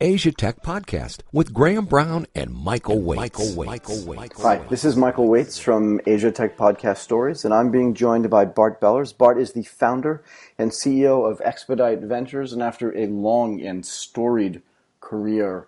Asia 0.00 0.30
Tech 0.30 0.62
Podcast 0.62 1.20
with 1.32 1.54
Graham 1.54 1.86
Brown 1.86 2.26
and 2.34 2.52
Michael 2.52 3.00
Waitze. 3.00 3.16
Michael 3.16 3.46
Waitze. 3.46 3.66
Michael 3.66 3.96
Waitze. 3.96 4.42
Hi, 4.42 4.56
this 4.68 4.84
is 4.84 4.94
Michael 4.94 5.26
Waitze 5.26 5.58
from 5.58 6.02
Asia 6.04 6.30
Tech 6.30 6.58
Podcast 6.58 6.98
Stories, 6.98 7.46
and 7.46 7.54
I'm 7.54 7.70
being 7.70 7.94
joined 7.94 8.28
by 8.28 8.44
Bart 8.44 8.78
Bellers. 8.78 9.16
Bart 9.16 9.40
is 9.40 9.54
the 9.54 9.62
founder 9.62 10.22
and 10.58 10.70
CEO 10.70 11.30
of 11.30 11.38
Xpdite 11.38 12.06
Ventures, 12.06 12.52
and 12.52 12.62
after 12.62 12.94
a 12.94 13.06
long 13.06 13.62
and 13.62 13.86
storied 13.86 14.60
career 15.00 15.66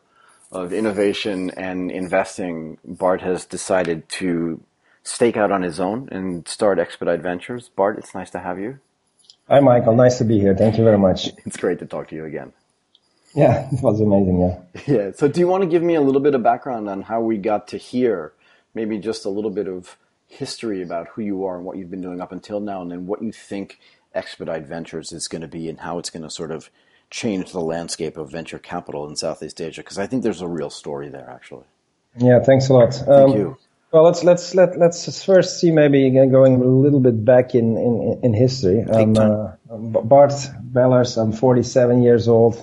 of 0.52 0.74
innovation 0.74 1.48
and 1.56 1.90
investing, 1.90 2.76
Bart 2.84 3.22
has 3.22 3.46
decided 3.46 4.06
to 4.10 4.60
stake 5.04 5.38
out 5.38 5.50
on 5.50 5.62
his 5.62 5.80
own 5.80 6.06
and 6.12 6.46
start 6.46 6.76
Xpdite 6.76 7.22
Ventures. 7.22 7.70
Bart, 7.74 7.96
it's 7.96 8.14
nice 8.14 8.28
to 8.32 8.40
have 8.40 8.58
you. 8.58 8.78
Hi, 9.48 9.60
Michael. 9.60 9.94
Nice 9.96 10.18
to 10.18 10.24
be 10.24 10.38
here. 10.38 10.54
Thank 10.54 10.76
you 10.76 10.84
very 10.84 10.98
much. 10.98 11.30
It's 11.46 11.56
great 11.56 11.78
to 11.78 11.86
talk 11.86 12.08
to 12.08 12.14
you 12.14 12.26
again. 12.26 12.52
Yeah, 13.42 13.68
it 13.70 13.80
was 13.82 14.00
amazing. 14.00 14.40
Yeah. 14.40 14.82
Yeah. 14.86 15.10
So, 15.14 15.28
do 15.28 15.38
you 15.38 15.46
want 15.46 15.62
to 15.62 15.68
give 15.68 15.82
me 15.82 15.94
a 15.94 16.00
little 16.00 16.20
bit 16.20 16.34
of 16.34 16.42
background 16.42 16.88
on 16.88 17.02
how 17.02 17.20
we 17.20 17.36
got 17.36 17.68
to 17.68 17.76
here? 17.76 18.32
Maybe 18.74 18.98
just 18.98 19.24
a 19.24 19.28
little 19.28 19.50
bit 19.50 19.68
of 19.68 19.96
history 20.26 20.82
about 20.82 21.08
who 21.08 21.22
you 21.22 21.44
are 21.44 21.56
and 21.56 21.64
what 21.64 21.76
you've 21.76 21.90
been 21.90 22.00
doing 22.00 22.20
up 22.20 22.32
until 22.32 22.58
now, 22.58 22.82
and 22.82 22.90
then 22.90 23.06
what 23.06 23.22
you 23.22 23.30
think 23.30 23.78
Xpdite 24.12 24.66
Ventures 24.66 25.12
is 25.12 25.28
going 25.28 25.42
to 25.42 25.48
be 25.48 25.68
and 25.68 25.78
how 25.78 26.00
it's 26.00 26.10
going 26.10 26.24
to 26.24 26.30
sort 26.30 26.50
of 26.50 26.68
change 27.10 27.52
the 27.52 27.60
landscape 27.60 28.16
of 28.16 28.32
venture 28.32 28.58
capital 28.58 29.08
in 29.08 29.14
Southeast 29.14 29.60
Asia. 29.60 29.82
Because 29.82 29.98
I 29.98 30.08
think 30.08 30.24
there's 30.24 30.42
a 30.42 30.48
real 30.48 30.70
story 30.70 31.08
there, 31.08 31.30
actually. 31.30 31.64
Yeah. 32.16 32.40
Thanks 32.40 32.68
a 32.68 32.72
lot. 32.74 32.92
Thank 32.94 33.08
um, 33.08 33.36
you. 33.36 33.56
Well, 33.92 34.02
let's 34.02 34.22
let's 34.24 34.54
let 34.54 34.76
let's 34.78 35.24
first 35.24 35.60
see 35.60 35.70
maybe 35.70 36.10
going 36.10 36.60
a 36.60 36.64
little 36.64 37.00
bit 37.00 37.24
back 37.24 37.54
in 37.54 37.78
in, 37.78 38.20
in 38.22 38.34
history. 38.34 38.82
Um, 38.82 39.16
uh, 39.16 39.52
Bart 39.70 40.32
Bellers. 40.60 41.16
I'm 41.16 41.32
47 41.32 42.02
years 42.02 42.28
old. 42.28 42.62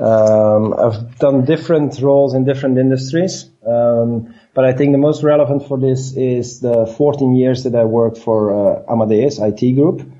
Um, 0.00 0.72
I've 0.72 1.18
done 1.18 1.44
different 1.44 2.00
roles 2.00 2.32
in 2.34 2.44
different 2.44 2.78
industries, 2.78 3.50
um, 3.66 4.34
but 4.54 4.64
I 4.64 4.72
think 4.72 4.92
the 4.92 4.98
most 4.98 5.22
relevant 5.22 5.68
for 5.68 5.78
this 5.78 6.16
is 6.16 6.60
the 6.60 6.86
14 6.86 7.34
years 7.34 7.64
that 7.64 7.74
I 7.74 7.84
worked 7.84 8.16
for 8.16 8.38
uh, 8.50 8.92
Amadeus 8.92 9.38
IT 9.38 9.74
Group. 9.74 10.10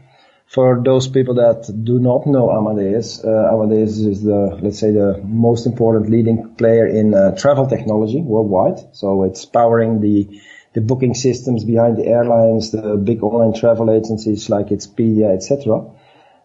For 0.47 0.83
those 0.84 1.08
people 1.08 1.34
that 1.36 1.70
do 1.84 1.98
not 1.98 2.27
know 2.27 2.51
Amadeus, 2.51 3.25
uh, 3.25 3.51
Amadeus 3.53 3.98
is 3.98 4.23
the, 4.23 4.58
let's 4.61 4.78
say, 4.78 4.91
the 4.91 5.19
most 5.25 5.64
important 5.64 6.11
leading 6.11 6.56
player 6.56 6.86
in 6.86 7.14
uh, 7.14 7.34
travel 7.36 7.67
technology 7.67 8.20
worldwide. 8.20 8.81
So 8.95 9.25
it's 9.25 9.47
powering 9.47 10.01
the 10.01 10.41
the 10.73 10.81
booking 10.81 11.14
systems 11.14 11.64
behind 11.64 11.97
the 11.97 12.06
airlines, 12.06 12.70
the 12.70 12.97
big 12.97 13.25
online 13.25 13.58
travel 13.58 13.91
agencies 13.91 14.48
like 14.48 14.67
Expedia, 14.69 15.34
etc. 15.34 15.91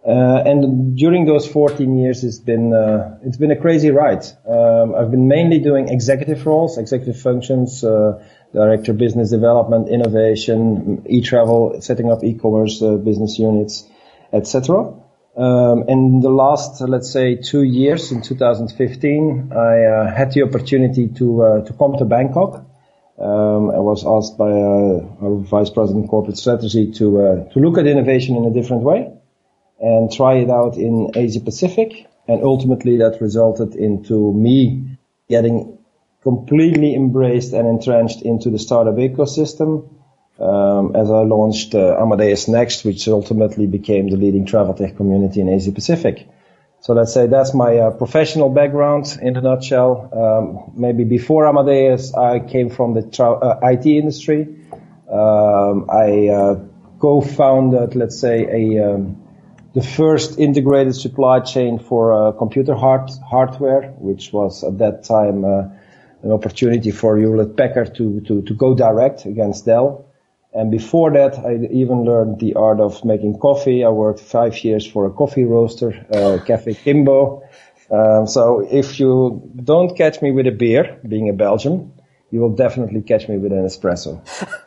Uh, 0.06 0.44
and 0.46 0.96
during 0.96 1.26
those 1.26 1.48
14 1.48 1.98
years, 1.98 2.24
it's 2.24 2.38
been 2.38 2.72
uh, 2.74 3.18
it's 3.24 3.38
been 3.38 3.50
a 3.50 3.56
crazy 3.56 3.90
ride. 3.90 4.24
Um, 4.48 4.94
I've 4.94 5.10
been 5.10 5.28
mainly 5.28 5.58
doing 5.58 5.90
executive 5.90 6.46
roles, 6.46 6.78
executive 6.78 7.20
functions, 7.20 7.84
uh, 7.84 8.24
director, 8.54 8.94
business 8.94 9.32
development, 9.32 9.90
innovation, 9.90 11.04
e-travel, 11.10 11.82
setting 11.82 12.12
up 12.12 12.24
e-commerce 12.24 12.84
uh, 12.84 12.98
business 12.98 13.40
units, 13.40 13.90
etc. 14.32 14.94
Um, 15.36 15.86
in 15.88 16.20
the 16.22 16.30
last, 16.30 16.82
let's 16.82 17.12
say, 17.12 17.38
two 17.38 17.64
years, 17.64 18.12
in 18.12 18.22
2015, 18.22 19.52
I 19.52 19.86
uh, 19.86 20.16
had 20.16 20.34
the 20.34 20.44
opportunity 20.44 21.08
to 21.18 21.42
uh, 21.42 21.62
to 21.66 21.74
come 21.74 21.98
to 21.98 22.06
Bangkok. 22.06 22.64
Um, 23.18 23.72
I 23.72 23.80
was 23.80 24.06
asked 24.06 24.38
by 24.38 24.52
our 24.52 25.36
vice 25.38 25.72
president 25.72 26.10
corporate 26.10 26.38
strategy 26.38 26.92
to 26.92 27.50
to 27.52 27.60
look 27.60 27.80
at 27.80 27.88
innovation 27.88 28.36
in 28.36 28.46
a 28.46 28.54
different 28.54 28.84
way 28.84 29.15
and 29.86 30.12
try 30.12 30.38
it 30.38 30.50
out 30.50 30.78
in 30.78 31.12
Asia 31.14 31.40
Pacific. 31.40 32.08
And 32.28 32.44
ultimately 32.44 32.98
that 32.98 33.22
resulted 33.22 33.76
into 33.76 34.34
me 34.34 34.98
getting 35.30 35.78
completely 36.24 36.96
embraced 36.96 37.54
and 37.54 37.68
entrenched 37.68 38.24
into 38.24 38.50
the 38.50 38.58
startup 38.58 38.96
ecosystem. 38.96 39.88
Um, 40.40 40.96
as 40.96 41.10
I 41.12 41.22
launched 41.22 41.76
uh, 41.76 42.02
Amadeus 42.02 42.48
Next, 42.48 42.84
which 42.84 43.08
ultimately 43.08 43.68
became 43.68 44.10
the 44.10 44.18
leading 44.18 44.46
travel 44.46 44.74
tech 44.74 44.98
community 44.98 45.40
in 45.40 45.50
Asia 45.50 45.72
Pacific. 45.72 46.28
So 46.82 46.94
let's 46.94 47.14
say 47.14 47.28
that's 47.28 47.54
my 47.54 47.78
uh, 47.78 47.92
professional 47.92 48.50
background 48.50 49.18
in 49.22 49.38
a 49.38 49.42
nutshell. 49.42 50.10
Um, 50.12 50.74
maybe 50.76 51.04
before 51.04 51.48
Amadeus, 51.48 52.14
I 52.16 52.40
came 52.40 52.70
from 52.72 52.96
the 52.96 53.04
tra- 53.04 53.40
uh, 53.40 53.60
IT 53.64 53.86
industry. 53.86 54.42
Um, 55.12 55.90
I 55.90 56.28
uh, 56.30 56.60
co-founded, 57.00 57.96
let's 57.96 58.20
say, 58.20 58.46
a 58.46 58.94
um, 58.94 59.25
the 59.76 59.84
first 59.84 60.40
integrated 60.40 60.96
supply 60.96 61.42
chain 61.42 61.80
for 61.80 62.14
uh, 62.14 62.32
computer 62.32 62.74
hard, 62.74 63.12
hardware, 63.30 63.92
which 64.00 64.32
was 64.32 64.64
at 64.64 64.78
that 64.78 65.04
time 65.04 65.44
uh, 65.44 65.68
an 66.24 66.32
opportunity 66.32 66.92
for 66.92 67.18
Hewlett 67.18 67.58
Packard 67.58 67.94
to, 67.96 68.22
to, 68.22 68.42
to 68.42 68.54
go 68.54 68.74
direct 68.74 69.26
against 69.26 69.66
Dell. 69.66 70.06
And 70.54 70.72
before 70.72 71.12
that, 71.12 71.38
I 71.38 71.56
even 71.74 72.06
learned 72.06 72.40
the 72.40 72.56
art 72.56 72.80
of 72.80 73.04
making 73.04 73.38
coffee. 73.40 73.84
I 73.84 73.90
worked 73.90 74.22
five 74.22 74.64
years 74.64 74.88
for 74.88 75.06
a 75.06 75.12
coffee 75.12 75.44
roaster, 75.44 76.06
uh, 76.10 76.40
Cafe 76.46 76.74
Kimbo. 76.76 77.44
Um, 77.92 78.28
so 78.28 78.66
if 78.72 78.98
you 78.98 79.52
don't 79.62 79.98
catch 79.98 80.22
me 80.22 80.32
with 80.32 80.48
a 80.48 80.52
beer, 80.52 80.98
being 81.06 81.28
a 81.28 81.34
Belgian, 81.34 81.92
you 82.32 82.40
will 82.40 82.56
definitely 82.56 83.02
catch 83.02 83.28
me 83.28 83.38
with 83.38 83.52
an 83.52 83.66
espresso. 83.66 84.22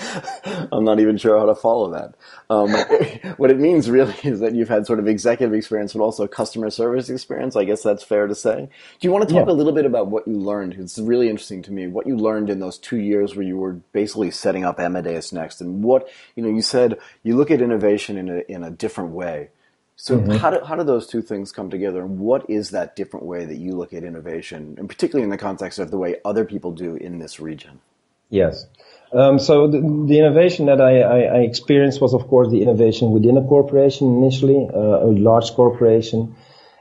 I'm 0.72 0.84
not 0.84 1.00
even 1.00 1.16
sure 1.16 1.38
how 1.38 1.46
to 1.46 1.54
follow 1.54 1.90
that. 1.92 2.14
Um, 2.50 2.72
what 3.36 3.50
it 3.50 3.58
means 3.58 3.90
really 3.90 4.14
is 4.22 4.40
that 4.40 4.54
you've 4.54 4.68
had 4.68 4.86
sort 4.86 4.98
of 4.98 5.08
executive 5.08 5.54
experience, 5.54 5.92
but 5.92 6.00
also 6.00 6.26
customer 6.26 6.70
service 6.70 7.08
experience. 7.08 7.56
I 7.56 7.64
guess 7.64 7.82
that's 7.82 8.02
fair 8.02 8.26
to 8.26 8.34
say. 8.34 8.68
Do 9.00 9.08
you 9.08 9.12
want 9.12 9.28
to 9.28 9.34
talk 9.34 9.46
yeah. 9.46 9.52
a 9.52 9.54
little 9.54 9.72
bit 9.72 9.86
about 9.86 10.08
what 10.08 10.26
you 10.26 10.34
learned? 10.34 10.74
It's 10.74 10.98
really 10.98 11.28
interesting 11.28 11.62
to 11.62 11.72
me 11.72 11.86
what 11.86 12.06
you 12.06 12.16
learned 12.16 12.50
in 12.50 12.60
those 12.60 12.78
two 12.78 12.98
years 12.98 13.34
where 13.34 13.44
you 13.44 13.56
were 13.56 13.74
basically 13.92 14.30
setting 14.30 14.64
up 14.64 14.78
Amadeus 14.78 15.32
Next, 15.32 15.60
and 15.60 15.82
what 15.82 16.08
you 16.36 16.42
know. 16.42 16.50
You 16.50 16.62
said 16.62 16.98
you 17.22 17.36
look 17.36 17.50
at 17.50 17.62
innovation 17.62 18.16
in 18.16 18.28
a 18.28 18.38
in 18.48 18.62
a 18.62 18.70
different 18.70 19.10
way. 19.10 19.48
So 19.96 20.18
mm-hmm. 20.18 20.32
how 20.32 20.50
do 20.50 20.64
how 20.64 20.74
do 20.74 20.84
those 20.84 21.06
two 21.06 21.22
things 21.22 21.52
come 21.52 21.70
together, 21.70 22.02
and 22.02 22.18
what 22.18 22.48
is 22.50 22.70
that 22.70 22.96
different 22.96 23.24
way 23.24 23.44
that 23.44 23.56
you 23.56 23.72
look 23.72 23.92
at 23.92 24.04
innovation, 24.04 24.74
and 24.78 24.88
particularly 24.88 25.24
in 25.24 25.30
the 25.30 25.38
context 25.38 25.78
of 25.78 25.90
the 25.90 25.98
way 25.98 26.16
other 26.24 26.44
people 26.44 26.72
do 26.72 26.96
in 26.96 27.18
this 27.18 27.38
region? 27.38 27.80
Yes. 28.28 28.66
Um, 29.12 29.38
so 29.38 29.68
the, 29.68 29.78
the, 30.08 30.18
innovation 30.18 30.66
that 30.66 30.80
I, 30.80 31.00
I, 31.00 31.18
I, 31.20 31.40
experienced 31.40 32.00
was, 32.00 32.14
of 32.14 32.28
course, 32.28 32.50
the 32.50 32.62
innovation 32.62 33.10
within 33.10 33.36
a 33.36 33.42
corporation 33.42 34.08
initially, 34.16 34.66
uh, 34.72 35.04
a 35.04 35.12
large 35.12 35.52
corporation, 35.52 36.34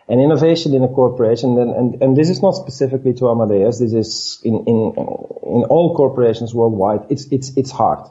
and 0.08 0.22
innovation 0.22 0.74
in 0.74 0.81
a 0.84 0.88
corporation. 0.88 1.59
And, 1.59 1.72
and, 1.75 2.02
and 2.02 2.18
this 2.18 2.30
is 2.30 2.41
not 2.41 2.52
specifically 2.52 3.14
to 3.16 3.30
Amadeus. 3.30 3.80
This 3.80 3.91
is 3.91 4.40
in 4.46 4.64
in 4.66 4.78
in 5.56 5.64
all 5.70 5.94
corporations 5.96 6.53
worldwide. 6.53 7.08
It's 7.09 7.25
it's 7.31 7.52
it's 7.58 7.72
hard. 7.72 8.09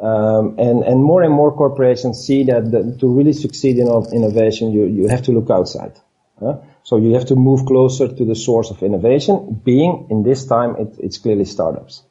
Um, 0.00 0.56
and 0.58 0.82
and 0.82 1.04
more 1.04 1.22
and 1.22 1.34
more 1.34 1.54
corporations 1.54 2.24
see 2.24 2.44
that 2.44 2.70
the, 2.70 2.96
to 3.00 3.06
really 3.14 3.34
succeed 3.34 3.76
in 3.76 3.88
innovation, 4.12 4.72
you 4.72 4.86
you 4.86 5.08
have 5.08 5.22
to 5.24 5.32
look 5.32 5.50
outside. 5.50 6.00
Huh? 6.38 6.60
So 6.82 6.96
you 6.96 7.12
have 7.12 7.26
to 7.26 7.36
move 7.36 7.66
closer 7.66 8.08
to 8.08 8.24
the 8.24 8.34
source 8.34 8.70
of 8.70 8.82
innovation. 8.82 9.60
Being 9.62 10.06
in 10.08 10.22
this 10.22 10.46
time, 10.46 10.76
it, 10.76 10.96
it's 10.98 11.18
clearly 11.18 11.44
startups. 11.44 12.02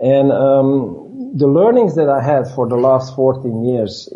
And 0.00 0.32
um, 0.32 1.32
the 1.34 1.46
learnings 1.46 1.94
that 1.96 2.08
I 2.08 2.22
had 2.22 2.48
for 2.54 2.68
the 2.68 2.76
last 2.76 3.14
14 3.14 3.64
years 3.64 4.08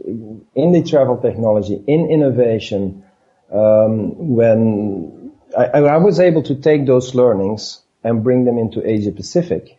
in 0.54 0.72
the 0.72 0.82
travel 0.82 1.16
technology, 1.18 1.82
in 1.86 2.10
innovation, 2.10 3.04
um, 3.52 4.36
when 4.36 5.32
I, 5.56 5.64
I, 5.64 5.96
was 5.96 6.20
able 6.20 6.42
to 6.42 6.54
take 6.56 6.84
those 6.84 7.14
learnings 7.14 7.80
and 8.04 8.22
bring 8.22 8.44
them 8.44 8.58
into 8.58 8.86
Asia 8.86 9.12
Pacific. 9.12 9.78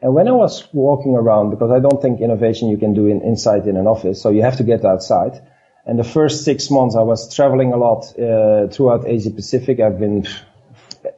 And 0.00 0.14
when 0.14 0.28
I 0.28 0.32
was 0.32 0.66
walking 0.72 1.14
around, 1.14 1.50
because 1.50 1.70
I 1.70 1.80
don't 1.80 2.00
think 2.00 2.20
innovation 2.20 2.68
you 2.68 2.78
can 2.78 2.94
do 2.94 3.06
in, 3.06 3.20
inside 3.20 3.66
in 3.66 3.76
an 3.76 3.86
office, 3.86 4.22
so 4.22 4.30
you 4.30 4.42
have 4.42 4.56
to 4.56 4.64
get 4.64 4.84
outside. 4.84 5.42
And 5.84 5.98
the 5.98 6.04
first 6.04 6.44
six 6.44 6.70
months 6.70 6.96
I 6.96 7.02
was 7.02 7.34
traveling 7.34 7.72
a 7.72 7.76
lot 7.76 8.18
uh, 8.18 8.68
throughout 8.68 9.06
Asia 9.06 9.30
Pacific. 9.30 9.80
I've 9.80 9.98
been 9.98 10.26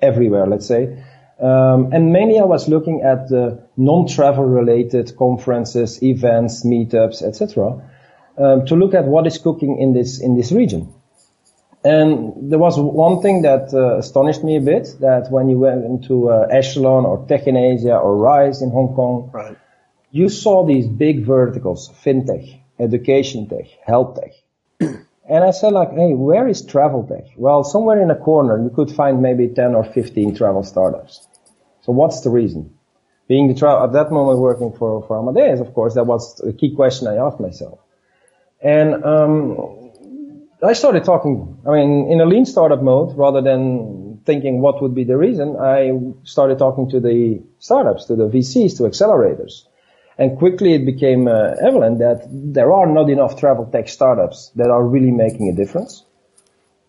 everywhere, 0.01 0.47
let's 0.47 0.67
say. 0.67 1.05
Um, 1.43 1.93
and 1.93 2.13
mainly 2.13 2.39
I 2.39 2.45
was 2.45 2.69
looking 2.69 3.03
at 3.03 3.29
the 3.29 3.67
non-travel 3.77 4.45
related 4.45 5.17
conferences, 5.17 6.01
events, 6.01 6.65
meetups, 6.65 7.21
etc., 7.21 7.83
um, 8.39 8.65
to 8.67 8.77
look 8.77 8.95
at 8.95 9.05
what 9.05 9.27
is 9.27 9.39
cooking 9.39 9.79
in 9.79 9.93
this 9.93 10.21
in 10.21 10.37
this 10.37 10.53
region. 10.53 10.95
And 11.85 12.53
there 12.53 12.61
was 12.61 12.79
one 12.79 13.23
thing 13.23 13.43
that 13.43 13.75
uh, 13.75 13.99
astonished 13.99 14.45
me 14.45 14.57
a 14.57 14.61
bit, 14.61 14.95
that 15.01 15.33
when 15.33 15.49
you 15.49 15.59
went 15.59 15.85
into 15.85 16.31
uh, 16.31 16.47
Echelon 16.49 17.05
or 17.05 17.27
Tech 17.27 17.49
in 17.49 17.57
Asia 17.57 17.97
or 17.97 18.17
Rise 18.17 18.63
in 18.63 18.71
Hong 18.71 18.95
Kong, 18.95 19.31
right. 19.33 19.57
you 20.13 20.29
saw 20.29 20.65
these 20.65 20.87
big 20.87 21.25
verticals, 21.27 21.91
fintech, 22.05 22.61
education 22.79 23.49
tech, 23.49 23.67
health 23.85 24.21
tech. 24.21 24.33
and 25.29 25.45
I 25.45 25.51
said 25.51 25.73
like, 25.73 25.91
hey, 25.91 26.15
where 26.15 26.47
is 26.47 26.65
travel 26.65 27.03
tech? 27.03 27.33
Well, 27.37 27.65
somewhere 27.65 28.01
in 28.01 28.13
a 28.13 28.17
corner 28.17 28.63
you 28.63 28.71
could 28.71 28.93
find 28.93 29.21
maybe 29.21 29.49
10 29.49 29.75
or 29.75 29.83
15 29.83 30.37
travel 30.37 30.63
startups. 30.63 31.27
So 31.83 31.93
what's 31.93 32.21
the 32.23 32.31
reason? 32.31 32.75
Being 33.29 33.49
the 33.49 33.55
tra- 33.55 33.85
at 33.85 33.93
that 33.93 34.11
moment 34.11 34.39
working 34.39 34.73
for, 34.73 35.03
for 35.07 35.19
Amadeus, 35.19 35.61
of 35.61 35.75
course, 35.75 35.95
that 35.95 36.05
was 36.05 36.37
the 36.37 36.53
key 36.53 36.75
question 36.75 37.07
I 37.09 37.17
asked 37.17 37.41
myself. 37.41 37.79
And, 38.61 39.05
um, 39.05 39.83
I 40.63 40.75
started 40.75 41.05
talking, 41.05 41.59
I 41.67 41.71
mean, 41.73 42.13
in 42.13 42.21
a 42.21 42.25
lean 42.25 42.47
startup 42.47 42.83
mode 42.83 43.17
rather 43.17 43.43
than 43.43 44.21
thinking 44.25 44.61
what 44.61 44.81
would 44.81 44.95
be 44.95 45.03
the 45.03 45.17
reason, 45.17 45.57
I 45.57 45.91
started 46.23 46.59
talking 46.59 46.89
to 46.91 47.01
the 47.01 47.43
startups, 47.59 48.05
to 48.07 48.15
the 48.15 48.29
VCs, 48.29 48.77
to 48.77 48.85
accelerators. 48.85 49.65
And 50.19 50.39
quickly 50.39 50.75
it 50.75 50.87
became 50.87 51.27
uh, 51.27 51.55
evident 51.61 51.99
that 51.99 52.29
there 52.31 52.73
are 52.73 52.87
not 52.87 53.11
enough 53.11 53.41
travel 53.41 53.67
tech 53.67 53.89
startups 53.89 54.53
that 54.55 54.71
are 54.71 54.85
really 54.85 55.11
making 55.11 55.49
a 55.49 55.57
difference. 55.57 56.05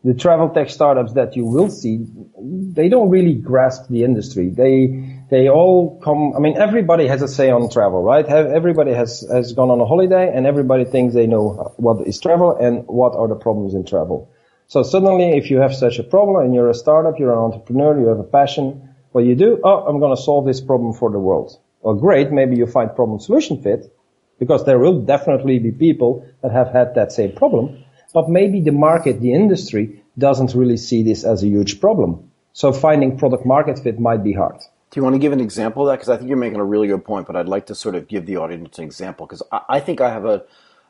The 0.03 0.13
travel 0.13 0.49
tech 0.49 0.69
startups 0.69 1.13
that 1.13 1.37
you 1.37 1.45
will 1.45 1.69
see, 1.69 2.05
they 2.37 2.89
don't 2.89 3.09
really 3.09 3.35
grasp 3.35 3.87
the 3.89 4.03
industry. 4.03 4.49
They, 4.49 5.21
they 5.29 5.47
all 5.47 5.99
come, 6.03 6.33
I 6.35 6.39
mean, 6.39 6.57
everybody 6.57 7.07
has 7.07 7.21
a 7.21 7.27
say 7.27 7.49
on 7.49 7.69
travel, 7.69 8.03
right? 8.03 8.25
Everybody 8.25 8.91
has, 8.91 9.25
has 9.31 9.53
gone 9.53 9.69
on 9.69 9.79
a 9.79 9.85
holiday 9.85 10.29
and 10.35 10.45
everybody 10.45 10.83
thinks 10.83 11.13
they 11.13 11.25
know 11.25 11.73
what 11.77 12.05
is 12.05 12.19
travel 12.19 12.53
and 12.55 12.85
what 12.87 13.15
are 13.15 13.29
the 13.29 13.35
problems 13.35 13.73
in 13.73 13.85
travel. 13.85 14.29
So 14.67 14.83
suddenly, 14.83 15.37
if 15.37 15.49
you 15.49 15.59
have 15.59 15.73
such 15.73 15.99
a 15.99 16.03
problem 16.03 16.43
and 16.43 16.53
you're 16.53 16.69
a 16.69 16.73
startup, 16.73 17.17
you're 17.17 17.31
an 17.31 17.39
entrepreneur, 17.39 17.97
you 17.97 18.07
have 18.07 18.19
a 18.19 18.23
passion, 18.23 18.89
what 19.13 19.23
you 19.23 19.35
do, 19.35 19.61
oh, 19.63 19.85
I'm 19.85 19.99
going 19.99 20.15
to 20.15 20.21
solve 20.21 20.45
this 20.45 20.59
problem 20.59 20.93
for 20.93 21.11
the 21.11 21.19
world. 21.19 21.57
Well, 21.81 21.95
great. 21.95 22.31
Maybe 22.31 22.57
you 22.57 22.65
find 22.65 22.93
problem 22.93 23.19
solution 23.19 23.61
fit 23.61 23.95
because 24.39 24.65
there 24.65 24.79
will 24.79 25.01
definitely 25.01 25.59
be 25.59 25.71
people 25.71 26.27
that 26.41 26.51
have 26.51 26.71
had 26.71 26.95
that 26.95 27.11
same 27.11 27.33
problem. 27.33 27.82
But 28.13 28.29
maybe 28.29 28.61
the 28.61 28.71
market, 28.71 29.19
the 29.21 29.33
industry 29.33 30.03
doesn't 30.17 30.53
really 30.53 30.77
see 30.77 31.03
this 31.03 31.23
as 31.23 31.43
a 31.43 31.47
huge 31.47 31.81
problem. 31.81 32.31
So 32.53 32.71
finding 32.71 33.17
product 33.17 33.45
market 33.45 33.79
fit 33.79 33.99
might 33.99 34.23
be 34.23 34.33
hard. 34.33 34.59
Do 34.91 34.99
you 34.99 35.03
want 35.03 35.15
to 35.15 35.19
give 35.19 35.33
an 35.33 35.39
example 35.39 35.83
of 35.83 35.91
that? 35.91 35.95
Because 35.95 36.09
I 36.09 36.17
think 36.17 36.29
you're 36.29 36.37
making 36.37 36.59
a 36.59 36.63
really 36.63 36.87
good 36.87 37.03
point, 37.03 37.25
but 37.25 37.35
I'd 37.35 37.47
like 37.47 37.65
to 37.67 37.75
sort 37.75 37.95
of 37.95 38.07
give 38.07 38.27
the 38.27 38.37
audience 38.37 38.77
an 38.77 38.83
example 38.83 39.25
because 39.25 39.41
I, 39.51 39.61
I 39.67 39.79
think 39.79 40.01
I 40.01 40.11
have 40.11 40.25
a, 40.25 40.43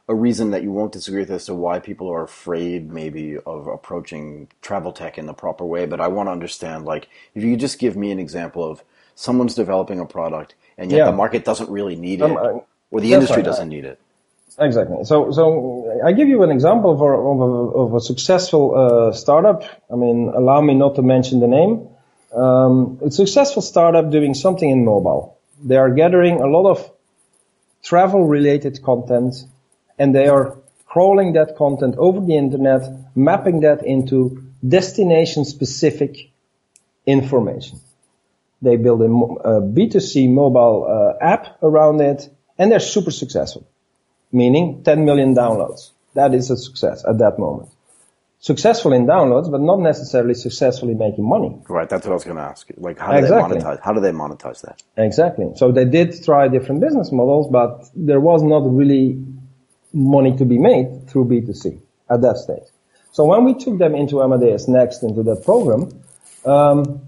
a 0.10 0.14
reason 0.14 0.52
that 0.52 0.62
you 0.62 0.74
won't 0.74 0.92
disagree 0.92 1.22
with 1.22 1.31
as 1.31 1.46
to 1.46 1.54
why 1.54 1.80
people 1.80 2.12
are 2.12 2.24
afraid 2.24 2.92
maybe 2.92 3.38
of 3.38 3.68
approaching 3.68 4.50
travel 4.62 4.92
tech 4.92 5.18
in 5.18 5.25
the 5.25 5.34
proper 5.34 5.64
way. 5.64 5.86
But 5.86 6.02
I 6.02 6.10
want 6.10 6.28
to 6.28 6.31
understand, 6.31 6.84
like, 6.84 7.08
if 7.34 7.44
you 7.44 7.52
could 7.52 7.62
just 7.62 7.80
give 7.80 7.96
me 7.96 8.12
an 8.12 8.20
example 8.20 8.70
of 8.70 8.84
someone's 9.16 9.56
developing 9.56 10.02
a 10.02 10.06
product 10.06 10.56
and 10.78 10.92
yet 10.92 10.98
yeah. 10.98 11.06
the 11.06 11.14
market 11.14 11.46
doesn't 11.46 11.70
really 11.70 11.96
need 11.96 12.22
um, 12.22 12.31
it, 12.31 12.38
um, 12.38 12.62
or 12.92 13.00
the 13.00 13.14
industry 13.14 13.38
right. 13.38 13.46
doesn't 13.46 13.70
need 13.70 13.86
it. 13.86 14.02
Exactly. 14.60 15.04
So, 15.06 15.32
so 15.32 16.00
I 16.06 16.12
give 16.12 16.28
you 16.28 16.44
an 16.44 16.52
example 16.52 16.92
of 16.92 17.02
a, 17.02 17.80
of 17.80 17.94
a, 17.96 18.00
successful 18.00 18.76
uh, 18.76 19.12
startup. 19.12 19.64
I 19.92 19.96
mean, 19.96 20.32
allow 20.36 20.62
me 20.62 20.76
not 20.76 20.96
to 20.96 21.02
mention 21.02 21.40
the 21.40 21.48
name. 21.48 21.88
Um, 22.36 23.00
a 23.04 23.10
successful 23.10 23.62
startup 23.62 24.12
doing 24.12 24.34
something 24.34 24.70
in 24.70 24.86
mobile. 24.86 25.40
They 25.64 25.78
are 25.78 25.90
gathering 25.90 26.42
a 26.42 26.48
lot 26.48 26.70
of 26.70 26.92
travel-related 27.84 28.84
content, 28.84 29.36
and 29.98 30.14
they 30.14 30.28
are 30.28 30.58
crawling 30.86 31.34
that 31.34 31.56
content 31.58 31.96
over 31.98 32.20
the 32.20 32.38
internet, 32.38 32.82
mapping 33.16 33.62
that 33.62 33.86
into 33.86 34.44
destination-specific 34.68 36.32
information. 37.06 37.80
They 38.62 38.78
build 38.78 39.02
a 39.02 39.06
a 39.06 39.62
B2C 39.62 40.30
mobile 40.30 40.88
uh, 40.88 41.24
app 41.24 41.62
around 41.62 42.02
it, 42.02 42.30
and 42.58 42.72
they're 42.72 42.80
super 42.80 43.12
successful. 43.12 43.68
Meaning 44.34 44.84
10 44.84 45.06
million 45.06 45.34
downloads. 45.34 45.92
That 46.16 46.34
is 46.34 46.52
a 46.52 46.58
success 46.58 47.06
at 47.08 47.20
that 47.20 47.40
moment. 47.40 47.70
Successful 48.40 48.92
in 48.92 49.06
downloads, 49.06 49.50
but 49.50 49.62
not 49.62 49.80
necessarily 49.80 50.34
successfully 50.34 50.96
making 50.96 51.28
money. 51.28 51.56
Right, 51.70 51.88
that's 51.88 52.06
what 52.06 52.12
I 52.12 52.16
was 52.16 52.26
going 52.26 52.36
to 52.36 52.44
ask. 52.44 52.68
Like, 52.76 53.00
how 53.00 53.14
do 53.14 53.20
exactly. 53.20 53.58
they 53.58 53.64
monetize? 53.64 53.80
How 53.82 53.94
do 53.94 54.02
they 54.02 54.12
monetize 54.12 54.62
that? 54.64 54.84
Exactly. 54.98 55.52
So 55.56 55.72
they 55.72 55.86
did 55.86 56.22
try 56.26 56.50
different 56.50 56.82
business 56.82 57.10
models, 57.14 57.48
but 57.50 57.90
there 57.96 58.20
was 58.20 58.44
not 58.44 58.70
really 58.70 59.24
money 59.94 60.36
to 60.36 60.44
be 60.44 60.58
made 60.58 61.08
through 61.08 61.26
B2C 61.26 61.80
at 62.10 62.22
that 62.22 62.36
stage. 62.36 62.68
So 63.14 63.24
when 63.26 63.46
we 63.46 63.54
took 63.54 63.78
them 63.78 63.96
into 63.96 64.22
Amadeus 64.22 64.68
Next 64.68 65.04
into 65.04 65.24
that 65.24 65.46
program, 65.46 66.04
um, 66.46 67.08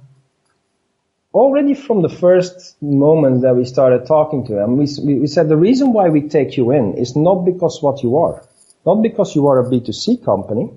already 1.36 1.74
from 1.74 2.02
the 2.02 2.10
first 2.10 2.82
moment 2.82 3.42
that 3.42 3.56
we 3.56 3.66
started 3.66 4.08
talking 4.08 4.46
to 4.48 4.54
them, 4.54 4.78
we, 4.78 4.88
we 5.04 5.28
said 5.28 5.50
the 5.50 5.58
reason 5.58 5.92
why 5.92 6.08
we 6.08 6.30
take 6.30 6.56
you 6.56 6.72
in 6.72 6.94
is 6.98 7.16
not 7.16 7.44
because 7.44 7.82
what 7.82 8.02
you 8.02 8.18
are, 8.18 8.42
not 8.86 9.02
because 9.02 9.36
you 9.36 9.48
are 9.48 9.60
a 9.60 9.70
B2C 9.70 10.24
company 10.24 10.72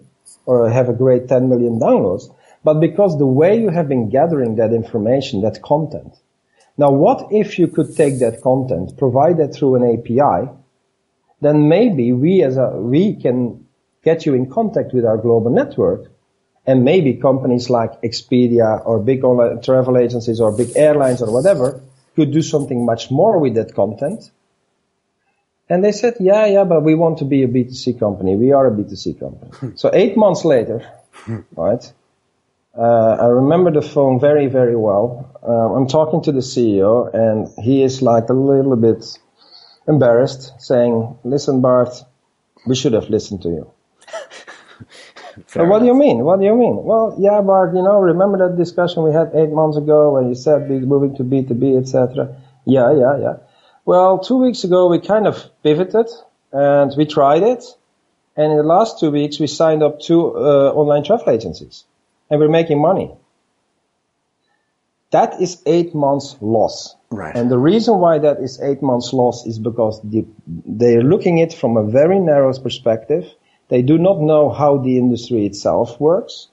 or 0.46 0.68
have 0.68 0.88
a 0.88 0.92
great 0.92 1.28
10 1.28 1.48
million 1.48 1.78
downloads, 1.78 2.34
but 2.64 2.80
because 2.80 3.16
the 3.18 3.26
way 3.26 3.60
you 3.60 3.70
have 3.70 3.88
been 3.88 4.10
gathering 4.10 4.56
that 4.56 4.72
information, 4.72 5.42
that 5.42 5.62
content. 5.62 6.12
Now, 6.76 6.90
what 6.90 7.28
if 7.30 7.58
you 7.58 7.68
could 7.68 7.94
take 7.94 8.18
that 8.18 8.42
content, 8.42 8.98
provide 8.98 9.38
that 9.38 9.54
through 9.54 9.76
an 9.76 9.98
API, 9.98 10.50
then 11.40 11.68
maybe 11.68 12.12
we 12.12 12.42
as 12.42 12.56
a, 12.56 12.70
we 12.70 13.14
can 13.14 13.66
get 14.02 14.26
you 14.26 14.34
in 14.34 14.50
contact 14.50 14.92
with 14.92 15.04
our 15.04 15.18
global 15.18 15.50
network 15.50 16.10
and 16.68 16.84
maybe 16.84 17.14
companies 17.14 17.70
like 17.70 18.02
Expedia 18.02 18.84
or 18.84 19.00
big 19.00 19.24
online 19.24 19.62
travel 19.62 19.96
agencies 19.96 20.38
or 20.38 20.52
big 20.52 20.76
airlines 20.76 21.22
or 21.22 21.32
whatever 21.32 21.80
could 22.14 22.30
do 22.30 22.42
something 22.42 22.84
much 22.84 23.10
more 23.10 23.38
with 23.38 23.54
that 23.54 23.74
content. 23.74 24.30
And 25.70 25.82
they 25.82 25.92
said, 25.92 26.16
yeah, 26.20 26.44
yeah, 26.44 26.64
but 26.64 26.82
we 26.82 26.94
want 26.94 27.18
to 27.18 27.24
be 27.24 27.42
a 27.42 27.48
B2C 27.48 27.98
company. 27.98 28.36
We 28.36 28.52
are 28.52 28.66
a 28.66 28.70
B2C 28.70 29.18
company. 29.18 29.72
so 29.76 29.90
eight 29.94 30.14
months 30.18 30.44
later, 30.44 30.86
right, 31.56 31.92
uh, 32.76 33.16
I 33.18 33.26
remember 33.28 33.70
the 33.70 33.82
phone 33.82 34.20
very, 34.20 34.46
very 34.46 34.76
well. 34.76 35.40
Uh, 35.42 35.74
I'm 35.74 35.88
talking 35.88 36.22
to 36.24 36.32
the 36.32 36.44
CEO 36.52 36.92
and 37.14 37.48
he 37.64 37.82
is 37.82 38.02
like 38.02 38.28
a 38.28 38.34
little 38.34 38.76
bit 38.76 39.18
embarrassed 39.86 40.52
saying, 40.60 41.16
listen, 41.24 41.62
Bart, 41.62 42.04
we 42.66 42.74
should 42.74 42.92
have 42.92 43.08
listened 43.08 43.40
to 43.42 43.48
you. 43.48 43.72
What 45.54 45.80
do 45.80 45.86
you 45.86 45.94
mean? 45.94 46.24
What 46.24 46.40
do 46.40 46.44
you 46.44 46.54
mean? 46.54 46.82
Well, 46.82 47.16
yeah, 47.18 47.40
Bart, 47.40 47.74
you 47.74 47.82
know, 47.82 47.98
remember 48.00 48.48
that 48.48 48.56
discussion 48.56 49.02
we 49.02 49.12
had 49.12 49.30
eight 49.34 49.50
months 49.50 49.76
ago 49.76 50.14
when 50.14 50.28
you 50.28 50.34
said 50.34 50.68
be 50.68 50.80
moving 50.80 51.16
to 51.16 51.24
B2B, 51.24 51.80
etc. 51.80 52.36
Yeah, 52.66 52.92
yeah, 52.92 53.18
yeah. 53.18 53.36
Well, 53.84 54.18
two 54.18 54.36
weeks 54.36 54.64
ago 54.64 54.88
we 54.88 55.00
kind 55.00 55.26
of 55.26 55.42
pivoted 55.62 56.08
and 56.52 56.92
we 56.96 57.06
tried 57.06 57.42
it. 57.42 57.64
And 58.36 58.52
in 58.52 58.58
the 58.58 58.64
last 58.64 59.00
two 59.00 59.10
weeks 59.10 59.40
we 59.40 59.46
signed 59.46 59.82
up 59.82 60.00
two 60.00 60.36
uh, 60.36 60.72
online 60.74 61.04
travel 61.04 61.30
agencies 61.30 61.84
and 62.30 62.38
we're 62.40 62.50
making 62.50 62.80
money. 62.80 63.10
That 65.10 65.40
is 65.40 65.62
eight 65.64 65.94
months 65.94 66.36
loss. 66.42 66.94
Right. 67.10 67.34
And 67.34 67.50
the 67.50 67.58
reason 67.58 67.98
why 67.98 68.18
that 68.18 68.40
is 68.40 68.60
eight 68.60 68.82
months 68.82 69.14
loss 69.14 69.46
is 69.46 69.58
because 69.58 70.02
the, 70.02 70.26
they're 70.46 71.02
looking 71.02 71.40
at 71.40 71.54
it 71.54 71.58
from 71.58 71.78
a 71.78 71.84
very 71.84 72.18
narrow 72.18 72.52
perspective 72.58 73.24
they 73.68 73.82
do 73.82 73.98
not 73.98 74.20
know 74.20 74.50
how 74.50 74.78
the 74.78 74.98
industry 74.98 75.46
itself 75.46 76.00
works. 76.00 76.48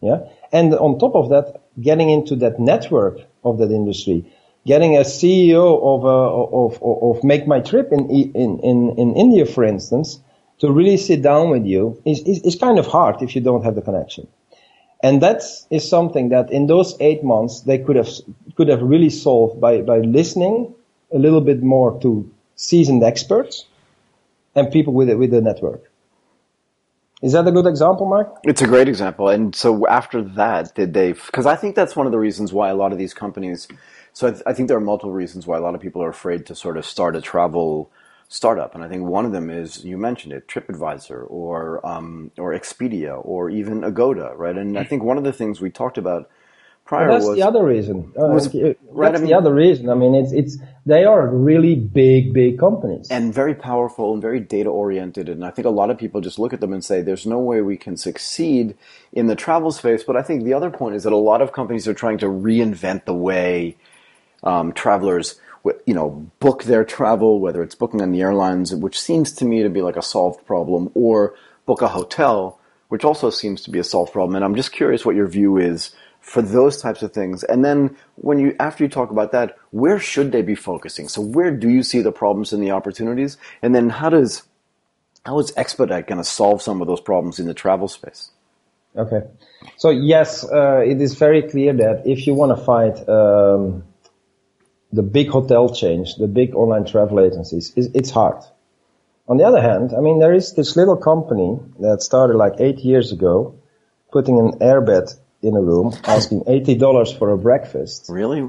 Yeah. 0.00 0.28
And 0.52 0.74
on 0.74 0.98
top 0.98 1.14
of 1.14 1.30
that, 1.30 1.62
getting 1.80 2.10
into 2.10 2.36
that 2.36 2.58
network 2.58 3.20
of 3.44 3.58
that 3.58 3.70
industry, 3.70 4.24
getting 4.66 4.96
a 4.96 5.00
CEO 5.00 5.80
of, 5.82 6.04
uh, 6.04 6.08
of, 6.08 6.82
of, 6.82 7.16
of 7.16 7.24
Make 7.24 7.46
My 7.46 7.60
Trip 7.60 7.92
in, 7.92 8.10
in, 8.10 8.58
in, 8.60 8.98
in 8.98 9.16
India, 9.16 9.46
for 9.46 9.64
instance, 9.64 10.20
to 10.58 10.70
really 10.70 10.96
sit 10.96 11.22
down 11.22 11.50
with 11.50 11.64
you 11.64 12.00
is, 12.04 12.20
is, 12.20 12.42
is 12.42 12.56
kind 12.56 12.78
of 12.78 12.86
hard 12.86 13.22
if 13.22 13.34
you 13.34 13.40
don't 13.40 13.64
have 13.64 13.74
the 13.74 13.82
connection. 13.82 14.26
And 15.02 15.22
that 15.22 15.42
is 15.70 15.88
something 15.88 16.30
that 16.30 16.50
in 16.50 16.66
those 16.66 16.96
eight 17.00 17.22
months 17.22 17.60
they 17.60 17.78
could 17.78 17.94
have, 17.96 18.08
could 18.56 18.68
have 18.68 18.82
really 18.82 19.10
solved 19.10 19.60
by, 19.60 19.82
by 19.82 19.98
listening 20.00 20.74
a 21.12 21.18
little 21.18 21.40
bit 21.40 21.62
more 21.62 22.00
to 22.00 22.28
seasoned 22.56 23.04
experts 23.04 23.64
and 24.56 24.72
people 24.72 24.92
with, 24.92 25.08
with 25.10 25.30
the 25.30 25.40
network. 25.40 25.87
Is 27.22 27.32
that 27.32 27.46
a 27.48 27.50
good 27.50 27.66
example, 27.66 28.06
Mark? 28.06 28.38
It's 28.44 28.62
a 28.62 28.66
great 28.66 28.88
example. 28.88 29.28
And 29.28 29.54
so 29.54 29.86
after 29.88 30.22
that, 30.22 30.74
did 30.74 30.94
they? 30.94 31.12
Because 31.12 31.46
I 31.46 31.56
think 31.56 31.74
that's 31.74 31.96
one 31.96 32.06
of 32.06 32.12
the 32.12 32.18
reasons 32.18 32.52
why 32.52 32.68
a 32.68 32.74
lot 32.74 32.92
of 32.92 32.98
these 32.98 33.12
companies. 33.12 33.66
So 34.12 34.28
I, 34.28 34.30
th- 34.30 34.42
I, 34.46 34.52
think 34.52 34.68
there 34.68 34.76
are 34.76 34.80
multiple 34.80 35.12
reasons 35.12 35.46
why 35.46 35.56
a 35.56 35.60
lot 35.60 35.74
of 35.74 35.80
people 35.80 36.02
are 36.02 36.08
afraid 36.08 36.46
to 36.46 36.54
sort 36.54 36.76
of 36.76 36.86
start 36.86 37.16
a 37.16 37.20
travel 37.20 37.90
startup. 38.28 38.74
And 38.74 38.84
I 38.84 38.88
think 38.88 39.02
one 39.02 39.24
of 39.24 39.32
them 39.32 39.50
is 39.50 39.84
you 39.84 39.98
mentioned 39.98 40.32
it, 40.32 40.46
TripAdvisor 40.46 41.28
or 41.28 41.84
um, 41.84 42.30
or 42.38 42.52
Expedia 42.54 43.20
or 43.24 43.50
even 43.50 43.82
Agoda, 43.82 44.34
right? 44.36 44.56
And 44.56 44.78
I 44.78 44.84
think 44.84 45.02
one 45.02 45.18
of 45.18 45.24
the 45.24 45.32
things 45.32 45.60
we 45.60 45.70
talked 45.70 45.98
about 45.98 46.30
prior 46.84 47.08
well, 47.08 47.16
that's 47.16 47.26
was, 47.26 47.36
the 47.36 47.42
other 47.42 47.64
reason. 47.64 48.12
Uh, 48.16 48.26
was, 48.26 48.50
that's 48.52 48.78
right, 48.90 49.14
I 49.14 49.18
mean, 49.18 49.26
the 49.26 49.34
other 49.34 49.52
reason. 49.52 49.90
I 49.90 49.94
mean, 49.94 50.14
it's 50.14 50.32
it's 50.32 50.58
they 50.88 51.04
are 51.04 51.28
really 51.28 51.74
big, 51.74 52.32
big 52.32 52.58
companies 52.58 53.08
and 53.10 53.32
very 53.34 53.54
powerful 53.54 54.14
and 54.14 54.22
very 54.22 54.40
data 54.40 54.70
oriented. 54.70 55.28
And 55.28 55.44
I 55.44 55.50
think 55.50 55.66
a 55.66 55.70
lot 55.70 55.90
of 55.90 55.98
people 55.98 56.22
just 56.22 56.38
look 56.38 56.54
at 56.54 56.60
them 56.60 56.72
and 56.72 56.82
say, 56.82 57.02
"There's 57.02 57.26
no 57.26 57.38
way 57.38 57.60
we 57.60 57.76
can 57.76 57.98
succeed 57.98 58.74
in 59.12 59.26
the 59.26 59.36
travel 59.36 59.70
space." 59.70 60.02
But 60.02 60.16
I 60.16 60.22
think 60.22 60.44
the 60.44 60.54
other 60.54 60.70
point 60.70 60.96
is 60.96 61.02
that 61.02 61.12
a 61.12 61.16
lot 61.16 61.42
of 61.42 61.52
companies 61.52 61.86
are 61.86 61.94
trying 61.94 62.16
to 62.18 62.26
reinvent 62.26 63.04
the 63.04 63.12
way 63.12 63.76
um, 64.42 64.72
travelers. 64.72 65.38
You 65.84 65.92
know, 65.92 66.30
book 66.40 66.64
their 66.64 66.84
travel, 66.84 67.38
whether 67.38 67.62
it's 67.62 67.74
booking 67.74 68.00
on 68.00 68.12
the 68.12 68.22
airlines, 68.22 68.74
which 68.74 68.98
seems 68.98 69.32
to 69.32 69.44
me 69.44 69.62
to 69.62 69.68
be 69.68 69.82
like 69.82 69.98
a 69.98 70.02
solved 70.02 70.46
problem, 70.46 70.90
or 70.94 71.34
book 71.66 71.82
a 71.82 71.88
hotel, 71.88 72.58
which 72.88 73.04
also 73.04 73.28
seems 73.28 73.62
to 73.64 73.70
be 73.70 73.78
a 73.78 73.84
solved 73.84 74.12
problem. 74.12 74.36
And 74.36 74.44
I'm 74.44 74.54
just 74.54 74.72
curious 74.72 75.04
what 75.04 75.16
your 75.16 75.28
view 75.28 75.58
is 75.58 75.94
for 76.28 76.42
those 76.42 76.80
types 76.80 77.02
of 77.02 77.12
things. 77.12 77.42
And 77.42 77.64
then 77.64 77.96
when 78.16 78.38
you 78.38 78.54
after 78.60 78.84
you 78.84 78.90
talk 78.90 79.10
about 79.10 79.32
that, 79.32 79.56
where 79.70 79.98
should 79.98 80.30
they 80.30 80.42
be 80.42 80.54
focusing? 80.54 81.08
So 81.08 81.22
where 81.22 81.50
do 81.50 81.70
you 81.70 81.82
see 81.82 82.02
the 82.02 82.12
problems 82.12 82.52
and 82.52 82.62
the 82.62 82.72
opportunities? 82.72 83.38
And 83.62 83.74
then 83.74 83.88
how 83.88 84.10
does 84.10 84.42
how 85.24 85.38
is 85.38 85.52
Xpdite 85.52 86.06
going 86.06 86.18
to 86.18 86.24
solve 86.24 86.60
some 86.60 86.82
of 86.82 86.86
those 86.86 87.00
problems 87.00 87.38
in 87.38 87.46
the 87.46 87.54
travel 87.54 87.88
space? 87.88 88.30
Okay. 88.94 89.22
So 89.78 89.88
yes, 89.88 90.44
uh, 90.44 90.82
it 90.84 91.00
is 91.00 91.14
very 91.14 91.42
clear 91.42 91.72
that 91.72 92.02
if 92.04 92.26
you 92.26 92.34
want 92.34 92.56
to 92.56 92.62
fight 92.62 92.96
um, 93.08 93.84
the 94.92 95.02
big 95.02 95.28
hotel 95.28 95.74
chains, 95.74 96.16
the 96.18 96.28
big 96.28 96.54
online 96.54 96.84
travel 96.84 97.20
agencies, 97.20 97.72
it's 97.76 98.10
hard. 98.10 98.42
On 99.28 99.38
the 99.38 99.44
other 99.44 99.62
hand, 99.62 99.94
I 99.96 100.00
mean, 100.00 100.18
there 100.18 100.34
is 100.34 100.54
this 100.54 100.76
little 100.76 100.96
company 100.96 101.58
that 101.80 102.02
started 102.02 102.36
like 102.36 102.54
eight 102.60 102.78
years 102.78 103.12
ago, 103.12 103.54
putting 104.10 104.38
an 104.38 104.58
airbed 104.58 105.14
in 105.42 105.56
a 105.56 105.60
room, 105.60 105.94
asking 106.04 106.44
eighty 106.46 106.74
dollars 106.74 107.12
for 107.12 107.30
a 107.30 107.38
breakfast. 107.38 108.06
Really? 108.08 108.48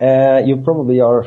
Uh, 0.00 0.40
you 0.44 0.58
probably 0.58 1.00
are. 1.00 1.26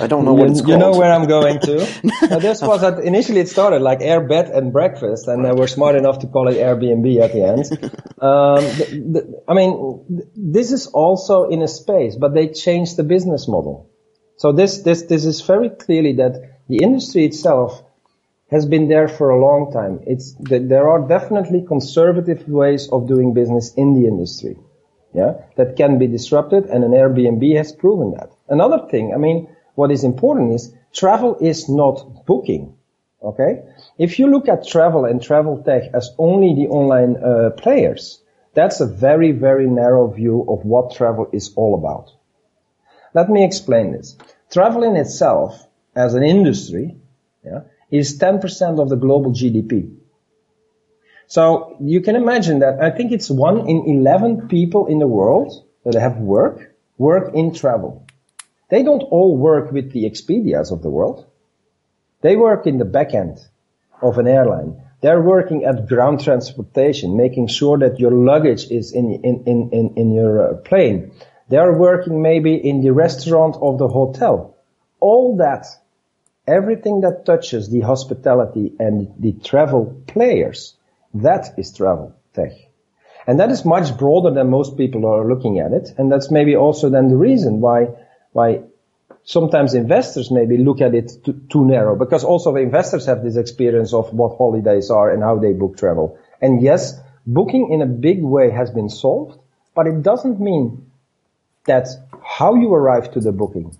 I 0.00 0.06
don't 0.06 0.24
know 0.24 0.32
what 0.32 0.50
it's 0.50 0.60
You 0.64 0.78
know 0.78 0.92
where 0.92 1.12
I'm 1.12 1.26
going 1.26 1.58
to. 1.60 1.82
uh, 2.30 2.38
this 2.38 2.62
was 2.62 2.84
at, 2.84 3.00
initially 3.00 3.40
it 3.40 3.48
started 3.48 3.82
like 3.82 3.98
air 4.02 4.20
bed 4.20 4.50
and 4.50 4.72
breakfast, 4.72 5.26
and 5.26 5.44
they 5.44 5.50
were 5.50 5.66
smart 5.66 5.96
enough 5.96 6.20
to 6.20 6.28
call 6.28 6.46
it 6.46 6.56
Airbnb 6.58 7.20
at 7.20 7.32
the 7.32 7.42
end. 7.42 7.60
um, 8.22 8.62
the, 8.78 9.02
the, 9.14 9.42
I 9.48 9.54
mean, 9.54 10.04
this 10.36 10.70
is 10.70 10.86
also 10.86 11.48
in 11.48 11.60
a 11.60 11.66
space, 11.66 12.14
but 12.14 12.34
they 12.34 12.48
changed 12.48 12.96
the 12.96 13.02
business 13.02 13.48
model. 13.48 13.90
So 14.36 14.52
this 14.52 14.82
this 14.82 15.02
this 15.02 15.24
is 15.24 15.40
very 15.40 15.68
clearly 15.68 16.12
that 16.14 16.60
the 16.68 16.78
industry 16.80 17.24
itself 17.24 17.82
has 18.50 18.66
been 18.66 18.88
there 18.88 19.08
for 19.08 19.30
a 19.30 19.40
long 19.40 19.72
time. 19.72 20.00
It's 20.06 20.34
there 20.38 20.88
are 20.88 21.06
definitely 21.06 21.64
conservative 21.66 22.48
ways 22.48 22.88
of 22.90 23.06
doing 23.06 23.34
business 23.34 23.74
in 23.74 23.94
the 23.94 24.08
industry 24.08 24.56
yeah, 25.14 25.34
that 25.56 25.76
can 25.76 25.98
be 25.98 26.06
disrupted 26.06 26.66
and 26.66 26.84
an 26.84 26.92
Airbnb 26.92 27.56
has 27.56 27.72
proven 27.72 28.12
that. 28.12 28.30
Another 28.48 28.86
thing, 28.88 29.12
I 29.14 29.16
mean, 29.16 29.48
what 29.74 29.90
is 29.90 30.04
important 30.04 30.54
is 30.54 30.74
travel 30.92 31.36
is 31.40 31.68
not 31.68 32.26
booking. 32.26 32.74
Okay? 33.22 33.62
If 33.98 34.18
you 34.18 34.30
look 34.30 34.48
at 34.48 34.66
travel 34.66 35.04
and 35.04 35.22
travel 35.22 35.62
tech 35.62 35.90
as 35.94 36.10
only 36.18 36.54
the 36.54 36.68
online 36.68 37.16
uh, 37.16 37.50
players, 37.50 38.22
that's 38.54 38.80
a 38.80 38.86
very, 38.86 39.32
very 39.32 39.66
narrow 39.66 40.08
view 40.08 40.44
of 40.48 40.64
what 40.64 40.94
travel 40.94 41.28
is 41.32 41.52
all 41.56 41.74
about. 41.74 42.12
Let 43.14 43.28
me 43.28 43.44
explain 43.44 43.92
this. 43.92 44.16
Travel 44.50 44.82
in 44.82 44.96
itself, 44.96 45.66
as 45.94 46.14
an 46.14 46.22
industry, 46.22 46.96
yeah, 47.44 47.60
is 47.90 48.18
10% 48.18 48.80
of 48.80 48.88
the 48.88 48.96
global 48.96 49.32
GDP. 49.32 49.94
So 51.26 51.76
you 51.80 52.00
can 52.00 52.16
imagine 52.16 52.60
that 52.60 52.80
I 52.80 52.90
think 52.90 53.12
it's 53.12 53.30
one 53.30 53.68
in 53.68 53.84
11 53.86 54.48
people 54.48 54.86
in 54.86 54.98
the 54.98 55.06
world 55.06 55.64
that 55.84 55.94
have 55.94 56.16
work, 56.16 56.74
work 56.96 57.34
in 57.34 57.54
travel. 57.54 58.06
They 58.70 58.82
don't 58.82 59.02
all 59.02 59.36
work 59.36 59.72
with 59.72 59.92
the 59.92 60.04
Expedias 60.04 60.72
of 60.72 60.82
the 60.82 60.90
world. 60.90 61.26
They 62.20 62.36
work 62.36 62.66
in 62.66 62.78
the 62.78 62.84
back 62.84 63.14
end 63.14 63.38
of 64.02 64.18
an 64.18 64.26
airline. 64.26 64.82
They're 65.00 65.22
working 65.22 65.64
at 65.64 65.86
ground 65.86 66.22
transportation, 66.24 67.16
making 67.16 67.48
sure 67.48 67.78
that 67.78 68.00
your 68.00 68.10
luggage 68.10 68.70
is 68.70 68.92
in, 68.92 69.12
in, 69.22 69.44
in, 69.46 69.70
in, 69.70 69.94
in 69.96 70.12
your 70.12 70.50
uh, 70.50 70.54
plane. 70.56 71.12
They're 71.48 71.72
working 71.72 72.20
maybe 72.20 72.54
in 72.54 72.82
the 72.82 72.92
restaurant 72.92 73.56
of 73.60 73.78
the 73.78 73.88
hotel. 73.88 74.56
All 75.00 75.36
that, 75.36 75.66
everything 76.48 77.02
that 77.02 77.24
touches 77.26 77.68
the 77.68 77.80
hospitality 77.80 78.72
and 78.80 79.12
the 79.18 79.32
travel 79.32 80.02
players 80.06 80.74
that 81.14 81.54
is 81.58 81.72
travel 81.72 82.14
tech. 82.34 82.52
And 83.26 83.40
that 83.40 83.50
is 83.50 83.64
much 83.64 83.96
broader 83.96 84.32
than 84.34 84.50
most 84.50 84.76
people 84.76 85.06
are 85.06 85.28
looking 85.28 85.58
at 85.60 85.72
it. 85.72 85.94
And 85.98 86.10
that's 86.10 86.30
maybe 86.30 86.56
also 86.56 86.88
then 86.88 87.08
the 87.08 87.16
reason 87.16 87.60
why, 87.60 87.88
why 88.32 88.62
sometimes 89.24 89.74
investors 89.74 90.30
maybe 90.30 90.56
look 90.56 90.80
at 90.80 90.94
it 90.94 91.12
too, 91.24 91.40
too 91.50 91.66
narrow 91.66 91.94
because 91.94 92.24
also 92.24 92.56
investors 92.56 93.06
have 93.06 93.22
this 93.22 93.36
experience 93.36 93.92
of 93.92 94.12
what 94.14 94.38
holidays 94.38 94.90
are 94.90 95.10
and 95.10 95.22
how 95.22 95.38
they 95.38 95.52
book 95.52 95.76
travel. 95.76 96.18
And 96.40 96.62
yes, 96.62 96.98
booking 97.26 97.70
in 97.70 97.82
a 97.82 97.86
big 97.86 98.22
way 98.22 98.50
has 98.50 98.70
been 98.70 98.88
solved, 98.88 99.38
but 99.74 99.86
it 99.86 100.02
doesn't 100.02 100.40
mean 100.40 100.90
that 101.66 101.88
how 102.24 102.54
you 102.54 102.72
arrive 102.72 103.12
to 103.12 103.20
the 103.20 103.32
booking, 103.32 103.76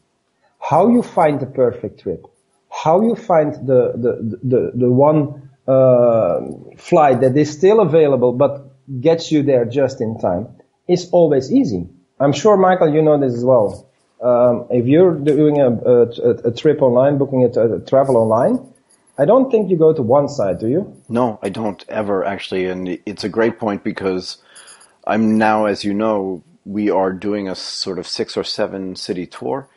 how 0.61 0.89
you 0.89 1.03
find 1.03 1.41
the 1.41 1.47
perfect 1.47 2.01
trip, 2.01 2.27
how 2.71 3.03
you 3.03 3.15
find 3.15 3.55
the, 3.67 3.93
the, 3.97 4.39
the, 4.43 4.73
the 4.75 4.91
one 4.91 5.51
uh, 5.67 6.41
flight 6.77 7.21
that 7.21 7.37
is 7.37 7.51
still 7.51 7.81
available 7.81 8.33
but 8.33 8.71
gets 9.01 9.31
you 9.31 9.43
there 9.43 9.65
just 9.65 10.01
in 10.01 10.19
time 10.19 10.49
is 10.87 11.09
always 11.11 11.53
easy. 11.53 11.87
I'm 12.21 12.33
sure, 12.33 12.57
Michael, 12.57 12.93
you 12.93 13.03
know 13.03 13.19
this 13.21 13.35
as 13.35 13.45
well. 13.45 13.87
Um, 14.21 14.67
if 14.71 14.87
you're 14.87 15.15
doing 15.15 15.61
a, 15.61 15.71
a, 15.71 16.49
a, 16.49 16.51
trip 16.51 16.83
online, 16.83 17.19
booking 17.19 17.45
a, 17.45 17.75
a 17.77 17.81
travel 17.81 18.17
online, 18.17 18.59
I 19.17 19.25
don't 19.25 19.51
think 19.51 19.71
you 19.71 19.77
go 19.77 19.93
to 19.93 20.03
one 20.03 20.29
side, 20.29 20.59
do 20.59 20.69
you? 20.69 20.97
No, 21.09 21.39
I 21.43 21.51
don't 21.51 21.85
ever 21.89 22.25
actually, 22.25 22.67
and 22.67 22.99
it's 23.07 23.23
a 23.23 23.29
great 23.29 23.61
point 23.61 23.85
because 23.85 24.39
I'm 25.07 25.39
now, 25.39 25.67
as 25.67 25.85
you 25.85 25.95
know, 25.95 26.43
we 26.65 26.91
are 26.91 27.13
doing 27.13 27.49
a 27.49 27.55
sort 27.55 27.99
of 27.99 28.09
six 28.09 28.37
or 28.37 28.45
seven 28.45 28.97
city 28.97 29.27
tour, 29.27 29.69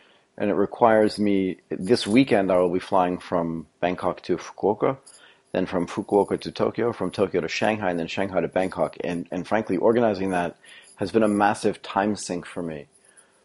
and 0.41 0.49
it 0.49 0.55
requires 0.55 1.19
me 1.19 1.57
this 1.69 2.07
weekend. 2.07 2.51
I 2.51 2.57
will 2.57 2.73
be 2.73 2.79
flying 2.79 3.19
from 3.19 3.67
Bangkok 3.79 4.23
to 4.23 4.37
Fukuoka, 4.37 4.97
then 5.51 5.67
from 5.67 5.85
Fukuoka 5.85 6.41
to 6.41 6.51
Tokyo, 6.51 6.91
from 6.93 7.11
Tokyo 7.11 7.41
to 7.41 7.47
Shanghai, 7.47 7.91
and 7.91 7.99
then 7.99 8.07
Shanghai 8.07 8.41
to 8.41 8.47
Bangkok. 8.47 8.97
And, 9.03 9.27
and 9.29 9.47
frankly, 9.47 9.77
organizing 9.77 10.31
that 10.31 10.57
has 10.95 11.11
been 11.11 11.21
a 11.21 11.27
massive 11.27 11.83
time 11.83 12.15
sink 12.15 12.47
for 12.47 12.63
me. 12.63 12.87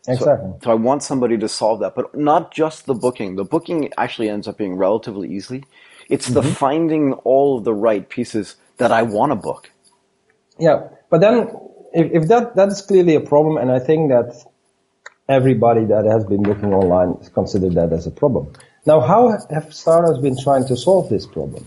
Exactly. 0.08 0.52
So, 0.52 0.58
so, 0.64 0.70
I 0.70 0.74
want 0.74 1.02
somebody 1.02 1.36
to 1.36 1.48
solve 1.50 1.80
that, 1.80 1.94
but 1.94 2.16
not 2.16 2.50
just 2.50 2.86
the 2.86 2.94
booking. 2.94 3.36
The 3.36 3.44
booking 3.44 3.92
actually 3.98 4.30
ends 4.30 4.48
up 4.48 4.56
being 4.56 4.76
relatively 4.76 5.28
easy. 5.30 5.64
It's 6.08 6.30
mm-hmm. 6.30 6.48
the 6.48 6.54
finding 6.54 7.12
all 7.24 7.58
of 7.58 7.64
the 7.64 7.74
right 7.74 8.08
pieces 8.08 8.56
that 8.78 8.90
I 8.90 9.02
want 9.02 9.32
to 9.32 9.36
book. 9.36 9.70
Yeah, 10.58 10.88
but 11.10 11.20
then 11.20 11.50
if, 11.92 12.22
if 12.22 12.28
that 12.28 12.56
that 12.56 12.68
is 12.68 12.80
clearly 12.80 13.16
a 13.16 13.20
problem, 13.20 13.58
and 13.58 13.70
I 13.70 13.80
think 13.80 14.08
that 14.08 14.46
everybody 15.28 15.84
that 15.86 16.04
has 16.04 16.24
been 16.24 16.42
booking 16.42 16.72
online 16.72 17.16
considered 17.34 17.74
that 17.74 17.92
as 17.92 18.06
a 18.06 18.10
problem. 18.10 18.52
Now, 18.84 19.00
how 19.00 19.36
have 19.50 19.74
startups 19.74 20.20
been 20.20 20.36
trying 20.40 20.66
to 20.68 20.76
solve 20.76 21.08
this 21.08 21.26
problem? 21.26 21.66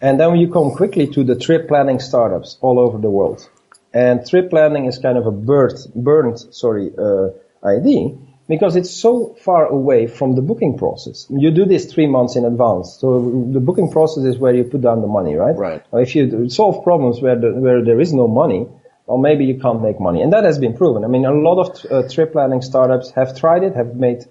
And 0.00 0.18
then 0.18 0.36
you 0.36 0.50
come 0.52 0.72
quickly 0.72 1.06
to 1.08 1.24
the 1.24 1.36
trip 1.36 1.68
planning 1.68 1.98
startups 2.00 2.58
all 2.60 2.78
over 2.78 2.98
the 2.98 3.10
world. 3.10 3.48
And 3.94 4.26
trip 4.26 4.50
planning 4.50 4.86
is 4.86 4.98
kind 4.98 5.18
of 5.18 5.26
a 5.26 5.30
burnt, 5.30 5.78
burnt 5.94 6.38
sorry, 6.54 6.90
uh, 6.96 7.28
idea 7.64 8.16
because 8.48 8.76
it's 8.76 8.90
so 8.90 9.34
far 9.40 9.66
away 9.66 10.06
from 10.06 10.34
the 10.34 10.42
booking 10.42 10.76
process. 10.76 11.26
You 11.30 11.50
do 11.50 11.64
this 11.64 11.92
three 11.92 12.06
months 12.06 12.36
in 12.36 12.44
advance. 12.44 12.98
So 13.00 13.48
the 13.52 13.60
booking 13.60 13.90
process 13.90 14.24
is 14.24 14.38
where 14.38 14.54
you 14.54 14.64
put 14.64 14.80
down 14.80 15.00
the 15.00 15.06
money, 15.06 15.34
right? 15.34 15.56
Right. 15.56 15.82
Now, 15.92 16.00
if 16.00 16.14
you 16.14 16.48
solve 16.48 16.82
problems 16.82 17.20
where, 17.20 17.38
the, 17.38 17.52
where 17.52 17.84
there 17.84 18.00
is 18.00 18.12
no 18.12 18.26
money, 18.28 18.66
well, 19.06 19.18
maybe 19.18 19.44
you 19.44 19.58
can't 19.58 19.82
make 19.82 20.00
money. 20.00 20.22
And 20.22 20.32
that 20.32 20.44
has 20.44 20.58
been 20.58 20.76
proven. 20.76 21.04
I 21.04 21.08
mean, 21.08 21.24
a 21.24 21.32
lot 21.32 21.58
of 21.58 21.92
uh, 21.92 22.08
trip 22.08 22.32
planning 22.32 22.62
startups 22.62 23.10
have 23.12 23.38
tried 23.38 23.62
it, 23.62 23.74
have 23.74 23.96
made, 23.96 24.24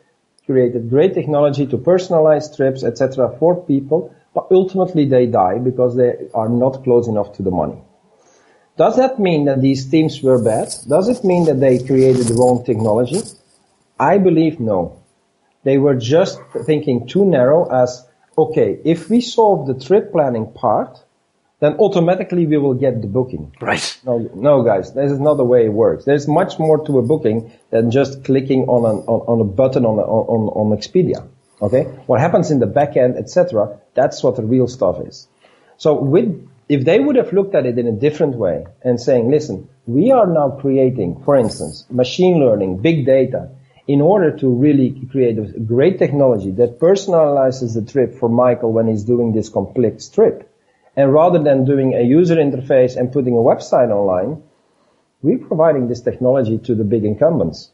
created 0.45 0.89
great 0.89 1.13
technology 1.13 1.67
to 1.67 1.77
personalize 1.77 2.55
trips, 2.55 2.83
etc. 2.83 3.35
for 3.37 3.63
people 3.65 4.13
but 4.33 4.47
ultimately 4.51 5.05
they 5.05 5.25
die 5.25 5.57
because 5.57 5.95
they 5.95 6.27
are 6.33 6.49
not 6.49 6.83
close 6.83 7.07
enough 7.07 7.33
to 7.33 7.43
the 7.43 7.51
money. 7.51 7.81
Does 8.77 8.95
that 8.95 9.19
mean 9.19 9.45
that 9.45 9.61
these 9.61 9.89
teams 9.89 10.21
were 10.21 10.41
bad? 10.41 10.73
Does 10.87 11.09
it 11.09 11.23
mean 11.23 11.45
that 11.45 11.59
they 11.59 11.83
created 11.83 12.25
the 12.27 12.35
wrong 12.35 12.63
technology? 12.63 13.21
I 13.99 14.17
believe 14.17 14.59
no. 14.59 15.01
They 15.63 15.77
were 15.77 15.95
just 15.95 16.39
thinking 16.65 17.07
too 17.07 17.25
narrow 17.25 17.69
as, 17.69 18.03
okay, 18.37 18.79
if 18.83 19.09
we 19.09 19.21
solve 19.21 19.67
the 19.67 19.85
trip 19.85 20.11
planning 20.11 20.51
part, 20.53 20.97
then 21.61 21.75
automatically 21.75 22.45
we 22.47 22.57
will 22.57 22.73
get 22.73 23.01
the 23.01 23.07
booking. 23.07 23.55
Right. 23.61 23.99
No, 24.05 24.29
no, 24.35 24.63
guys, 24.63 24.93
this 24.93 25.11
is 25.11 25.19
not 25.19 25.35
the 25.35 25.45
way 25.45 25.65
it 25.65 25.73
works. 25.73 26.03
There's 26.03 26.27
much 26.27 26.59
more 26.59 26.85
to 26.87 26.99
a 26.99 27.01
booking 27.01 27.53
than 27.69 27.91
just 27.91 28.25
clicking 28.25 28.63
on, 28.63 28.83
an, 28.83 28.97
on, 29.05 29.21
on 29.27 29.41
a 29.41 29.45
button 29.45 29.85
on, 29.85 29.99
on, 29.99 30.49
on 30.49 30.77
Expedia. 30.77 31.27
Okay, 31.61 31.83
what 32.07 32.19
happens 32.19 32.49
in 32.49 32.59
the 32.59 32.65
back 32.65 32.97
end, 32.97 33.17
etc. 33.17 33.79
That's 33.93 34.23
what 34.23 34.35
the 34.35 34.43
real 34.43 34.67
stuff 34.67 34.99
is. 35.07 35.27
So 35.77 35.93
with 35.93 36.49
if 36.67 36.85
they 36.85 36.99
would 36.99 37.17
have 37.17 37.33
looked 37.33 37.53
at 37.53 37.65
it 37.65 37.77
in 37.77 37.87
a 37.87 37.91
different 37.91 38.35
way 38.35 38.65
and 38.81 38.99
saying, 38.99 39.29
listen, 39.29 39.69
we 39.85 40.11
are 40.11 40.25
now 40.25 40.51
creating, 40.51 41.21
for 41.23 41.35
instance, 41.35 41.85
machine 41.89 42.39
learning, 42.39 42.77
big 42.77 43.05
data, 43.05 43.49
in 43.87 44.01
order 44.01 44.35
to 44.37 44.47
really 44.47 44.91
create 45.11 45.37
a 45.37 45.59
great 45.59 45.99
technology 45.99 46.51
that 46.51 46.79
personalizes 46.79 47.73
the 47.73 47.91
trip 47.91 48.15
for 48.17 48.29
Michael 48.29 48.71
when 48.71 48.87
he's 48.87 49.03
doing 49.03 49.33
this 49.33 49.49
complex 49.49 50.07
trip. 50.07 50.50
And 50.95 51.13
rather 51.13 51.41
than 51.41 51.65
doing 51.65 51.93
a 51.93 52.01
user 52.01 52.35
interface 52.35 52.97
and 52.97 53.11
putting 53.11 53.33
a 53.33 53.37
website 53.37 53.89
online, 53.89 54.43
we're 55.21 55.37
providing 55.37 55.87
this 55.87 56.01
technology 56.01 56.57
to 56.57 56.75
the 56.75 56.83
big 56.83 57.05
incumbents. 57.05 57.71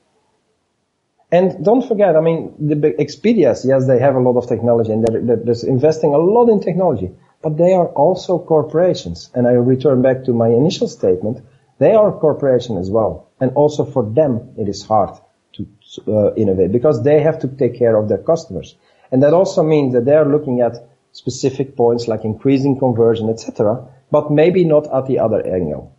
And 1.32 1.66
don't 1.66 1.86
forget, 1.86 2.16
I 2.16 2.22
mean, 2.22 2.54
the 2.60 2.76
big 2.76 2.98
Expedias, 2.98 3.66
yes, 3.66 3.86
they 3.88 4.00
have 4.00 4.16
a 4.16 4.20
lot 4.20 4.38
of 4.38 4.48
technology 4.48 4.92
and 4.94 5.06
they're, 5.06 5.36
they're 5.36 5.70
investing 5.70 6.14
a 6.14 6.18
lot 6.18 6.50
in 6.50 6.62
technology, 6.62 7.12
but 7.42 7.58
they 7.58 7.74
are 7.74 7.88
also 7.88 8.40
corporations. 8.40 9.30
And 9.34 9.48
I 9.48 9.52
return 9.52 10.02
back 10.02 10.24
to 10.26 10.34
my 10.34 10.48
initial 10.48 10.88
statement. 10.88 11.44
They 11.80 11.94
are 11.94 12.10
a 12.10 12.20
corporation 12.20 12.78
as 12.78 12.90
well. 12.90 13.30
And 13.42 13.52
also 13.54 13.84
for 13.84 14.04
them, 14.10 14.54
it 14.58 14.70
is 14.70 14.86
hard 14.86 15.20
to 15.54 15.68
uh, 16.08 16.34
innovate 16.36 16.72
because 16.72 17.04
they 17.04 17.20
have 17.22 17.40
to 17.40 17.48
take 17.48 17.78
care 17.78 17.98
of 17.98 18.08
their 18.08 18.20
customers. 18.20 18.76
And 19.12 19.22
that 19.24 19.34
also 19.34 19.64
means 19.64 19.94
that 19.94 20.06
they 20.06 20.16
are 20.16 20.26
looking 20.26 20.62
at 20.62 20.87
specific 21.18 21.76
points 21.76 22.08
like 22.08 22.24
increasing 22.24 22.78
conversion, 22.78 23.28
etc. 23.28 23.84
but 24.12 24.32
maybe 24.32 24.64
not 24.64 24.86
at 24.94 25.08
the 25.08 25.18
other 25.18 25.42
angle. 25.48 25.92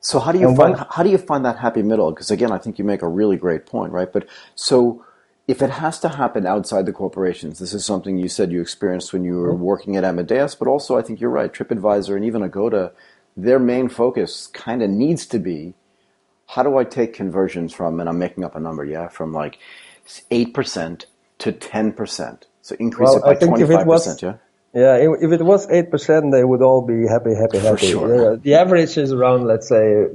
So 0.00 0.18
how 0.18 0.32
do 0.32 0.38
you 0.38 0.48
and 0.48 0.56
find 0.56 0.74
when, 0.74 0.86
how 0.90 1.02
do 1.02 1.10
you 1.10 1.18
find 1.18 1.44
that 1.44 1.58
happy 1.58 1.82
middle? 1.82 2.10
Because 2.10 2.30
again, 2.30 2.50
I 2.50 2.58
think 2.58 2.78
you 2.78 2.84
make 2.84 3.02
a 3.02 3.08
really 3.08 3.36
great 3.36 3.66
point, 3.66 3.92
right? 3.92 4.10
But 4.10 4.26
so 4.54 5.04
if 5.46 5.60
it 5.60 5.70
has 5.70 6.00
to 6.00 6.08
happen 6.08 6.46
outside 6.46 6.86
the 6.86 6.92
corporations, 6.92 7.58
this 7.58 7.74
is 7.74 7.84
something 7.84 8.16
you 8.16 8.28
said 8.28 8.50
you 8.50 8.62
experienced 8.62 9.12
when 9.12 9.22
you 9.22 9.36
were 9.36 9.52
mm-hmm. 9.52 9.62
working 9.62 9.96
at 9.96 10.04
Amadeus, 10.04 10.54
but 10.54 10.66
also 10.66 10.96
I 10.96 11.02
think 11.02 11.20
you're 11.20 11.30
right, 11.30 11.52
TripAdvisor 11.52 12.16
and 12.16 12.24
even 12.24 12.42
Agoda, 12.42 12.92
their 13.36 13.58
main 13.58 13.90
focus 13.90 14.46
kind 14.46 14.82
of 14.82 14.88
needs 14.88 15.26
to 15.26 15.38
be 15.38 15.74
how 16.48 16.62
do 16.62 16.78
I 16.78 16.84
take 16.84 17.12
conversions 17.12 17.72
from, 17.72 18.00
and 18.00 18.08
I'm 18.08 18.18
making 18.18 18.44
up 18.44 18.56
a 18.56 18.60
number, 18.60 18.84
yeah, 18.84 19.08
from 19.08 19.32
like 19.32 19.58
8% 20.30 21.04
to 21.38 21.52
10%. 21.52 22.42
So 22.62 22.76
increase 22.78 23.10
well, 23.10 23.18
it 23.18 23.40
by 23.40 23.46
25%, 23.46 24.22
yeah? 24.22 24.34
Yeah, 24.74 24.96
if 25.20 25.32
it 25.32 25.42
was 25.42 25.66
8%, 25.66 26.32
they 26.32 26.44
would 26.44 26.62
all 26.62 26.80
be 26.80 27.06
happy, 27.06 27.34
happy, 27.34 27.58
happy. 27.58 27.92
For 27.92 28.08
sure. 28.08 28.36
the 28.38 28.54
average 28.54 28.96
is 28.96 29.12
around, 29.12 29.46
let's 29.46 29.68
say, 29.68 30.06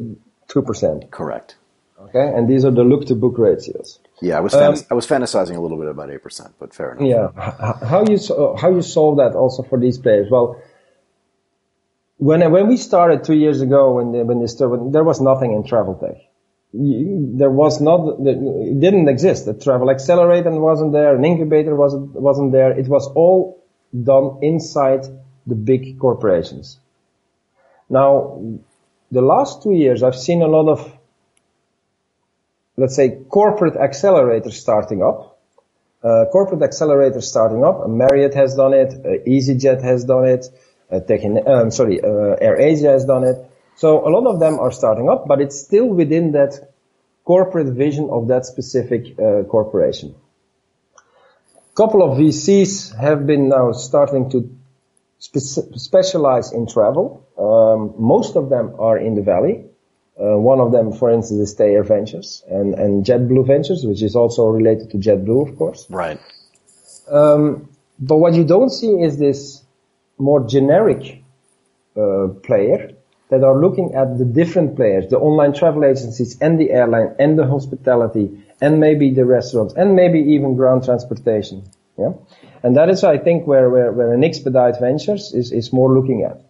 2%. 0.50 1.12
Correct. 1.12 1.56
Okay, 2.00 2.26
and 2.36 2.48
these 2.48 2.64
are 2.64 2.72
the 2.72 2.84
look 2.84 3.06
to 3.08 3.16
book 3.16 3.38
ratios. 3.38 4.00
Yeah, 4.22 4.38
I 4.38 4.40
was 4.40 4.54
um, 4.54 4.76
I 4.90 4.94
was 4.94 5.06
fantasizing 5.06 5.56
a 5.56 5.60
little 5.60 5.78
bit 5.78 5.88
about 5.88 6.12
eight 6.12 6.24
percent, 6.24 6.54
but 6.60 6.74
fair 6.74 6.94
enough. 6.94 7.34
Yeah, 7.36 7.86
how 7.86 8.06
you 8.08 8.18
how 8.56 8.72
you 8.72 8.82
solve 8.82 9.18
that 9.18 9.36
also 9.36 9.64
for 9.64 9.80
these 9.80 9.98
players? 9.98 10.28
Well, 10.30 10.62
when 12.18 12.50
when 12.52 12.68
we 12.68 12.78
started 12.78 13.24
two 13.24 13.36
years 13.36 13.62
ago, 13.62 13.96
when 13.96 14.12
they, 14.12 14.24
when, 14.24 14.40
when 14.40 14.92
there 14.92 15.04
was 15.04 15.20
nothing 15.20 15.54
in 15.54 15.64
travel 15.66 15.96
tech. 15.96 16.18
There 16.80 17.50
was 17.50 17.82
not, 17.82 18.20
it 18.28 18.80
didn't 18.80 19.10
exist. 19.10 19.46
The 19.46 19.54
travel 19.54 19.90
accelerator 19.90 20.52
wasn't 20.52 20.92
there, 20.94 21.16
an 21.16 21.26
incubator 21.26 21.76
wasn't 21.76 22.12
wasn't 22.14 22.52
there. 22.52 22.72
It 22.78 22.88
was 22.88 23.08
all 23.08 23.64
done 24.04 24.40
inside 24.42 25.06
the 25.48 25.56
big 25.56 26.00
corporations. 26.00 26.80
Now, 27.90 28.42
the 29.12 29.22
last 29.22 29.64
two 29.64 29.74
years, 29.74 30.04
I've 30.04 30.18
seen 30.18 30.42
a 30.42 30.48
lot 30.48 30.70
of 30.70 30.98
let's 32.78 32.96
say, 32.96 33.18
corporate 33.30 33.74
accelerators 33.74 34.54
starting 34.54 35.04
up. 35.04 35.40
Uh, 36.04 36.26
corporate 36.32 36.62
accelerators 36.62 37.24
starting 37.24 37.66
up. 37.66 37.90
Marriott 37.90 38.36
has 38.36 38.56
done 38.56 38.74
it. 38.74 38.94
Uh, 38.94 39.24
EasyJet 39.28 39.82
has 39.84 40.06
done 40.06 40.26
it. 40.26 40.46
Uh, 40.92 41.00
taking, 41.02 41.46
um, 41.48 41.72
sorry, 41.72 42.02
uh, 42.02 42.38
AirAsia 42.42 42.92
has 42.94 43.06
done 43.06 43.24
it. 43.24 43.38
So 43.78 44.08
a 44.08 44.10
lot 44.10 44.26
of 44.26 44.40
them 44.40 44.60
are 44.60 44.72
starting 44.72 45.08
up, 45.08 45.28
but 45.28 45.40
it's 45.40 45.60
still 45.60 45.86
within 45.86 46.32
that 46.32 46.74
corporate 47.26 47.68
vision 47.68 48.10
of 48.10 48.28
that 48.30 48.46
specific 48.46 49.20
uh, 49.20 49.44
corporation. 49.44 50.16
couple 51.76 52.02
of 52.02 52.18
VCs 52.18 52.98
have 52.98 53.28
been 53.28 53.50
now 53.50 53.72
starting 53.72 54.32
to 54.32 54.50
spe- 55.20 55.76
specialize 55.76 56.52
in 56.52 56.66
travel. 56.66 57.24
Um, 57.38 57.94
most 58.00 58.36
of 58.36 58.50
them 58.50 58.74
are 58.80 58.98
in 58.98 59.14
the 59.14 59.22
valley. 59.22 59.66
Uh, 60.20 60.40
one 60.40 60.60
of 60.60 60.72
them, 60.72 60.92
for 60.92 61.12
instance, 61.12 61.40
is 61.40 61.54
Thayer 61.54 61.84
Ventures 61.84 62.44
and, 62.50 62.74
and 62.74 63.06
JetBlue 63.06 63.46
Ventures, 63.46 63.86
which 63.86 64.02
is 64.02 64.16
also 64.16 64.48
related 64.48 64.90
to 64.90 64.98
JetBlue, 64.98 65.50
of 65.50 65.56
course. 65.56 65.86
Right. 65.88 66.20
Um, 67.08 67.70
but 68.00 68.18
what 68.18 68.34
you 68.34 68.44
don't 68.44 68.72
see 68.72 68.94
is 69.04 69.20
this 69.20 69.62
more 70.18 70.48
generic 70.48 71.24
uh, 71.96 72.30
player 72.42 72.97
that 73.30 73.44
are 73.44 73.60
looking 73.60 73.94
at 73.94 74.18
the 74.18 74.26
different 74.26 74.76
players, 74.76 75.10
the 75.10 75.18
online 75.18 75.54
travel 75.54 75.84
agencies 75.84 76.38
and 76.40 76.60
the 76.60 76.72
airline 76.72 77.16
and 77.20 77.38
the 77.38 77.46
hospitality 77.46 78.44
and 78.62 78.80
maybe 78.80 79.14
the 79.14 79.26
restaurants 79.26 79.74
and 79.74 79.96
maybe 79.96 80.20
even 80.20 80.56
ground 80.56 80.86
transportation. 80.86 81.64
Yeah. 81.98 82.14
And 82.64 82.76
that 82.78 82.90
is, 82.90 83.04
I 83.04 83.18
think, 83.18 83.48
where, 83.48 83.70
where, 83.70 83.92
where 83.92 84.14
an 84.14 84.22
Xpdite 84.22 84.80
Ventures 84.80 85.34
is, 85.34 85.52
is 85.52 85.74
more 85.74 85.94
looking 85.94 86.24
at. 86.24 86.42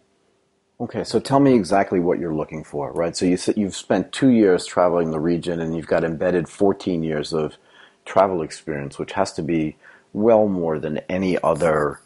Okay, 0.80 1.04
so 1.04 1.20
tell 1.20 1.40
me 1.40 1.56
exactly 1.56 2.00
what 2.00 2.20
you're 2.20 2.36
looking 2.36 2.64
for, 2.64 2.92
right? 2.92 3.16
So 3.16 3.26
you 3.26 3.40
you've 3.56 3.76
spent 3.76 4.12
two 4.12 4.30
years 4.30 4.64
traveling 4.64 5.10
the 5.10 5.20
region, 5.20 5.60
and 5.60 5.76
you've 5.76 5.88
got 5.88 6.04
embedded 6.04 6.48
14 6.48 7.04
years 7.04 7.34
of 7.34 7.58
travel 8.06 8.44
experience, 8.44 9.00
which 9.00 9.14
has 9.14 9.34
to 9.34 9.42
be 9.42 9.76
well 10.14 10.48
more 10.48 10.78
than 10.78 11.00
any 11.10 11.38
other 11.42 12.00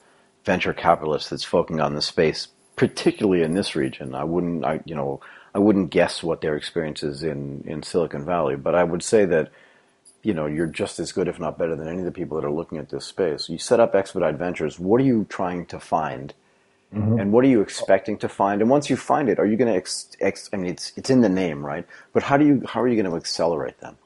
venture 0.45 0.73
capitalist 0.73 1.29
that's 1.29 1.43
focusing 1.43 1.81
on 1.81 1.95
the 1.95 2.01
space, 2.01 2.47
particularly 2.81 3.43
in 3.43 3.53
this 3.53 3.75
region. 3.75 4.15
I 4.15 4.23
wouldn't, 4.23 4.65
I, 4.65 4.79
you 4.85 4.95
know, 4.95 5.21
I 5.53 5.59
wouldn't 5.59 5.91
guess 5.91 6.23
what 6.23 6.41
their 6.41 6.57
experience 6.57 7.03
is 7.03 7.21
in 7.21 7.63
in 7.67 7.83
Silicon 7.83 8.25
Valley, 8.25 8.55
but 8.55 8.73
I 8.73 8.83
would 8.83 9.03
say 9.03 9.23
that 9.25 9.51
you 10.23 10.33
know 10.33 10.47
you're 10.47 10.65
just 10.65 10.99
as 10.99 11.11
good, 11.11 11.27
if 11.27 11.39
not 11.39 11.59
better, 11.59 11.75
than 11.75 11.87
any 11.87 11.99
of 11.99 12.05
the 12.05 12.11
people 12.11 12.41
that 12.41 12.47
are 12.47 12.51
looking 12.51 12.79
at 12.79 12.89
this 12.89 13.05
space. 13.05 13.49
You 13.49 13.59
set 13.59 13.79
up 13.79 13.93
Xpdite 13.93 14.39
Ventures. 14.39 14.79
What 14.79 14.99
are 14.99 15.03
you 15.03 15.27
trying 15.29 15.67
to 15.67 15.79
find? 15.79 16.33
Mm-hmm. 16.95 17.19
And 17.19 17.31
what 17.31 17.45
are 17.45 17.49
you 17.49 17.61
expecting 17.61 18.17
to 18.17 18.27
find? 18.27 18.61
And 18.61 18.69
once 18.71 18.89
you 18.89 18.97
find 18.97 19.29
it, 19.29 19.37
are 19.37 19.45
you 19.45 19.57
going 19.57 19.71
to 19.71 19.77
ex, 19.77 20.09
ex, 20.19 20.49
I 20.51 20.57
mean, 20.57 20.71
it's 20.71 20.91
it's 20.95 21.11
in 21.11 21.21
the 21.21 21.29
name, 21.29 21.63
right? 21.63 21.85
But 22.13 22.23
how 22.23 22.37
do 22.37 22.47
you 22.47 22.63
how 22.67 22.81
are 22.81 22.87
you 22.87 22.95
going 22.95 23.11
to 23.11 23.15
accelerate 23.15 23.79
them? 23.79 23.97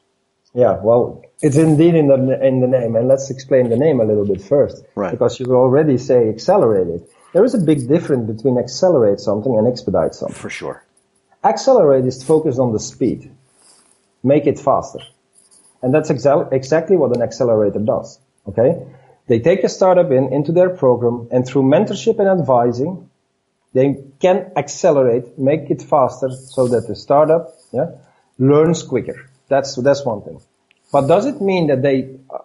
Yeah, 0.54 0.78
well, 0.82 1.24
it's 1.42 1.56
indeed 1.56 1.94
in 1.94 2.08
the 2.08 2.46
in 2.46 2.60
the 2.60 2.68
name, 2.68 2.96
and 2.96 3.08
let's 3.08 3.30
explain 3.30 3.70
the 3.70 3.78
name 3.78 4.00
a 4.00 4.04
little 4.04 4.26
bit 4.26 4.42
first, 4.42 4.84
right? 4.96 5.12
Because 5.12 5.40
you 5.40 5.46
already 5.54 5.98
say 5.98 6.28
accelerated. 6.28 7.06
There 7.36 7.44
is 7.44 7.52
a 7.52 7.58
big 7.58 7.86
difference 7.86 8.32
between 8.32 8.56
accelerate 8.56 9.20
something 9.20 9.58
and 9.58 9.68
expedite 9.68 10.14
something. 10.14 10.34
For 10.34 10.48
sure. 10.48 10.82
Accelerate 11.44 12.06
is 12.06 12.24
focused 12.24 12.58
on 12.58 12.72
the 12.72 12.80
speed, 12.80 13.30
make 14.22 14.46
it 14.46 14.58
faster, 14.58 15.00
and 15.82 15.92
that's 15.92 16.10
exa- 16.10 16.50
exactly 16.50 16.96
what 16.96 17.14
an 17.14 17.20
accelerator 17.20 17.78
does. 17.78 18.18
Okay, 18.48 18.86
they 19.26 19.40
take 19.40 19.64
a 19.64 19.68
startup 19.68 20.10
in 20.12 20.32
into 20.32 20.52
their 20.52 20.70
program 20.70 21.28
and 21.30 21.46
through 21.46 21.64
mentorship 21.64 22.18
and 22.20 22.40
advising, 22.40 23.10
they 23.74 24.02
can 24.18 24.50
accelerate, 24.56 25.38
make 25.38 25.70
it 25.70 25.82
faster 25.82 26.30
so 26.30 26.68
that 26.68 26.88
the 26.88 26.96
startup, 26.96 27.54
yeah, 27.70 27.88
learns 28.38 28.82
quicker. 28.82 29.28
That's, 29.48 29.74
that's 29.74 30.06
one 30.06 30.22
thing. 30.22 30.40
But 30.90 31.06
does 31.06 31.26
it 31.26 31.42
mean 31.42 31.66
that 31.66 31.82
they, 31.82 32.16
uh, 32.30 32.38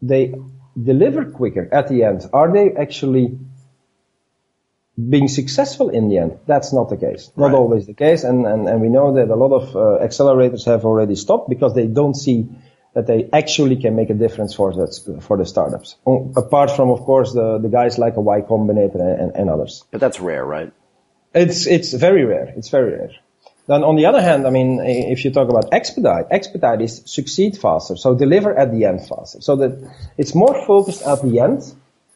they 0.00 0.34
deliver 0.80 1.24
quicker 1.24 1.68
at 1.72 1.88
the 1.88 2.04
end? 2.04 2.30
Are 2.32 2.52
they 2.52 2.70
actually 2.74 3.40
being 4.96 5.28
successful 5.28 5.90
in 5.90 6.08
the 6.08 6.18
end? 6.18 6.38
That's 6.46 6.72
not 6.72 6.88
the 6.88 6.96
case. 6.96 7.30
Not 7.36 7.46
right. 7.46 7.54
always 7.54 7.86
the 7.86 7.94
case. 7.94 8.24
And, 8.24 8.46
and, 8.46 8.68
and 8.68 8.80
we 8.80 8.88
know 8.88 9.14
that 9.14 9.28
a 9.28 9.34
lot 9.34 9.52
of 9.52 9.76
uh, 9.76 10.04
accelerators 10.04 10.64
have 10.66 10.84
already 10.84 11.16
stopped 11.16 11.48
because 11.48 11.74
they 11.74 11.86
don't 11.86 12.14
see 12.14 12.48
that 12.94 13.06
they 13.08 13.28
actually 13.32 13.76
can 13.76 13.96
make 13.96 14.10
a 14.10 14.14
difference 14.14 14.54
for 14.54 14.72
the, 14.72 15.20
for 15.20 15.36
the 15.36 15.44
startups. 15.44 15.96
Apart 16.36 16.70
from, 16.70 16.90
of 16.90 17.00
course, 17.00 17.32
the, 17.32 17.58
the 17.58 17.68
guys 17.68 17.98
like 17.98 18.16
a 18.16 18.20
Y 18.20 18.40
Combinator 18.42 19.00
and, 19.20 19.34
and 19.34 19.50
others. 19.50 19.84
But 19.90 20.00
that's 20.00 20.20
rare, 20.20 20.44
right? 20.44 20.72
It's, 21.34 21.66
it's 21.66 21.92
very 21.92 22.24
rare. 22.24 22.54
It's 22.56 22.68
very 22.68 22.92
rare. 22.92 23.10
Then 23.66 23.82
on 23.82 23.96
the 23.96 24.06
other 24.06 24.20
hand, 24.20 24.46
I 24.46 24.50
mean, 24.50 24.78
if 24.80 25.24
you 25.24 25.30
talk 25.30 25.48
about 25.48 25.72
expedite, 25.72 26.26
expedite 26.30 26.82
is 26.82 27.02
succeed 27.06 27.56
faster, 27.56 27.96
so 27.96 28.14
deliver 28.14 28.54
at 28.54 28.70
the 28.70 28.84
end 28.84 29.08
faster. 29.08 29.40
So 29.40 29.56
that 29.56 29.90
it's 30.18 30.34
more 30.34 30.66
focused 30.66 31.02
at 31.02 31.22
the 31.22 31.40
end 31.40 31.62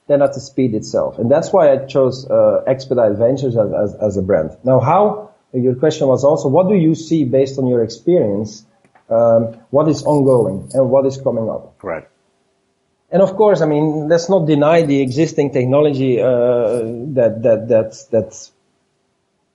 than 0.09 0.23
at 0.23 0.35
the 0.35 0.41
speed 0.41 0.75
itself. 0.75 1.19
And 1.19 1.31
that's 1.31 1.53
why 1.53 1.71
I 1.71 1.87
chose 1.87 2.27
uh, 2.29 2.65
Xpdite 2.67 3.19
Ventures 3.19 3.57
as, 3.57 3.71
as, 3.73 3.95
as, 4.01 4.17
a 4.17 4.23
brand. 4.23 4.57
Now, 4.65 4.81
how, 4.81 5.31
your 5.53 5.75
question 5.75 6.09
was 6.09 6.25
also, 6.25 6.49
what 6.49 6.69
do 6.69 6.75
you 6.75 6.95
see 6.95 7.25
based 7.25 7.59
on 7.59 7.67
your 7.67 7.85
experience 7.85 8.65
um, 9.11 9.61
what 9.71 9.89
is 9.89 10.03
ongoing 10.03 10.71
and 10.75 10.91
what 10.91 11.07
is 11.07 11.17
coming 11.21 11.49
up. 11.49 11.83
Right. 11.83 12.07
And 13.11 13.23
of 13.23 13.37
course, 13.37 13.63
I 13.63 13.67
mean, 13.67 14.09
let's 14.09 14.29
not 14.29 14.47
deny 14.47 14.83
the 14.83 15.01
existing 15.01 15.53
technology 15.53 16.21
uh, 16.21 16.27
that 17.17 17.41
that 17.43 17.69
that 17.69 18.07
that 18.11 18.51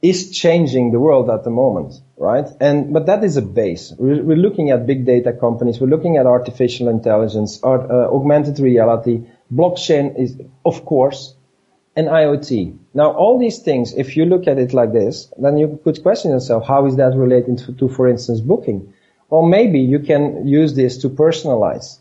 is 0.01 0.31
changing 0.31 0.91
the 0.91 0.99
world 0.99 1.29
at 1.29 1.43
the 1.43 1.51
moment, 1.51 1.93
right? 2.17 2.47
And 2.59 2.91
but 2.91 3.05
that 3.05 3.23
is 3.23 3.37
a 3.37 3.43
base. 3.43 3.93
We're, 3.97 4.23
we're 4.23 4.37
looking 4.37 4.71
at 4.71 4.87
big 4.87 5.05
data 5.05 5.33
companies. 5.33 5.79
We're 5.79 5.93
looking 5.95 6.17
at 6.17 6.25
artificial 6.25 6.87
intelligence, 6.89 7.59
art, 7.61 7.91
uh, 7.91 8.09
augmented 8.11 8.59
reality, 8.59 9.21
blockchain 9.51 10.17
is 10.17 10.37
of 10.65 10.85
course, 10.85 11.35
and 11.95 12.07
IoT. 12.07 12.77
Now, 12.93 13.11
all 13.11 13.39
these 13.39 13.59
things, 13.59 13.93
if 13.93 14.17
you 14.17 14.25
look 14.25 14.47
at 14.47 14.57
it 14.57 14.73
like 14.73 14.93
this, 14.93 15.31
then 15.37 15.57
you 15.57 15.79
could 15.83 16.01
question 16.01 16.31
yourself: 16.31 16.65
How 16.65 16.85
is 16.85 16.95
that 16.97 17.15
related 17.15 17.57
to, 17.59 17.73
to 17.73 17.87
for 17.89 18.07
instance, 18.07 18.39
booking? 18.39 18.93
Well, 19.29 19.43
maybe 19.43 19.79
you 19.79 19.99
can 19.99 20.47
use 20.47 20.75
this 20.75 20.97
to 20.99 21.09
personalize 21.09 21.97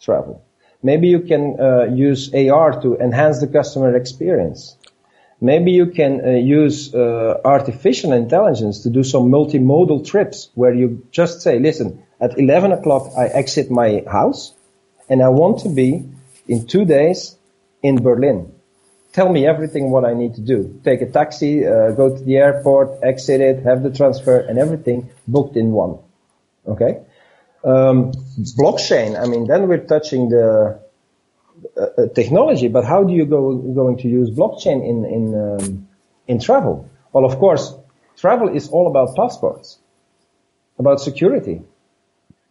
travel. 0.00 0.44
Maybe 0.82 1.08
you 1.08 1.20
can 1.20 1.60
uh, 1.60 1.84
use 1.84 2.32
AR 2.32 2.80
to 2.82 2.96
enhance 2.98 3.40
the 3.40 3.48
customer 3.48 3.96
experience. 3.96 4.76
Maybe 5.40 5.70
you 5.72 5.86
can 5.86 6.24
uh, 6.24 6.30
use 6.30 6.94
uh, 6.94 7.40
artificial 7.44 8.12
intelligence 8.12 8.80
to 8.80 8.90
do 8.90 9.04
some 9.04 9.30
multimodal 9.30 10.06
trips 10.06 10.50
where 10.54 10.74
you 10.74 11.06
just 11.10 11.42
say, 11.42 11.58
listen, 11.58 12.02
at 12.20 12.38
11 12.38 12.72
o'clock 12.72 13.12
I 13.16 13.26
exit 13.26 13.70
my 13.70 14.02
house 14.10 14.54
and 15.08 15.22
I 15.22 15.28
want 15.28 15.60
to 15.60 15.68
be 15.68 16.04
in 16.48 16.66
two 16.66 16.84
days 16.84 17.36
in 17.82 18.02
Berlin. 18.02 18.52
Tell 19.12 19.28
me 19.28 19.46
everything 19.46 19.90
what 19.90 20.04
I 20.04 20.14
need 20.14 20.34
to 20.34 20.40
do. 20.40 20.80
Take 20.84 21.00
a 21.02 21.10
taxi, 21.10 21.66
uh, 21.66 21.92
go 21.92 22.16
to 22.16 22.22
the 22.24 22.36
airport, 22.36 23.02
exit 23.02 23.40
it, 23.40 23.64
have 23.64 23.82
the 23.82 23.90
transfer 23.90 24.38
and 24.38 24.58
everything 24.58 25.10
booked 25.26 25.56
in 25.56 25.72
one. 25.72 25.98
Okay. 26.66 27.00
Um, 27.64 28.12
blockchain. 28.58 29.20
I 29.20 29.26
mean, 29.26 29.46
then 29.46 29.68
we're 29.68 29.84
touching 29.84 30.28
the 30.28 30.80
uh, 31.76 31.80
uh, 31.80 32.06
technology, 32.14 32.68
but 32.68 32.84
how 32.84 33.02
do 33.02 33.12
you 33.12 33.24
go 33.24 33.56
going 33.56 33.96
to 33.98 34.08
use 34.08 34.30
blockchain 34.30 34.88
in 34.88 35.04
in 35.04 35.22
um, 35.34 35.88
in 36.26 36.38
travel? 36.40 36.88
Well, 37.12 37.24
of 37.24 37.38
course, 37.38 37.74
travel 38.16 38.48
is 38.54 38.68
all 38.68 38.86
about 38.86 39.16
passports, 39.16 39.78
about 40.78 41.00
security. 41.00 41.62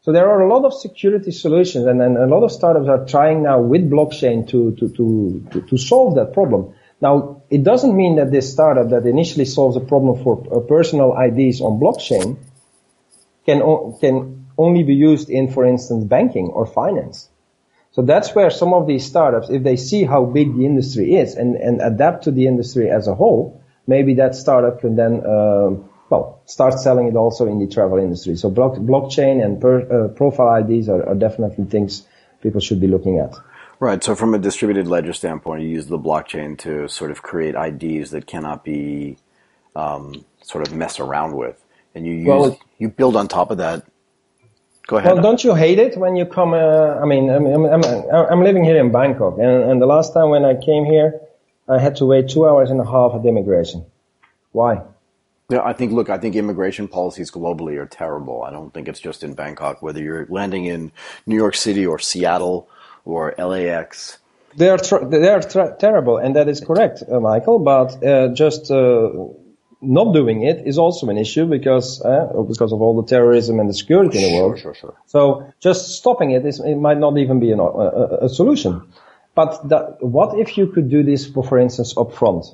So 0.08 0.14
there 0.14 0.30
are 0.30 0.40
a 0.40 0.48
lot 0.48 0.64
of 0.64 0.74
security 0.74 1.32
solutions 1.32 1.86
and, 1.86 2.02
and 2.02 2.16
a 2.16 2.28
lot 2.28 2.42
of 2.42 2.54
startups 2.54 2.88
are 2.88 3.06
trying 3.06 3.44
now 3.44 3.60
with 3.60 3.92
blockchain 3.92 4.48
to, 4.52 4.72
to, 4.80 4.88
to, 4.88 5.46
to, 5.52 5.62
to 5.64 5.78
solve 5.78 6.16
that 6.16 6.32
problem. 6.32 6.74
Now, 7.02 7.42
it 7.50 7.66
doesn't 7.66 7.94
mean 7.94 8.16
that 8.16 8.32
this 8.32 8.50
startup 8.50 8.92
that 8.92 9.06
initially 9.06 9.44
solves 9.44 9.76
a 9.76 9.82
problem 9.82 10.24
for 10.24 10.42
uh, 10.50 10.62
personal 10.62 11.14
IDs 11.14 11.60
on 11.60 11.82
blockchain 11.82 12.38
can, 13.46 13.60
can 14.00 14.48
only 14.58 14.84
be 14.84 14.96
used 14.96 15.30
in, 15.30 15.52
for 15.52 15.66
instance, 15.66 16.06
banking 16.06 16.52
or 16.54 16.66
finance. 16.66 17.28
So 17.92 18.02
that's 18.02 18.34
where 18.34 18.50
some 18.50 18.74
of 18.74 18.88
these 18.88 19.06
startups, 19.06 19.50
if 19.50 19.62
they 19.62 19.76
see 19.76 20.06
how 20.06 20.24
big 20.24 20.56
the 20.56 20.66
industry 20.66 21.16
is 21.16 21.36
and, 21.36 21.58
and 21.58 21.82
adapt 21.82 22.24
to 22.24 22.32
the 22.32 22.48
industry 22.48 22.90
as 22.90 23.10
a 23.10 23.14
whole, 23.14 23.62
maybe 23.86 24.14
that 24.14 24.36
startup 24.36 24.80
can 24.80 24.96
then, 24.96 25.26
uh, 25.26 25.72
well, 26.10 26.42
start 26.46 26.80
selling 26.80 27.08
it 27.08 27.16
also 27.16 27.48
in 27.48 27.60
the 27.60 27.68
travel 27.68 27.98
industry. 27.98 28.36
So 28.36 28.50
block, 28.50 28.76
blockchain 28.76 29.44
and 29.44 29.60
per, 29.60 30.06
uh, 30.06 30.08
profile 30.10 30.64
IDs 30.64 30.90
are, 30.90 31.08
are 31.08 31.16
definitely 31.16 31.66
things 31.66 32.08
people 32.42 32.62
should 32.62 32.80
be 32.80 32.88
looking 32.88 33.20
at. 33.20 33.36
Right. 33.80 34.04
So 34.04 34.16
from 34.16 34.34
a 34.34 34.40
distributed 34.40 34.88
ledger 34.88 35.14
standpoint, 35.14 35.64
you 35.64 35.70
use 35.70 35.88
the 35.88 36.00
blockchain 36.00 36.58
to 36.60 36.88
sort 36.88 37.12
of 37.12 37.22
create 37.22 37.56
IDs 37.56 38.12
that 38.12 38.26
cannot 38.26 38.64
be 38.64 39.18
um, 39.76 40.26
sort 40.42 40.68
of 40.68 40.74
messed 40.74 41.00
around 41.00 41.36
with, 41.36 41.64
and 41.94 42.06
you 42.06 42.14
use 42.14 42.28
well, 42.28 42.60
you 42.80 42.90
build 42.90 43.16
on 43.16 43.28
top 43.28 43.52
of 43.52 43.60
that. 43.60 43.86
Go 44.88 44.98
ahead. 44.98 45.14
Well, 45.14 45.22
don't 45.22 45.44
you 45.44 45.54
hate 45.54 45.78
it 45.78 45.98
when 45.98 46.16
you 46.16 46.26
come? 46.26 46.54
Uh, 46.54 46.96
I 46.96 47.06
mean, 47.06 47.30
I'm, 47.30 47.46
I'm, 47.46 47.84
I'm, 47.84 48.44
living 48.44 48.64
here 48.64 48.78
in 48.78 48.92
Bangkok, 48.92 49.38
and, 49.38 49.70
and 49.70 49.82
the 49.82 49.86
last 49.86 50.14
time 50.14 50.30
when 50.30 50.46
I 50.46 50.56
came 50.56 50.86
here, 50.86 51.20
I 51.68 51.78
had 51.78 51.98
to 51.98 52.06
wait 52.06 52.30
two 52.30 52.48
hours 52.48 52.72
and 52.72 52.80
a 52.80 52.86
half 52.86 53.14
at 53.14 53.26
immigration. 53.26 53.86
Why? 54.54 54.82
Yeah, 55.50 55.62
I 55.64 55.72
think. 55.72 55.94
Look, 55.94 56.10
I 56.10 56.18
think 56.18 56.36
immigration 56.36 56.90
policies 56.90 57.32
globally 57.32 57.78
are 57.78 57.86
terrible. 57.86 58.44
I 58.44 58.52
don't 58.52 58.74
think 58.74 58.90
it's 58.90 59.00
just 59.00 59.24
in 59.24 59.34
Bangkok. 59.34 59.82
Whether 59.82 60.02
you're 60.02 60.26
landing 60.30 60.66
in 60.66 60.92
New 61.26 61.38
York 61.38 61.56
City 61.56 61.86
or 61.86 62.00
Seattle 62.00 62.68
or 63.06 63.34
LAX. 63.38 64.18
They 64.58 64.70
are 64.70 64.78
tr- 64.78 65.06
they 65.06 65.30
are 65.30 65.42
tra- 65.42 65.76
terrible, 65.80 66.18
and 66.18 66.36
that 66.36 66.50
is 66.50 66.60
correct, 66.60 67.02
uh, 67.10 67.22
Michael. 67.22 67.60
But 67.60 68.04
uh, 68.04 68.34
just 68.34 68.70
uh, 68.70 69.10
not 69.82 70.14
doing 70.14 70.44
it 70.44 70.68
is 70.68 70.78
also 70.78 71.08
an 71.08 71.18
issue 71.18 71.46
because 71.46 72.02
uh, 72.02 72.44
because 72.46 72.74
of 72.74 72.82
all 72.82 73.02
the 73.02 73.08
terrorism 73.08 73.62
and 73.62 73.70
the 73.70 73.74
security 73.74 74.18
in 74.18 74.32
the 74.32 74.42
world. 74.42 74.60
Sure, 74.60 74.74
sure, 74.74 74.92
sure. 74.92 74.96
So 75.06 75.54
just 75.62 75.98
stopping 75.98 76.32
it 76.32 76.46
is 76.46 76.60
it 76.60 76.76
might 76.76 76.98
not 76.98 77.18
even 77.18 77.40
be 77.40 77.52
an, 77.52 77.60
a, 77.60 78.26
a, 78.26 78.30
solution. 78.30 78.82
But 79.34 79.70
that, 79.70 80.04
what 80.04 80.38
if 80.38 80.58
you 80.58 80.68
could 80.68 80.90
do 80.90 81.04
this, 81.04 81.28
for, 81.28 81.44
for 81.44 81.58
instance, 81.60 81.96
up 81.96 82.12
front? 82.14 82.48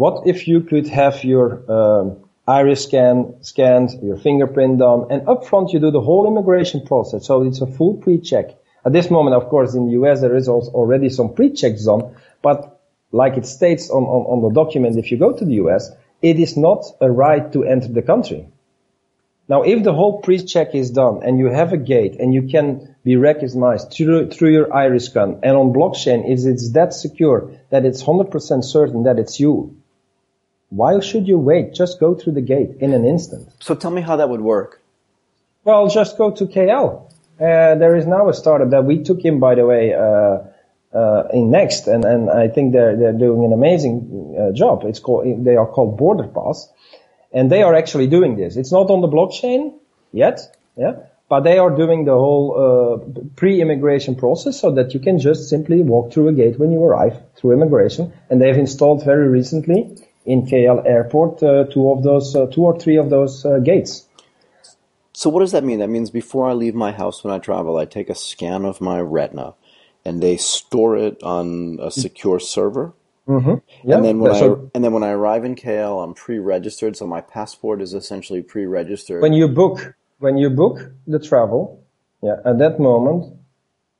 What 0.00 0.26
if 0.26 0.48
you 0.48 0.62
could 0.62 0.86
have 0.88 1.24
your 1.24 1.46
um, 1.70 2.24
iris 2.48 2.84
scan 2.84 3.34
scanned, 3.42 3.90
your 4.02 4.16
fingerprint 4.16 4.78
done, 4.78 5.08
and 5.10 5.28
up 5.28 5.44
front 5.46 5.74
you 5.74 5.78
do 5.78 5.90
the 5.90 6.00
whole 6.00 6.26
immigration 6.26 6.86
process. 6.86 7.26
So 7.26 7.42
it's 7.42 7.60
a 7.60 7.66
full 7.66 7.98
pre-check. 7.98 8.46
At 8.86 8.94
this 8.94 9.10
moment, 9.10 9.36
of 9.36 9.50
course, 9.50 9.74
in 9.74 9.84
the 9.84 9.92
US, 10.00 10.22
there 10.22 10.34
is 10.34 10.48
already 10.48 11.10
some 11.10 11.34
pre-checks 11.34 11.84
done, 11.84 12.14
but 12.40 12.80
like 13.12 13.36
it 13.36 13.44
states 13.44 13.90
on, 13.90 14.04
on, 14.04 14.22
on 14.32 14.42
the 14.42 14.54
document, 14.54 14.96
if 14.96 15.10
you 15.10 15.18
go 15.18 15.32
to 15.36 15.44
the 15.44 15.56
US, 15.64 15.90
it 16.22 16.40
is 16.40 16.56
not 16.56 16.82
a 17.02 17.10
right 17.10 17.52
to 17.52 17.64
enter 17.64 17.88
the 17.88 18.00
country. 18.00 18.48
Now, 19.50 19.64
if 19.64 19.82
the 19.82 19.92
whole 19.92 20.22
pre-check 20.22 20.74
is 20.74 20.90
done 20.92 21.20
and 21.24 21.38
you 21.38 21.50
have 21.50 21.74
a 21.74 21.84
gate 21.92 22.16
and 22.18 22.32
you 22.32 22.44
can 22.48 22.96
be 23.04 23.16
recognized 23.16 23.92
through, 23.92 24.30
through 24.30 24.52
your 24.52 24.72
iris 24.72 25.06
scan 25.10 25.40
and 25.42 25.58
on 25.58 25.74
blockchain, 25.74 26.26
is 26.26 26.46
it's 26.46 26.72
that 26.72 26.94
secure 26.94 27.50
that 27.68 27.84
it's 27.84 28.02
100% 28.02 28.64
certain 28.64 29.02
that 29.02 29.18
it's 29.18 29.38
you, 29.38 29.76
why 30.70 31.00
should 31.00 31.26
you 31.26 31.38
wait? 31.38 31.74
Just 31.74 32.00
go 32.00 32.14
through 32.14 32.34
the 32.34 32.40
gate 32.40 32.76
in 32.78 32.94
an 32.94 33.04
instant. 33.04 33.48
So 33.60 33.74
tell 33.74 33.90
me 33.90 34.00
how 34.00 34.16
that 34.16 34.28
would 34.28 34.40
work. 34.40 34.80
Well, 35.64 35.88
just 35.88 36.16
go 36.16 36.30
to 36.30 36.46
KL. 36.46 37.10
Uh, 37.38 37.74
there 37.74 37.96
is 37.96 38.06
now 38.06 38.28
a 38.28 38.34
startup 38.34 38.70
that 38.70 38.84
we 38.84 39.02
took 39.02 39.24
in, 39.24 39.40
by 39.40 39.56
the 39.56 39.66
way, 39.66 39.94
uh, 39.94 40.38
uh, 40.96 41.28
in 41.32 41.50
Next, 41.50 41.86
and, 41.86 42.04
and 42.04 42.30
I 42.30 42.48
think 42.48 42.72
they're 42.72 42.96
they're 42.96 43.12
doing 43.12 43.44
an 43.44 43.52
amazing 43.52 44.36
uh, 44.38 44.52
job. 44.52 44.84
It's 44.84 44.98
called 44.98 45.44
they 45.44 45.56
are 45.56 45.66
called 45.66 45.96
Border 45.96 46.28
Pass, 46.28 46.68
and 47.32 47.50
they 47.50 47.62
are 47.62 47.74
actually 47.74 48.08
doing 48.08 48.36
this. 48.36 48.56
It's 48.56 48.72
not 48.72 48.90
on 48.90 49.00
the 49.00 49.08
blockchain 49.08 49.74
yet, 50.12 50.40
yeah, 50.76 50.94
but 51.28 51.40
they 51.40 51.58
are 51.58 51.70
doing 51.70 52.04
the 52.04 52.14
whole 52.14 52.46
uh, 52.58 53.20
pre-immigration 53.36 54.16
process 54.16 54.60
so 54.60 54.72
that 54.72 54.92
you 54.92 55.00
can 55.00 55.18
just 55.18 55.48
simply 55.48 55.80
walk 55.82 56.12
through 56.12 56.28
a 56.28 56.32
gate 56.32 56.58
when 56.58 56.72
you 56.72 56.82
arrive 56.82 57.16
through 57.36 57.52
immigration, 57.52 58.12
and 58.28 58.42
they've 58.42 58.58
installed 58.58 59.04
very 59.04 59.28
recently 59.28 59.96
in 60.24 60.46
KL 60.46 60.84
Airport 60.86 61.42
uh, 61.42 61.64
two 61.64 61.90
of 61.90 62.02
those, 62.02 62.32
two 62.52 62.62
or 62.62 62.78
three 62.78 62.96
of 62.96 63.10
those 63.10 63.44
gates. 63.64 64.06
So 65.12 65.28
what 65.28 65.40
does 65.40 65.52
that 65.52 65.64
mean? 65.64 65.80
That 65.80 65.90
means 65.90 66.10
before 66.10 66.48
I 66.48 66.54
leave 66.54 66.74
my 66.74 66.92
house 66.92 67.22
when 67.22 67.34
I 67.34 67.38
travel, 67.38 67.76
I 67.76 67.84
take 67.84 68.08
a 68.08 68.14
scan 68.14 68.64
of 68.64 68.80
my 68.80 69.00
retina, 69.00 69.54
and 70.04 70.22
they 70.22 70.36
store 70.36 70.96
it 70.96 71.22
on 71.22 71.78
a 71.80 71.90
secure 71.90 72.40
server. 72.40 72.94
Mm-hmm. 73.28 73.88
Yeah, 73.88 73.96
and 73.96 74.04
then 74.04 74.18
when 74.18 74.32
I 74.32 74.38
and 74.74 74.82
then 74.82 74.92
when 74.92 75.02
I 75.02 75.10
arrive 75.10 75.44
in 75.44 75.54
KL, 75.54 76.02
I'm 76.02 76.14
pre-registered, 76.14 76.96
so 76.96 77.06
my 77.06 77.20
passport 77.20 77.80
is 77.82 77.94
essentially 77.94 78.42
pre-registered. 78.42 79.22
When 79.22 79.34
you 79.34 79.46
book 79.46 79.94
when 80.18 80.36
you 80.36 80.50
book 80.50 80.90
the 81.06 81.18
travel, 81.18 81.84
yeah, 82.22 82.36
at 82.44 82.58
that 82.58 82.80
moment 82.80 83.36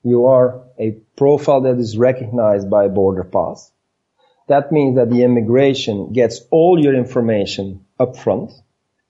you 0.02 0.26
are 0.26 0.62
a 0.78 0.92
profile 1.16 1.60
that 1.60 1.78
is 1.78 1.96
recognized 1.96 2.70
by 2.70 2.88
Border 2.88 3.24
Pass. 3.24 3.70
That 4.50 4.72
means 4.72 4.96
that 4.96 5.10
the 5.10 5.22
immigration 5.22 6.12
gets 6.12 6.40
all 6.50 6.76
your 6.82 6.94
information 6.94 7.84
up 8.00 8.16
front 8.16 8.50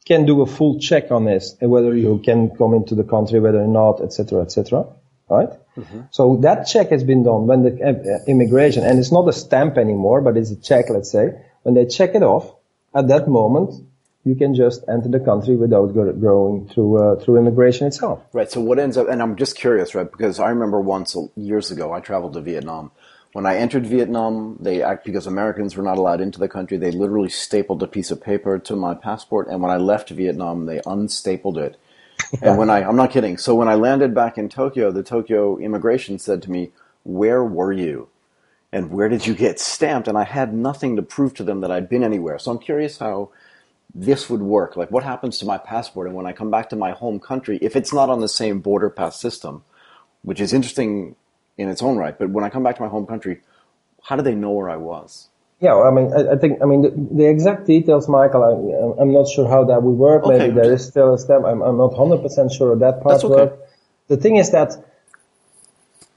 can 0.04 0.26
do 0.26 0.42
a 0.42 0.46
full 0.46 0.78
check 0.78 1.10
on 1.10 1.24
this 1.24 1.56
whether 1.60 1.96
you 1.96 2.20
can 2.22 2.50
come 2.56 2.74
into 2.74 2.94
the 2.94 3.04
country, 3.04 3.40
whether 3.40 3.62
or 3.62 3.66
not, 3.66 4.02
etc., 4.02 4.42
etc. 4.42 4.84
Right? 5.30 5.48
Mm-hmm. 5.78 6.00
So 6.10 6.36
that 6.42 6.64
check 6.64 6.90
has 6.90 7.04
been 7.04 7.22
done 7.22 7.46
when 7.46 7.62
the 7.62 7.72
uh, 7.72 8.30
immigration, 8.30 8.84
and 8.84 8.98
it's 8.98 9.12
not 9.12 9.26
a 9.28 9.32
stamp 9.32 9.78
anymore, 9.78 10.20
but 10.20 10.36
it's 10.36 10.50
a 10.50 10.60
check, 10.60 10.90
let's 10.90 11.10
say. 11.10 11.26
When 11.62 11.74
they 11.74 11.86
check 11.86 12.14
it 12.14 12.22
off, 12.22 12.52
at 12.94 13.08
that 13.08 13.26
moment, 13.26 13.70
you 14.24 14.34
can 14.34 14.54
just 14.54 14.84
enter 14.88 15.08
the 15.08 15.20
country 15.20 15.56
without 15.56 15.94
going 15.94 16.68
through 16.68 16.92
uh, 17.02 17.16
through 17.20 17.38
immigration 17.38 17.86
itself. 17.86 18.22
Right. 18.34 18.50
So 18.50 18.60
what 18.60 18.78
ends 18.78 18.98
up, 18.98 19.08
and 19.08 19.22
I'm 19.22 19.36
just 19.36 19.56
curious, 19.56 19.94
right? 19.94 20.10
Because 20.10 20.38
I 20.38 20.50
remember 20.50 20.80
once 20.80 21.16
years 21.34 21.70
ago, 21.70 21.94
I 21.94 22.00
traveled 22.00 22.34
to 22.34 22.42
Vietnam, 22.42 22.90
when 23.32 23.46
I 23.46 23.56
entered 23.56 23.86
Vietnam, 23.86 24.56
they 24.60 24.82
act 24.82 25.04
because 25.04 25.26
Americans 25.26 25.76
were 25.76 25.82
not 25.82 25.98
allowed 25.98 26.20
into 26.20 26.40
the 26.40 26.48
country. 26.48 26.76
They 26.76 26.90
literally 26.90 27.28
stapled 27.28 27.82
a 27.82 27.86
piece 27.86 28.10
of 28.10 28.22
paper 28.22 28.58
to 28.58 28.76
my 28.76 28.94
passport, 28.94 29.48
and 29.48 29.62
when 29.62 29.70
I 29.70 29.76
left 29.76 30.10
Vietnam, 30.10 30.66
they 30.66 30.80
unstapled 30.84 31.58
it. 31.58 31.76
and 32.42 32.58
when 32.58 32.70
I, 32.70 32.82
I'm 32.82 32.96
not 32.96 33.10
kidding. 33.10 33.38
So 33.38 33.54
when 33.54 33.68
I 33.68 33.74
landed 33.74 34.14
back 34.14 34.36
in 34.36 34.48
Tokyo, 34.48 34.90
the 34.90 35.02
Tokyo 35.02 35.58
immigration 35.58 36.18
said 36.18 36.42
to 36.42 36.50
me, 36.50 36.72
"Where 37.04 37.44
were 37.44 37.72
you?" 37.72 38.08
and 38.72 38.90
where 38.90 39.08
did 39.08 39.26
you 39.26 39.34
get 39.34 39.58
stamped? 39.58 40.08
And 40.08 40.16
I 40.16 40.24
had 40.24 40.54
nothing 40.54 40.96
to 40.96 41.02
prove 41.02 41.34
to 41.34 41.44
them 41.44 41.60
that 41.60 41.70
I'd 41.70 41.88
been 41.88 42.04
anywhere. 42.04 42.38
So 42.38 42.50
I'm 42.50 42.58
curious 42.58 42.98
how 42.98 43.30
this 43.94 44.30
would 44.30 44.42
work. 44.42 44.76
Like, 44.76 44.90
what 44.90 45.02
happens 45.02 45.38
to 45.38 45.46
my 45.46 45.58
passport? 45.58 46.06
And 46.06 46.14
when 46.14 46.26
I 46.26 46.32
come 46.32 46.50
back 46.50 46.68
to 46.70 46.76
my 46.76 46.92
home 46.92 47.18
country, 47.18 47.58
if 47.60 47.74
it's 47.74 47.92
not 47.92 48.08
on 48.08 48.20
the 48.20 48.28
same 48.28 48.60
border 48.60 48.90
pass 48.90 49.20
system, 49.20 49.64
which 50.22 50.40
is 50.40 50.52
interesting 50.52 51.16
in 51.60 51.68
its 51.68 51.82
own 51.82 51.96
right. 51.96 52.18
But 52.18 52.30
when 52.30 52.44
I 52.44 52.50
come 52.50 52.62
back 52.62 52.76
to 52.76 52.82
my 52.82 52.88
home 52.88 53.06
country, 53.06 53.40
how 54.02 54.16
do 54.16 54.22
they 54.22 54.34
know 54.34 54.50
where 54.50 54.70
I 54.70 54.76
was? 54.76 55.28
Yeah, 55.60 55.78
I 55.78 55.90
mean, 55.90 56.12
I, 56.12 56.32
I 56.32 56.36
think, 56.36 56.62
I 56.62 56.64
mean, 56.64 56.82
the, 56.82 56.90
the, 57.18 57.28
exact 57.28 57.66
details, 57.66 58.08
Michael, 58.08 58.96
I, 58.98 59.02
am 59.02 59.12
not 59.12 59.28
sure 59.28 59.46
how 59.46 59.64
that 59.64 59.82
would 59.82 59.98
work. 60.08 60.24
Okay. 60.24 60.38
Maybe 60.38 60.54
there 60.54 60.72
is 60.72 60.86
still 60.86 61.12
a 61.14 61.18
step. 61.18 61.42
I'm, 61.44 61.60
I'm 61.60 61.76
not 61.76 61.92
100% 61.92 62.56
sure 62.56 62.72
of 62.72 62.78
that 62.80 63.02
part. 63.02 63.20
That's 63.20 63.24
okay. 63.24 63.54
The 64.08 64.16
thing 64.16 64.36
is 64.36 64.52
that 64.52 64.82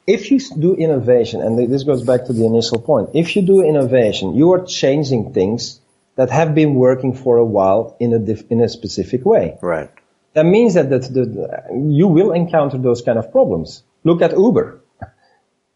if 0.07 0.31
you 0.31 0.39
do 0.39 0.75
innovation, 0.75 1.41
and 1.41 1.59
this 1.71 1.83
goes 1.83 2.03
back 2.03 2.25
to 2.27 2.33
the 2.33 2.45
initial 2.45 2.79
point, 2.79 3.09
if 3.13 3.35
you 3.35 3.41
do 3.41 3.61
innovation, 3.61 4.33
you 4.33 4.53
are 4.53 4.65
changing 4.65 5.33
things 5.33 5.81
that 6.15 6.29
have 6.29 6.55
been 6.55 6.75
working 6.75 7.13
for 7.13 7.37
a 7.37 7.45
while 7.45 7.97
in 7.99 8.13
a, 8.13 8.19
diff, 8.19 8.43
in 8.49 8.61
a 8.61 8.69
specific 8.69 9.25
way. 9.25 9.57
Right. 9.61 9.89
That 10.33 10.45
means 10.45 10.75
that, 10.75 10.89
that 10.89 11.01
the, 11.01 11.87
you 11.89 12.07
will 12.07 12.31
encounter 12.31 12.77
those 12.77 13.01
kind 13.01 13.19
of 13.19 13.31
problems. 13.31 13.83
Look 14.03 14.21
at 14.21 14.31
Uber. 14.31 14.79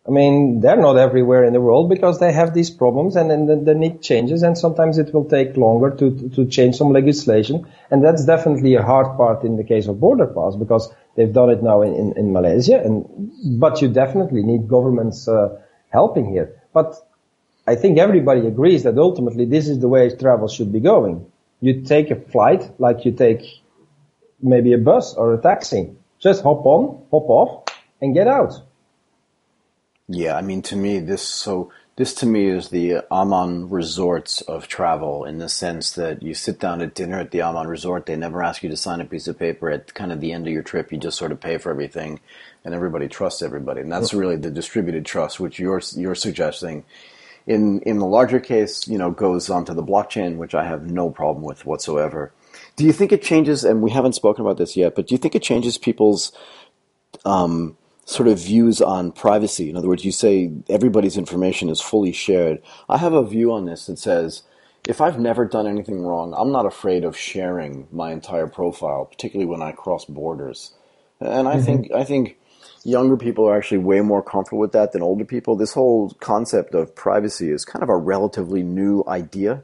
I 0.07 0.11
mean, 0.11 0.61
they're 0.61 0.77
not 0.77 0.97
everywhere 0.97 1.43
in 1.43 1.51
the 1.51 1.59
world 1.59 1.89
because 1.89 2.19
they 2.19 2.31
have 2.31 2.53
these 2.53 2.69
problems 2.69 3.17
and 3.17 3.29
then 3.29 3.65
they 3.65 3.73
need 3.73 4.01
changes 4.01 4.41
and 4.41 4.57
sometimes 4.57 4.97
it 4.97 5.13
will 5.13 5.25
take 5.25 5.57
longer 5.57 5.89
to, 5.91 6.29
to 6.29 6.45
change 6.45 6.77
some 6.77 6.93
legislation. 6.93 7.67
And 7.91 8.03
that's 8.03 8.23
definitely 8.23 8.75
a 8.75 8.83
hard 8.83 9.17
part 9.17 9.43
in 9.43 9.57
the 9.57 9.65
case 9.65 9.87
of 9.87 9.99
Border 9.99 10.27
Pass 10.27 10.55
because 10.55 10.93
they've 11.15 11.33
done 11.33 11.49
it 11.49 11.61
now 11.61 11.81
in, 11.81 11.93
in, 11.93 12.17
in 12.17 12.31
Malaysia 12.31 12.81
and, 12.81 13.59
but 13.59 13.81
you 13.81 13.89
definitely 13.89 14.43
need 14.43 14.69
governments, 14.69 15.27
uh, 15.27 15.59
helping 15.89 16.31
here. 16.31 16.61
But 16.73 16.95
I 17.67 17.75
think 17.75 17.97
everybody 17.97 18.47
agrees 18.47 18.83
that 18.83 18.97
ultimately 18.97 19.43
this 19.43 19.67
is 19.67 19.79
the 19.79 19.89
way 19.89 20.09
travel 20.15 20.47
should 20.47 20.71
be 20.71 20.79
going. 20.79 21.29
You 21.59 21.81
take 21.81 22.11
a 22.11 22.15
flight 22.15 22.79
like 22.79 23.03
you 23.03 23.11
take 23.11 23.43
maybe 24.41 24.71
a 24.71 24.77
bus 24.77 25.15
or 25.15 25.33
a 25.33 25.41
taxi. 25.41 25.91
Just 26.19 26.43
hop 26.43 26.65
on, 26.65 27.03
hop 27.11 27.29
off 27.29 27.65
and 28.01 28.13
get 28.13 28.27
out. 28.27 28.66
Yeah, 30.07 30.37
I 30.37 30.41
mean, 30.41 30.61
to 30.63 30.75
me, 30.75 30.99
this 30.99 31.21
so 31.21 31.71
This 31.97 32.13
to 32.15 32.27
me 32.27 32.45
is 32.45 32.69
the 32.69 33.01
Aman 33.09 33.71
resorts 33.71 34.41
of 34.41 34.67
travel 34.67 35.25
in 35.25 35.39
the 35.39 35.49
sense 35.49 35.91
that 35.93 36.21
you 36.21 36.35
sit 36.35 36.59
down 36.59 36.79
at 36.79 36.93
dinner 36.93 37.17
at 37.17 37.31
the 37.31 37.41
Aman 37.41 37.67
resort. 37.67 38.05
They 38.05 38.15
never 38.15 38.43
ask 38.43 38.61
you 38.61 38.69
to 38.69 38.77
sign 38.77 39.01
a 39.01 39.05
piece 39.05 39.27
of 39.27 39.39
paper 39.39 39.71
at 39.71 39.95
kind 39.95 40.11
of 40.11 40.21
the 40.21 40.31
end 40.31 40.45
of 40.45 40.53
your 40.53 40.61
trip. 40.61 40.91
You 40.91 40.99
just 40.99 41.17
sort 41.17 41.31
of 41.31 41.41
pay 41.41 41.57
for 41.57 41.71
everything 41.71 42.19
and 42.63 42.75
everybody 42.75 43.07
trusts 43.07 43.41
everybody. 43.41 43.81
And 43.81 43.91
that's 43.91 44.13
really 44.13 44.35
the 44.35 44.51
distributed 44.51 45.07
trust, 45.07 45.39
which 45.39 45.57
you're, 45.57 45.81
you're 45.95 46.13
suggesting 46.13 46.85
in, 47.47 47.81
in 47.81 47.97
the 47.97 48.05
larger 48.05 48.39
case, 48.39 48.87
you 48.87 48.99
know, 48.99 49.09
goes 49.09 49.49
onto 49.49 49.73
the 49.73 49.83
blockchain, 49.83 50.37
which 50.37 50.53
I 50.53 50.65
have 50.65 50.85
no 50.85 51.09
problem 51.09 51.43
with 51.43 51.65
whatsoever. 51.65 52.31
Do 52.75 52.85
you 52.85 52.93
think 52.93 53.11
it 53.11 53.23
changes, 53.23 53.63
and 53.63 53.81
we 53.81 53.89
haven't 53.89 54.13
spoken 54.13 54.45
about 54.45 54.57
this 54.57 54.77
yet, 54.77 54.93
but 54.93 55.07
do 55.07 55.15
you 55.15 55.17
think 55.17 55.33
it 55.33 55.41
changes 55.41 55.79
people's, 55.79 56.31
um, 57.25 57.75
sort 58.07 58.29
of 58.29 58.39
views 58.39 58.81
on 58.81 59.11
privacy. 59.11 59.69
In 59.69 59.75
other 59.75 59.89
words, 59.89 60.05
you 60.05 60.13
say 60.13 60.49
everybody's 60.69 61.17
information 61.17 61.67
is 61.67 61.81
fully 61.81 62.13
shared. 62.13 62.61
I 62.87 62.97
have 62.97 63.11
a 63.11 63.27
view 63.27 63.51
on 63.51 63.65
this 63.65 63.85
that 63.87 63.99
says 63.99 64.43
if 64.87 65.01
I've 65.01 65.19
never 65.19 65.43
done 65.43 65.67
anything 65.67 66.01
wrong, 66.05 66.33
I'm 66.35 66.53
not 66.53 66.65
afraid 66.65 67.03
of 67.03 67.17
sharing 67.17 67.85
my 67.91 68.13
entire 68.13 68.47
profile, 68.47 69.05
particularly 69.05 69.51
when 69.51 69.61
I 69.61 69.73
cross 69.73 70.05
borders. 70.05 70.71
And 71.19 71.49
I 71.49 71.55
mm-hmm. 71.55 71.65
think 71.65 71.91
I 71.91 72.05
think 72.05 72.37
younger 72.85 73.17
people 73.17 73.45
are 73.45 73.57
actually 73.57 73.79
way 73.79 73.99
more 73.99 74.23
comfortable 74.23 74.59
with 74.59 74.71
that 74.71 74.93
than 74.93 75.01
older 75.01 75.25
people. 75.25 75.57
This 75.57 75.73
whole 75.73 76.11
concept 76.21 76.73
of 76.75 76.95
privacy 76.95 77.51
is 77.51 77.65
kind 77.65 77.83
of 77.83 77.89
a 77.89 77.97
relatively 77.97 78.63
new 78.63 79.03
idea. 79.05 79.63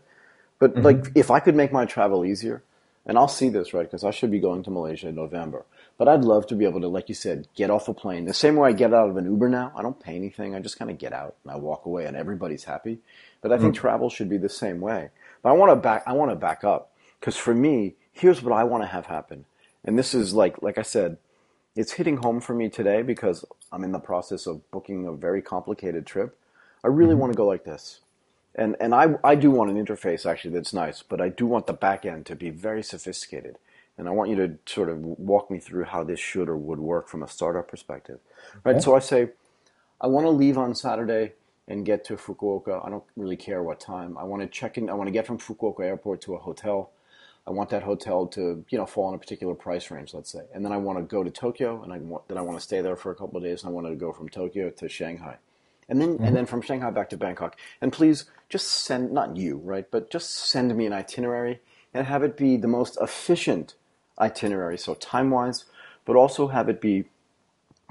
But 0.60 0.74
mm-hmm. 0.74 0.84
like 0.84 1.12
if 1.16 1.32
I 1.32 1.40
could 1.40 1.56
make 1.56 1.72
my 1.72 1.86
travel 1.86 2.26
easier, 2.26 2.62
and 3.06 3.18
I'll 3.18 3.30
see 3.30 3.48
this, 3.48 3.74
right, 3.74 3.90
because 3.90 4.04
I 4.04 4.12
should 4.12 4.32
be 4.32 4.40
going 4.40 4.64
to 4.64 4.70
Malaysia 4.70 5.08
in 5.08 5.16
November. 5.16 5.64
But 6.04 6.16
I'd 6.16 6.26
love 6.26 6.48
to 6.48 6.56
be 6.56 6.66
able 6.66 6.82
to, 6.82 6.90
like 6.90 7.08
you 7.08 7.16
said, 7.16 7.48
get 7.56 7.70
off 7.70 7.88
a 7.88 7.94
plane. 7.94 8.26
The 8.26 8.34
same 8.34 8.58
way 8.58 8.68
I 8.68 8.74
get 8.74 8.94
out 8.94 9.10
of 9.10 9.16
an 9.16 9.24
Uber 9.24 9.48
now, 9.48 9.72
I 9.74 9.82
don't 9.82 9.98
pay 9.98 10.18
anything. 10.18 10.54
I 10.54 10.60
just 10.60 10.78
kind 10.78 10.92
of 10.92 10.98
get 10.98 11.14
out 11.14 11.38
and 11.46 11.54
I 11.54 11.56
walk 11.56 11.86
away 11.86 12.04
and 12.04 12.18
everybody's 12.18 12.66
happy. 12.66 13.00
But 13.42 13.54
I 13.54 13.58
think 13.58 13.74
mm. 13.74 13.78
travel 13.78 14.10
should 14.10 14.28
be 14.28 14.38
the 14.38 14.50
same 14.50 14.82
way. 14.82 15.12
But 15.42 15.52
I 15.52 15.54
want 15.54 15.72
to 15.72 15.78
back, 15.78 16.04
I 16.06 16.12
want 16.12 16.30
to 16.32 16.36
back 16.36 16.66
up 16.66 16.92
because 17.22 17.38
for 17.38 17.56
me, 17.56 17.94
here's 18.12 18.42
what 18.42 18.52
I 18.52 18.66
want 18.66 18.84
to 18.84 18.88
have 18.88 19.06
happen. 19.06 19.46
And 19.86 19.98
this 19.98 20.14
is 20.14 20.34
like, 20.34 20.62
like 20.62 20.78
I 20.78 20.82
said, 20.82 21.20
it's 21.74 21.94
hitting 21.94 22.18
home 22.18 22.42
for 22.42 22.54
me 22.54 22.68
today 22.68 23.02
because 23.02 23.46
I'm 23.72 23.86
in 23.86 23.94
the 23.94 23.98
process 23.98 24.46
of 24.46 24.70
booking 24.72 25.08
a 25.08 25.14
very 25.14 25.42
complicated 25.42 26.06
trip. 26.06 26.38
I 26.84 26.90
really 26.90 27.12
mm-hmm. 27.12 27.20
want 27.22 27.32
to 27.32 27.38
go 27.38 27.48
like 27.48 27.64
this. 27.64 28.02
And, 28.56 28.76
and 28.82 28.94
I, 28.94 29.16
I 29.24 29.36
do 29.36 29.52
want 29.52 29.72
an 29.72 29.82
interface 29.82 30.30
actually 30.30 30.54
that's 30.54 30.74
nice, 30.74 31.02
but 31.02 31.22
I 31.22 31.30
do 31.30 31.46
want 31.46 31.66
the 31.66 31.72
back 31.72 32.06
end 32.06 32.26
to 32.26 32.36
be 32.36 32.50
very 32.50 32.84
sophisticated. 32.84 33.58
And 33.98 34.08
I 34.08 34.12
want 34.12 34.30
you 34.30 34.36
to 34.38 34.58
sort 34.66 34.90
of 34.90 35.00
walk 35.00 35.52
me 35.52 35.60
through 35.60 35.86
how 35.86 36.04
this 36.04 36.20
should 36.20 36.50
or 36.50 36.58
would 36.58 36.80
work 36.80 37.08
from 37.08 37.22
a 37.22 37.28
startup 37.28 37.68
perspective. 37.68 38.20
Right. 38.64 38.82
So 38.82 38.96
I 38.96 39.00
say, 39.00 39.30
I 40.02 40.08
want 40.08 40.26
to 40.26 40.32
leave 40.32 40.58
on 40.58 40.74
Saturday 40.74 41.34
and 41.68 41.86
get 41.86 42.04
to 42.06 42.16
Fukuoka. 42.16 42.86
I 42.86 42.90
don't 42.90 43.04
really 43.16 43.38
care 43.38 43.62
what 43.64 43.80
time. 43.80 44.18
I 44.18 44.24
want 44.24 44.42
to 44.42 44.48
check 44.48 44.78
in. 44.78 44.90
I 44.90 44.94
want 44.94 45.08
to 45.08 45.12
get 45.12 45.28
from 45.28 45.38
Fukuoka 45.38 45.82
airport 45.82 46.22
to 46.22 46.36
a 46.36 46.40
hotel. 46.40 46.92
I 47.46 47.52
want 47.52 47.70
that 47.72 47.84
hotel 47.84 48.26
to, 48.28 48.64
you 48.70 48.78
know, 48.78 48.86
fall 48.86 49.10
in 49.10 49.16
a 49.16 49.18
particular 49.18 49.54
price 49.54 49.92
range, 49.92 50.14
let's 50.14 50.32
say. 50.32 50.44
And 50.54 50.64
then 50.64 50.72
I 50.72 50.78
want 50.78 51.00
to 51.00 51.04
go 51.04 51.24
to 51.24 51.30
Tokyo, 51.30 51.84
and 51.84 51.92
I 51.92 51.98
want, 51.98 52.28
then 52.30 52.38
I 52.38 52.42
want 52.42 52.58
to 52.58 52.64
stay 52.64 52.82
there 52.82 52.96
for 52.96 53.12
a 53.12 53.16
couple 53.16 53.38
of 53.38 53.44
days, 53.44 53.64
and 53.64 53.70
I 53.70 53.74
want 53.74 53.88
to 53.88 53.96
go 53.96 54.14
from 54.14 54.30
Tokyo 54.30 54.70
to 54.70 54.88
Shanghai, 54.88 55.38
and 55.90 56.02
then 56.02 56.14
mm-hmm. 56.14 56.24
and 56.24 56.36
then 56.36 56.46
from 56.46 56.62
Shanghai 56.62 56.90
back 56.90 57.10
to 57.10 57.18
Bangkok. 57.18 57.58
And 57.82 57.92
please, 57.92 58.26
just 58.48 58.68
send 58.68 59.12
not 59.12 59.36
you, 59.36 59.58
right, 59.58 59.86
but 59.92 60.10
just 60.10 60.30
send 60.30 60.74
me 60.76 60.86
an 60.86 60.94
itinerary 60.94 61.60
and 61.94 62.08
have 62.08 62.24
it 62.24 62.38
be 62.38 62.56
the 62.56 62.68
most 62.68 62.98
efficient 63.02 63.76
itinerary, 64.20 64.78
so 64.78 64.94
time 64.96 65.30
wise, 65.30 65.66
but 66.06 66.16
also 66.16 66.48
have 66.48 66.70
it 66.70 66.82
be 66.82 67.06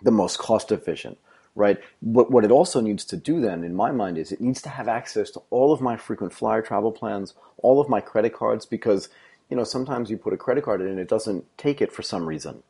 the 0.03 0.11
most 0.11 0.39
cost 0.39 0.73
efficient, 0.73 1.19
right? 1.55 1.79
But 2.01 2.31
what 2.31 2.45
it 2.45 2.51
also 2.51 2.81
needs 2.81 3.05
to 3.07 3.17
do 3.17 3.41
then, 3.41 3.65
in 3.65 3.75
my 3.75 3.93
mind, 3.93 4.19
is 4.19 4.33
it 4.33 4.41
needs 4.41 4.63
to 4.63 4.69
have 4.69 4.89
access 4.89 5.31
to 5.33 5.43
all 5.51 5.73
of 5.73 5.81
my 5.81 5.97
frequent 5.97 6.33
flyer 6.33 6.63
travel 6.63 6.93
plans, 6.93 7.35
all 7.59 7.81
of 7.81 7.89
my 7.89 8.01
credit 8.01 8.35
cards, 8.35 8.67
because 8.67 9.09
you 9.49 9.57
know 9.57 9.65
sometimes 9.65 10.11
you 10.11 10.17
put 10.17 10.33
a 10.33 10.39
credit 10.39 10.65
card 10.65 10.81
in 10.81 10.89
and 10.89 11.01
it 11.01 11.09
doesn't 11.09 11.45
take 11.59 11.81
it 11.81 11.93
for 11.93 12.03
some 12.03 12.27
reason, 12.27 12.63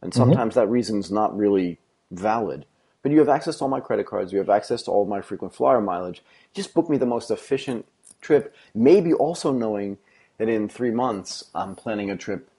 and 0.00 0.12
mm-hmm. 0.12 0.20
sometimes 0.20 0.52
mm-hmm. 0.52 0.60
that 0.60 0.68
reason's 0.68 1.10
not 1.10 1.36
really 1.36 1.78
valid. 2.10 2.64
But 3.02 3.12
you 3.12 3.18
have 3.20 3.28
access 3.28 3.58
to 3.58 3.64
all 3.64 3.70
my 3.70 3.80
credit 3.80 4.06
cards, 4.06 4.32
you 4.32 4.38
have 4.38 4.50
access 4.50 4.82
to 4.82 4.90
all 4.90 5.02
of 5.02 5.08
my 5.08 5.20
frequent 5.20 5.54
flyer 5.54 5.80
mileage. 5.80 6.22
Just 6.52 6.74
book 6.74 6.90
me 6.90 6.96
the 6.96 7.06
most 7.06 7.30
efficient 7.30 7.86
trip. 8.20 8.54
Maybe 8.74 9.12
also 9.12 9.52
knowing 9.52 9.98
that 10.38 10.48
in 10.48 10.68
three 10.68 10.90
months 10.90 11.44
I'm 11.54 11.76
planning 11.76 12.10
a 12.10 12.16
trip 12.16 12.50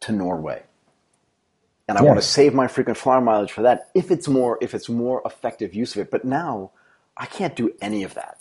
to 0.00 0.12
Norway. 0.12 0.62
And 1.88 1.96
I 1.96 2.02
yes. 2.02 2.08
want 2.08 2.20
to 2.20 2.26
save 2.26 2.52
my 2.54 2.68
frequent 2.68 2.98
flyer 2.98 3.20
mileage 3.20 3.52
for 3.52 3.62
that 3.62 3.90
if 3.94 4.10
it's 4.10 4.28
more 4.28 4.58
if 4.60 4.74
it's 4.74 4.88
more 4.88 5.22
effective 5.24 5.74
use 5.74 5.96
of 5.96 6.02
it. 6.02 6.10
But 6.10 6.24
now 6.24 6.70
I 7.16 7.26
can't 7.26 7.56
do 7.56 7.72
any 7.80 8.04
of 8.04 8.14
that. 8.14 8.38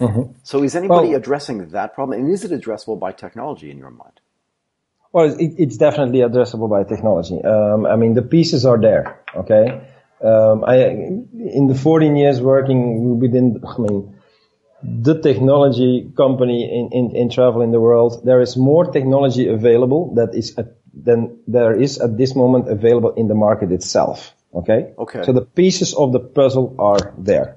Mm-hmm. 0.00 0.32
So 0.44 0.62
is 0.62 0.76
anybody 0.76 1.08
well, 1.08 1.16
addressing 1.16 1.68
that 1.70 1.94
problem? 1.94 2.20
And 2.20 2.30
is 2.30 2.44
it 2.44 2.52
addressable 2.52 3.00
by 3.00 3.10
technology 3.10 3.70
in 3.70 3.78
your 3.78 3.90
mind? 3.90 4.20
Well, 5.12 5.32
it, 5.32 5.54
it's 5.58 5.76
definitely 5.76 6.20
addressable 6.20 6.70
by 6.70 6.84
technology. 6.84 7.42
Um, 7.42 7.84
I 7.86 7.96
mean, 7.96 8.14
the 8.14 8.22
pieces 8.22 8.64
are 8.64 8.80
there. 8.80 9.20
Okay. 9.34 9.80
Um, 10.22 10.64
I 10.64 10.76
in 10.76 11.66
the 11.68 11.74
14 11.74 12.16
years 12.16 12.40
working 12.40 13.18
within, 13.18 13.62
I 13.66 13.78
mean, 13.78 14.16
the 14.82 15.20
technology 15.20 16.12
company 16.16 16.62
in, 16.64 16.90
in, 16.92 17.16
in 17.16 17.30
travel 17.30 17.62
in 17.62 17.72
the 17.72 17.80
world, 17.80 18.24
there 18.24 18.40
is 18.40 18.56
more 18.56 18.84
technology 18.92 19.48
available 19.48 20.14
that 20.14 20.34
is 20.34 20.56
than 21.04 21.38
there 21.46 21.74
is 21.80 21.98
at 21.98 22.16
this 22.16 22.34
moment 22.34 22.68
available 22.68 23.12
in 23.14 23.28
the 23.28 23.34
market 23.34 23.72
itself. 23.72 24.34
Okay? 24.54 24.94
Okay. 24.98 25.22
So 25.24 25.32
the 25.32 25.42
pieces 25.42 25.94
of 25.94 26.12
the 26.12 26.20
puzzle 26.20 26.76
are 26.78 27.14
there. 27.18 27.56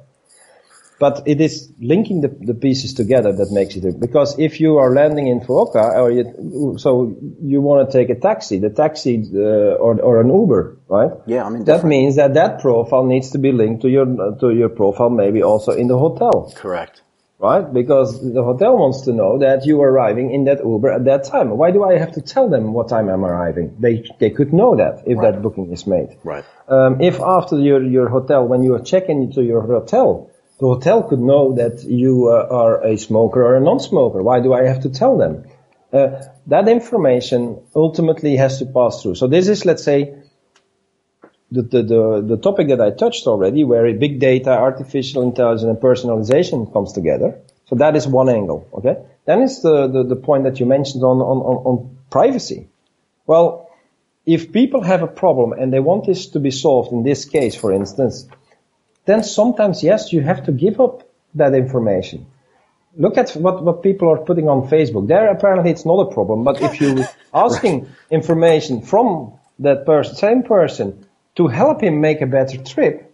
But 1.00 1.24
it 1.26 1.42
is 1.42 1.72
linking 1.80 2.22
the, 2.22 2.28
the 2.28 2.54
pieces 2.54 2.94
together 2.94 3.34
that 3.34 3.52
makes 3.52 3.76
it, 3.76 4.00
because 4.00 4.38
if 4.38 4.60
you 4.60 4.78
are 4.78 4.94
landing 4.94 5.28
in 5.28 5.40
Fukuoka, 5.40 5.96
or 5.96 6.12
you, 6.12 6.76
so 6.78 7.18
you 7.42 7.60
want 7.60 7.90
to 7.90 7.98
take 7.98 8.12
a 8.12 8.20
taxi, 8.20 8.60
the 8.60 8.70
taxi, 8.70 9.24
uh, 9.34 9.82
or, 9.82 10.00
or 10.00 10.22
an 10.22 10.30
Uber, 10.30 10.78
right? 10.88 11.10
Yeah, 11.26 11.46
I 11.46 11.50
mean, 11.50 11.64
that 11.64 11.84
means 11.84 12.18
that 12.18 12.36
that 12.36 12.62
profile 12.62 13.04
needs 13.04 13.32
to 13.32 13.40
be 13.40 13.52
linked 13.52 13.82
to 13.82 13.90
your, 13.90 14.06
to 14.42 14.52
your 14.52 14.70
profile, 14.70 15.10
maybe 15.10 15.42
also 15.42 15.72
in 15.72 15.88
the 15.88 15.98
hotel. 15.98 16.54
Correct 16.56 17.02
right? 17.42 17.74
Because 17.74 18.22
the 18.22 18.44
hotel 18.44 18.78
wants 18.78 19.02
to 19.02 19.12
know 19.12 19.40
that 19.40 19.66
you 19.66 19.82
are 19.82 19.92
arriving 19.92 20.32
in 20.34 20.46
that 20.46 20.60
Uber 20.64 20.92
at 20.92 21.06
that 21.06 21.24
time. 21.26 21.50
Why 21.50 21.72
do 21.72 21.84
I 21.84 21.98
have 21.98 22.14
to 22.14 22.22
tell 22.22 22.50
them 22.50 22.74
what 22.74 22.90
time 22.90 23.10
I'm 23.10 23.26
arriving? 23.26 23.76
They 23.80 24.06
they 24.20 24.30
could 24.30 24.54
know 24.54 24.76
that 24.78 25.04
if 25.08 25.18
right. 25.18 25.34
that 25.34 25.42
booking 25.42 25.72
is 25.72 25.88
made. 25.88 26.18
Right. 26.24 26.46
Um, 26.68 27.02
if 27.02 27.20
after 27.20 27.60
your 27.60 27.84
your 27.84 28.10
hotel, 28.10 28.48
when 28.48 28.64
you 28.64 28.76
are 28.76 28.84
checking 28.94 29.24
into 29.24 29.42
your 29.44 29.62
hotel, 29.62 30.30
the 30.60 30.68
hotel 30.68 31.04
could 31.04 31.20
know 31.20 31.56
that 31.56 31.84
you 31.84 32.30
uh, 32.30 32.48
are 32.64 32.86
a 32.86 32.98
smoker 32.98 33.44
or 33.44 33.58
a 33.58 33.62
non-smoker. 33.62 34.22
Why 34.22 34.40
do 34.40 34.54
I 34.54 34.64
have 34.66 34.84
to 34.84 34.90
tell 34.90 35.18
them? 35.18 35.46
Uh, 35.92 36.22
that 36.48 36.70
information 36.70 37.62
ultimately 37.76 38.38
has 38.38 38.60
to 38.60 38.66
pass 38.66 39.02
through. 39.02 39.16
So 39.16 39.28
this 39.28 39.48
is, 39.50 39.66
let's 39.66 39.84
say, 39.84 40.16
the, 41.52 41.62
the, 41.62 41.84
the, 41.84 42.22
the 42.22 42.38
topic 42.38 42.70
that 42.70 42.80
I 42.80 42.92
touched 42.92 43.28
already, 43.28 43.64
where 43.64 43.92
big 43.94 44.20
data, 44.20 44.52
artificial 44.52 45.22
intelligence, 45.24 45.64
and 45.64 45.78
personalization 45.78 46.72
comes 46.72 46.94
together. 46.94 47.40
So 47.68 47.76
that 47.76 47.96
is 47.96 48.08
one 48.08 48.30
angle, 48.30 48.68
okay? 48.74 48.98
Then 49.26 49.42
is 49.42 49.62
the, 49.62 49.88
the, 49.88 50.04
the 50.04 50.16
point 50.16 50.46
that 50.46 50.60
you 50.60 50.66
mentioned 50.66 51.04
on, 51.04 51.18
on, 51.18 51.38
on, 51.38 51.66
on 51.66 51.98
privacy. 52.10 52.68
Well, 53.28 53.70
if 54.26 54.52
people 54.52 54.82
have 54.82 55.04
a 55.04 55.08
problem 55.08 55.54
and 55.54 55.72
they 55.74 55.80
want 55.80 56.06
this 56.06 56.28
to 56.28 56.40
be 56.40 56.52
solved, 56.52 56.92
in 56.92 57.04
this 57.04 57.26
case, 57.26 57.56
for 57.56 57.74
instance, 57.74 58.28
then 59.06 59.24
sometimes, 59.24 59.84
yes, 59.84 60.14
you 60.14 60.22
have 60.22 60.46
to 60.46 60.52
give 60.52 60.80
up 60.80 61.04
that 61.36 61.54
information. 61.54 62.26
Look 62.98 63.18
at 63.18 63.32
what, 63.32 63.64
what 63.64 63.84
people 63.84 64.10
are 64.10 64.18
putting 64.18 64.50
on 64.50 64.68
Facebook. 64.68 65.08
There, 65.08 65.30
apparently, 65.32 65.72
it's 65.72 65.86
not 65.86 66.00
a 66.08 66.14
problem. 66.14 66.44
But 66.44 66.62
if 66.62 66.82
you're 66.82 67.08
asking 67.34 67.84
right. 67.84 67.92
information 68.12 68.82
from 68.82 69.34
that 69.60 69.86
person, 69.86 70.16
same 70.16 70.44
person, 70.44 71.06
to 71.36 71.48
help 71.48 71.82
him 71.82 72.02
make 72.02 72.22
a 72.22 72.26
better 72.26 72.58
trip, 72.58 73.12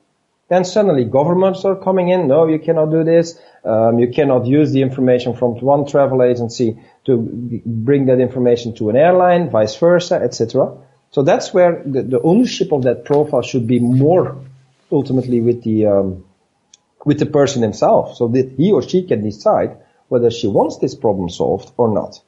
then 0.49 0.63
suddenly 0.63 1.03
governments 1.03 1.65
are 1.65 1.75
coming 1.75 2.10
in. 2.10 2.27
No, 2.27 2.47
you 2.47 2.60
cannot 2.60 2.89
do 2.89 3.03
this. 3.03 3.39
Um, 3.65 3.99
you 3.99 4.08
cannot 4.08 4.45
use 4.45 4.71
the 4.71 4.82
information 4.82 5.36
from 5.36 5.60
one 5.60 5.86
travel 5.86 6.23
agency 6.23 6.80
to 7.06 7.62
bring 7.65 8.06
that 8.06 8.19
information 8.19 8.73
to 8.75 8.89
an 8.89 8.95
airline, 8.95 9.49
vice 9.49 9.75
versa, 9.75 10.15
etc. 10.15 10.77
So 11.12 11.23
that's 11.23 11.53
where 11.53 11.84
the, 11.86 12.03
the, 12.03 12.21
ownership 12.21 12.71
of 12.71 12.84
that 12.84 13.03
profile 13.06 13.41
should 13.41 13.67
be 13.67 13.80
more 13.80 14.38
ultimately 14.91 15.41
with 15.41 15.63
the 15.63 15.88
um, 15.88 16.23
with 17.06 17.19
the 17.19 17.25
person 17.25 17.62
himself, 17.62 18.15
so 18.17 18.27
that 18.30 18.53
he 18.58 18.71
or 18.71 18.82
she 18.82 19.03
can 19.03 19.23
decide 19.23 19.77
whether 20.08 20.32
she 20.32 20.47
wants 20.47 20.77
this 20.77 20.95
problem 20.95 21.30
solved 21.30 21.71
or 21.77 21.93
not. 21.93 22.21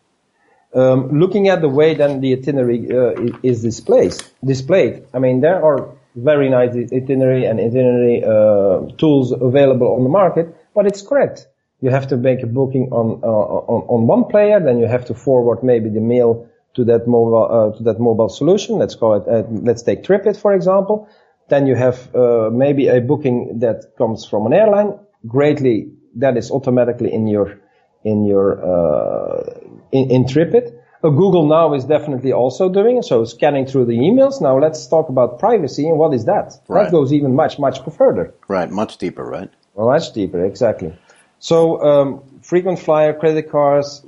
Um, 0.73 1.19
looking 1.19 1.49
at 1.49 1.61
the 1.61 1.69
way 1.69 1.95
then 1.95 2.21
the 2.21 2.33
itinerary 2.33 2.91
uh, 2.91 3.37
is 3.41 3.63
displayed, 3.63 4.13
displayed, 4.45 5.05
I 5.13 5.19
mean, 5.19 5.41
there 5.41 5.63
are 5.63 5.95
very 6.15 6.49
nice 6.49 6.75
itinerary 6.75 7.45
and 7.45 7.59
itinerary 7.59 8.23
uh, 8.23 8.95
tools 8.97 9.31
available 9.31 9.95
on 9.95 10.03
the 10.03 10.09
market, 10.09 10.55
but 10.75 10.85
it's 10.85 11.01
correct. 11.01 11.47
You 11.81 11.89
have 11.89 12.07
to 12.09 12.17
make 12.17 12.43
a 12.43 12.47
booking 12.47 12.89
on, 12.91 13.21
uh, 13.23 13.27
on, 13.27 13.81
on 13.87 14.07
one 14.07 14.25
player, 14.25 14.59
then 14.59 14.79
you 14.79 14.85
have 14.85 15.05
to 15.05 15.15
forward 15.15 15.63
maybe 15.63 15.89
the 15.89 16.01
mail 16.01 16.47
to 16.75 16.85
that 16.85 17.07
mobile 17.07 17.47
uh, 17.49 17.77
to 17.77 17.83
that 17.83 17.99
mobile 17.99 18.29
solution. 18.29 18.77
Let's 18.77 18.95
call 18.95 19.15
it. 19.15 19.27
Uh, 19.27 19.47
let's 19.49 19.81
take 19.81 20.03
TripIt 20.03 20.37
for 20.37 20.53
example. 20.53 21.09
Then 21.49 21.65
you 21.65 21.75
have 21.75 22.13
uh, 22.15 22.51
maybe 22.51 22.89
a 22.89 23.01
booking 23.01 23.59
that 23.59 23.95
comes 23.97 24.25
from 24.25 24.45
an 24.45 24.53
airline. 24.53 24.99
greatly, 25.25 25.91
that 26.15 26.37
is 26.37 26.51
automatically 26.51 27.11
in 27.11 27.27
your, 27.27 27.59
in 28.03 28.25
your, 28.25 28.47
uh, 28.63 29.59
in, 29.91 30.11
in 30.11 30.23
TripIt. 30.25 30.75
Uh, 31.01 31.09
Google 31.09 31.47
now 31.47 31.73
is 31.73 31.85
definitely 31.85 32.33
also 32.33 32.67
doing 32.69 32.97
it, 32.97 33.05
so 33.05 33.23
scanning 33.23 33.65
through 33.65 33.85
the 33.85 33.93
emails. 33.93 34.41
Now 34.41 34.59
let's 34.59 34.85
talk 34.87 35.09
about 35.09 35.39
privacy 35.39 35.87
and 35.87 35.97
what 35.97 36.13
is 36.13 36.25
that? 36.25 36.53
Right. 36.67 36.83
That 36.85 36.91
goes 36.91 37.13
even 37.13 37.35
much, 37.35 37.57
much 37.57 37.79
further. 37.97 38.33
Right, 38.47 38.69
much 38.69 38.97
deeper, 38.97 39.23
right? 39.23 39.49
Well, 39.73 39.87
much 39.87 40.11
deeper, 40.13 40.43
exactly. 40.43 40.93
So, 41.39 41.81
um, 41.81 42.23
frequent 42.41 42.79
flyer 42.79 43.13
credit 43.13 43.49
cards, 43.49 44.05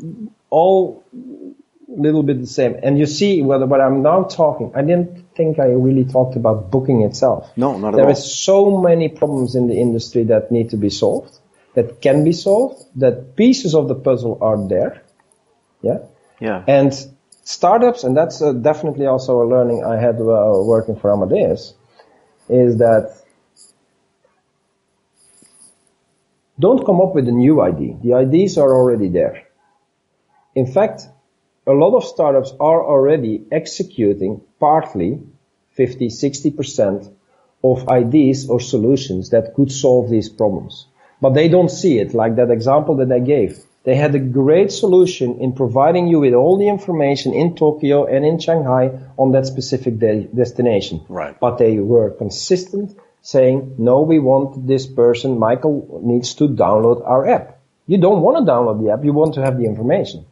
all 0.50 1.06
a 1.13 2.02
little 2.02 2.24
bit 2.24 2.39
the 2.41 2.48
same. 2.48 2.76
And 2.84 3.00
you 3.00 3.06
see 3.06 3.41
whether 3.41 3.65
what 3.65 3.80
I'm 3.80 4.02
now 4.02 4.24
talking, 4.24 4.72
I 4.76 4.82
didn't 4.82 5.34
think 5.36 5.60
I 5.60 5.67
really 5.67 6.06
talked 6.06 6.36
about 6.36 6.72
booking 6.72 7.04
itself. 7.04 7.50
No, 7.56 7.78
not 7.78 7.94
at 7.94 7.96
There 7.96 8.06
all. 8.06 8.12
is 8.12 8.39
so 8.39 8.78
many 8.80 9.08
problems 9.08 9.56
in 9.56 9.67
the 9.67 9.80
industry 9.80 10.26
that 10.26 10.52
need 10.52 10.72
to 10.72 10.78
be 10.78 10.89
solved, 10.89 11.38
that 11.76 12.02
can 12.02 12.24
be 12.24 12.34
solved, 12.34 12.84
that 12.98 13.36
pieces 13.36 13.76
of 13.76 13.88
the 13.88 13.96
puzzle 13.96 14.38
are 14.41 14.58
there. 14.67 15.02
Yeah. 15.82 16.00
Yeah. 16.39 16.63
And 16.67 16.94
startups, 17.44 18.04
and 18.04 18.15
that's 18.15 18.41
uh, 18.41 18.54
definitely 18.54 19.06
also 19.06 19.41
a 19.41 19.48
learning 19.48 19.84
I 19.84 19.98
had 19.98 20.15
uh, 20.15 20.62
working 20.63 20.96
for 20.96 21.12
Amadeus, 21.12 21.74
is 22.50 22.78
that 22.78 23.15
don't 26.60 26.86
come 26.86 27.02
up 27.02 27.15
with 27.15 27.28
a 27.28 27.32
new 27.32 27.62
ID. 27.62 27.98
The 28.04 28.20
IDs 28.20 28.58
are 28.58 28.74
already 28.76 29.10
there. 29.10 29.44
In 30.56 30.67
fact, 30.67 31.08
a 31.65 31.72
lot 31.72 31.96
of 31.96 32.04
startups 32.04 32.54
are 32.60 32.84
already 32.86 33.46
executing 33.52 34.41
partly 34.60 35.22
50, 35.72 36.08
60% 36.08 37.13
of 37.63 37.88
ideas 37.89 38.50
or 38.50 38.60
solutions 38.60 39.30
that 39.30 39.54
could 39.56 39.72
solve 39.72 40.10
these 40.10 40.30
problems. 40.30 40.88
But 41.22 41.34
they 41.34 41.48
don't 41.48 41.70
see 41.70 42.00
it, 42.00 42.13
like 42.13 42.36
that 42.36 42.50
example 42.50 42.96
that 42.98 43.12
I 43.12 43.20
gave. 43.20 43.63
They 43.84 43.96
had 43.96 44.13
a 44.13 44.20
great 44.20 44.72
solution 44.72 45.39
in 45.39 45.54
providing 45.54 46.08
you 46.08 46.20
with 46.20 46.34
all 46.34 46.58
the 46.58 46.70
information 46.70 47.34
in 47.34 47.56
Tokyo 47.56 48.06
and 48.06 48.24
in 48.24 48.39
Shanghai 48.39 48.91
on 49.17 49.32
that 49.32 49.48
specific 49.48 49.98
de- 49.98 50.26
destination. 50.26 51.04
Right. 51.10 51.39
But 51.39 51.58
they 51.58 51.80
were 51.80 52.12
consistent 52.12 52.96
saying, 53.22 53.76
no, 53.78 54.02
we 54.02 54.20
want 54.20 54.67
this 54.67 54.86
person, 54.86 55.39
Michael 55.39 56.02
needs 56.04 56.36
to 56.36 56.48
download 56.48 57.08
our 57.08 57.28
app. 57.28 57.60
You 57.88 57.98
don't 57.98 58.22
want 58.22 58.38
to 58.38 58.52
download 58.52 58.84
the 58.84 58.91
app, 58.91 59.04
you 59.04 59.13
want 59.13 59.36
to 59.36 59.41
have 59.41 59.58
the 59.58 59.65
information. 59.65 60.26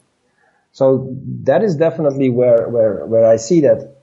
So 0.71 1.15
that 1.43 1.63
is 1.63 1.75
definitely 1.75 2.29
where, 2.29 2.69
where, 2.69 3.05
where 3.05 3.25
I 3.25 3.37
see 3.37 3.61
that 3.61 3.95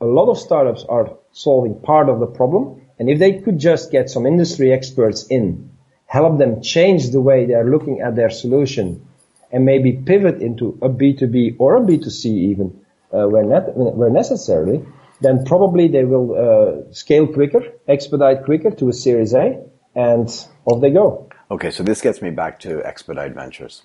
a 0.00 0.04
lot 0.04 0.30
of 0.30 0.38
startups 0.38 0.84
are 0.88 1.16
solving 1.32 1.80
part 1.80 2.08
of 2.08 2.20
the 2.20 2.26
problem. 2.26 2.82
And 2.98 3.10
if 3.10 3.18
they 3.18 3.40
could 3.40 3.58
just 3.58 3.90
get 3.90 4.10
some 4.10 4.26
industry 4.26 4.72
experts 4.72 5.26
in, 5.26 5.70
help 6.06 6.38
them 6.38 6.62
change 6.62 7.10
the 7.10 7.20
way 7.20 7.46
they're 7.46 7.70
looking 7.70 8.00
at 8.00 8.16
their 8.16 8.30
solution 8.30 9.06
and 9.52 9.64
maybe 9.64 9.92
pivot 9.92 10.42
into 10.42 10.78
a 10.82 10.88
B2B 10.88 11.56
or 11.58 11.76
a 11.76 11.80
B2C 11.80 12.26
even, 12.26 12.80
uh, 13.12 13.26
where, 13.28 13.44
net, 13.44 13.76
where 13.76 14.10
necessarily, 14.10 14.84
then 15.20 15.44
probably 15.44 15.88
they 15.88 16.04
will 16.04 16.34
uh, 16.36 16.92
scale 16.92 17.26
quicker, 17.26 17.62
expedite 17.88 18.44
quicker 18.44 18.70
to 18.72 18.88
a 18.88 18.92
Series 18.92 19.34
A, 19.34 19.62
and 19.94 20.28
off 20.66 20.80
they 20.82 20.90
go. 20.90 21.28
Okay, 21.50 21.70
so 21.70 21.82
this 21.82 22.00
gets 22.02 22.22
me 22.22 22.30
back 22.30 22.60
to 22.60 22.78
Xpdite 22.80 23.34
Ventures, 23.34 23.84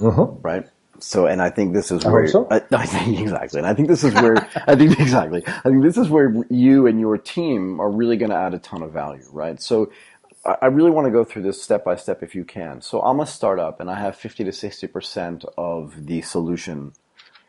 Mm-hmm. 0.00 0.40
right? 0.42 0.66
So, 1.00 1.26
and 1.26 1.42
I 1.42 1.50
think 1.50 1.74
this 1.74 1.90
is 1.92 2.06
I 2.06 2.10
where 2.10 2.26
so. 2.26 2.48
I, 2.50 2.62
I 2.72 2.86
think 2.86 3.20
exactly, 3.20 3.58
and 3.60 3.66
I 3.68 3.74
think 3.74 3.88
this 3.88 4.04
is 4.04 4.14
where 4.14 4.36
I 4.66 4.76
think 4.76 4.98
exactly. 5.00 5.44
I 5.46 5.62
think 5.62 5.82
this 5.82 5.98
is 5.98 6.08
where 6.08 6.34
you 6.50 6.86
and 6.86 7.00
your 7.00 7.18
team 7.18 7.80
are 7.80 7.90
really 7.90 8.16
going 8.16 8.30
to 8.30 8.36
add 8.36 8.54
a 8.54 8.58
ton 8.58 8.82
of 8.82 8.92
value, 8.92 9.24
right? 9.32 9.60
So, 9.62 9.90
I 10.62 10.66
really 10.66 10.90
want 10.90 11.06
to 11.06 11.10
go 11.10 11.24
through 11.24 11.42
this 11.42 11.62
step 11.62 11.84
by 11.84 11.96
step 11.96 12.22
if 12.22 12.34
you 12.34 12.44
can. 12.44 12.80
So, 12.80 13.00
I'm 13.02 13.20
a 13.20 13.26
startup, 13.26 13.80
and 13.80 13.90
I 13.90 13.98
have 14.00 14.16
50 14.16 14.44
to 14.44 14.52
60 14.52 14.86
percent 14.88 15.44
of 15.58 16.06
the 16.06 16.22
solution 16.22 16.92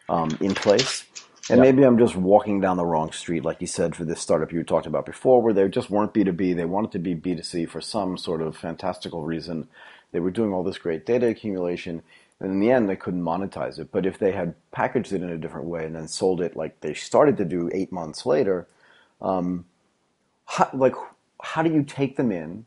um, 0.10 0.38
in 0.41 0.55
place. 0.55 1.05
And 1.49 1.62
maybe 1.62 1.83
I'm 1.83 1.97
just 1.97 2.15
walking 2.15 2.60
down 2.60 2.77
the 2.77 2.86
wrong 2.86 3.12
street, 3.13 3.45
like 3.45 3.62
you 3.62 3.67
said, 3.67 3.95
for 3.95 4.03
this 4.03 4.19
startup 4.19 4.51
you 4.51 4.63
talked 4.63 4.86
about 4.86 5.05
before, 5.05 5.41
where 5.41 5.53
they 5.53 5.67
just 5.69 5.89
weren't 5.89 6.13
B2B. 6.13 6.55
They 6.55 6.65
wanted 6.65 6.91
to 6.91 6.99
be 6.99 7.15
B2C 7.15 7.69
for 7.69 7.79
some 7.79 8.17
sort 8.17 8.41
of 8.41 8.57
fantastical 8.57 9.23
reason. 9.23 9.67
They 10.12 10.19
were 10.19 10.31
doing 10.31 10.53
all 10.53 10.63
this 10.63 10.77
great 10.77 11.05
data 11.05 11.27
accumulation, 11.27 12.03
and 12.39 12.51
in 12.51 12.60
the 12.60 12.71
end, 12.71 12.89
they 12.89 12.97
couldn't 12.97 13.23
monetize 13.23 13.79
it. 13.79 13.91
But 13.91 14.05
if 14.05 14.19
they 14.19 14.33
had 14.33 14.55
packaged 14.71 15.13
it 15.13 15.21
in 15.21 15.29
a 15.29 15.38
different 15.38 15.67
way 15.67 15.86
and 15.86 15.95
then 15.95 16.07
sold 16.10 16.41
it 16.41 16.57
like 16.57 16.81
they 16.81 16.93
started 16.93 17.38
to 17.38 17.45
do 17.45 17.69
eight 17.73 17.93
months 17.93 18.25
later, 18.25 18.67
um, 19.21 19.65
how, 20.45 20.69
like, 20.73 20.95
how 21.41 21.62
do 21.62 21.71
you 21.71 21.83
take 21.83 22.17
them 22.17 22.31
in? 22.31 22.65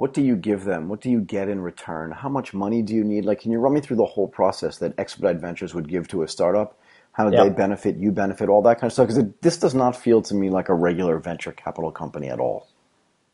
What 0.00 0.14
do 0.14 0.22
you 0.22 0.34
give 0.34 0.64
them? 0.64 0.88
What 0.88 1.02
do 1.02 1.10
you 1.10 1.20
get 1.20 1.50
in 1.50 1.60
return? 1.60 2.10
How 2.10 2.30
much 2.30 2.54
money 2.54 2.80
do 2.80 2.94
you 2.94 3.04
need? 3.04 3.26
Like, 3.26 3.40
can 3.42 3.50
you 3.52 3.58
run 3.58 3.74
me 3.74 3.80
through 3.82 3.98
the 3.98 4.06
whole 4.06 4.26
process 4.28 4.78
that 4.78 4.96
Xpdite 4.96 5.38
Ventures 5.40 5.74
would 5.74 5.88
give 5.94 6.08
to 6.08 6.22
a 6.22 6.28
startup? 6.28 6.78
How 7.12 7.28
Yeah. 7.28 7.42
they 7.44 7.50
benefit, 7.50 7.96
you 7.96 8.10
benefit, 8.10 8.48
all 8.48 8.62
that 8.62 8.76
kind 8.80 8.88
of 8.88 8.92
stuff. 8.94 9.08
Because 9.08 9.24
this 9.42 9.58
does 9.58 9.74
not 9.74 9.94
feel 9.94 10.22
to 10.22 10.34
me 10.34 10.48
like 10.48 10.70
a 10.70 10.74
regular 10.74 11.18
venture 11.18 11.52
capital 11.52 11.90
company 11.92 12.28
at 12.30 12.40
all. 12.40 12.66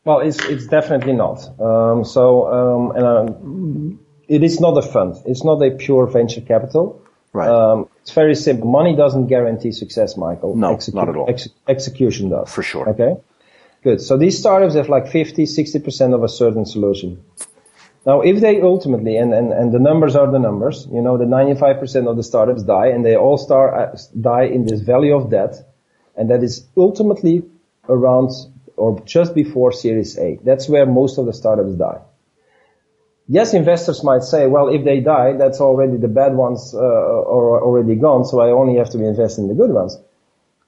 Well, 0.03 0.19
it's 0.19 0.39
it's 0.53 0.67
definitely 0.67 1.13
not. 1.13 1.37
Um, 1.67 2.03
so, 2.03 2.25
um, 2.57 2.83
and 2.97 3.05
um, 3.05 3.99
it 4.27 4.43
is 4.43 4.59
not 4.59 4.77
a 4.77 4.81
fund. 4.81 5.15
It's 5.25 5.45
not 5.45 5.61
a 5.63 5.71
pure 5.71 6.05
venture 6.07 6.41
capital. 6.41 7.01
Right. 7.31 7.49
Um, 7.49 7.87
it's 8.01 8.11
very 8.11 8.35
simple. 8.35 8.67
Money 8.69 8.93
doesn't 9.03 9.27
guarantee 9.27 9.71
success, 9.71 10.17
Michael. 10.17 10.55
No, 10.57 10.77
not 10.93 11.07
at 11.07 11.15
all. 11.15 11.29
ex- 11.29 11.47
execution 11.67 12.29
does. 12.29 12.51
For 12.51 12.63
sure. 12.63 12.89
Okay. 12.89 13.15
Good. 13.83 14.01
So 14.01 14.17
these 14.17 14.37
startups 14.37 14.75
have 14.75 14.89
like 14.89 15.07
50, 15.07 15.43
60% 15.43 16.13
of 16.13 16.23
a 16.23 16.29
certain 16.29 16.65
solution. 16.65 17.23
Now, 18.05 18.21
if 18.21 18.39
they 18.39 18.61
ultimately, 18.61 19.17
and, 19.17 19.33
and, 19.33 19.51
and 19.51 19.73
the 19.73 19.79
numbers 19.79 20.15
are 20.15 20.31
the 20.31 20.39
numbers, 20.39 20.87
you 20.91 21.01
know, 21.01 21.17
the 21.17 21.25
95% 21.25 22.09
of 22.09 22.15
the 22.15 22.23
startups 22.23 22.63
die 22.63 22.87
and 22.87 23.05
they 23.05 23.15
all 23.15 23.37
start, 23.37 23.73
uh, 23.73 23.97
die 24.19 24.43
in 24.43 24.65
this 24.65 24.79
valley 24.79 25.11
of 25.11 25.29
death. 25.29 25.63
And 26.15 26.29
that 26.29 26.41
is 26.41 26.65
ultimately 26.75 27.43
around 27.89 28.31
or 28.77 29.01
just 29.05 29.35
before 29.35 29.71
Series 29.71 30.17
A. 30.17 30.39
That's 30.43 30.69
where 30.69 30.85
most 30.85 31.17
of 31.17 31.25
the 31.25 31.33
startups 31.33 31.75
die. 31.75 31.99
Yes, 33.27 33.53
investors 33.53 34.03
might 34.03 34.23
say, 34.23 34.47
well, 34.47 34.69
if 34.69 34.85
they 34.85 35.01
die, 35.01 35.33
that's 35.33 35.59
already 35.59 35.97
the 35.97 36.07
bad 36.07 36.33
ones 36.33 36.73
uh, 36.73 36.77
are 36.77 37.61
already 37.61 37.95
gone, 37.95 38.23
so 38.23 38.39
I 38.39 38.51
only 38.51 38.77
have 38.77 38.89
to 38.91 39.03
invest 39.03 39.37
in 39.37 39.49
the 39.49 39.53
good 39.53 39.71
ones. 39.71 39.97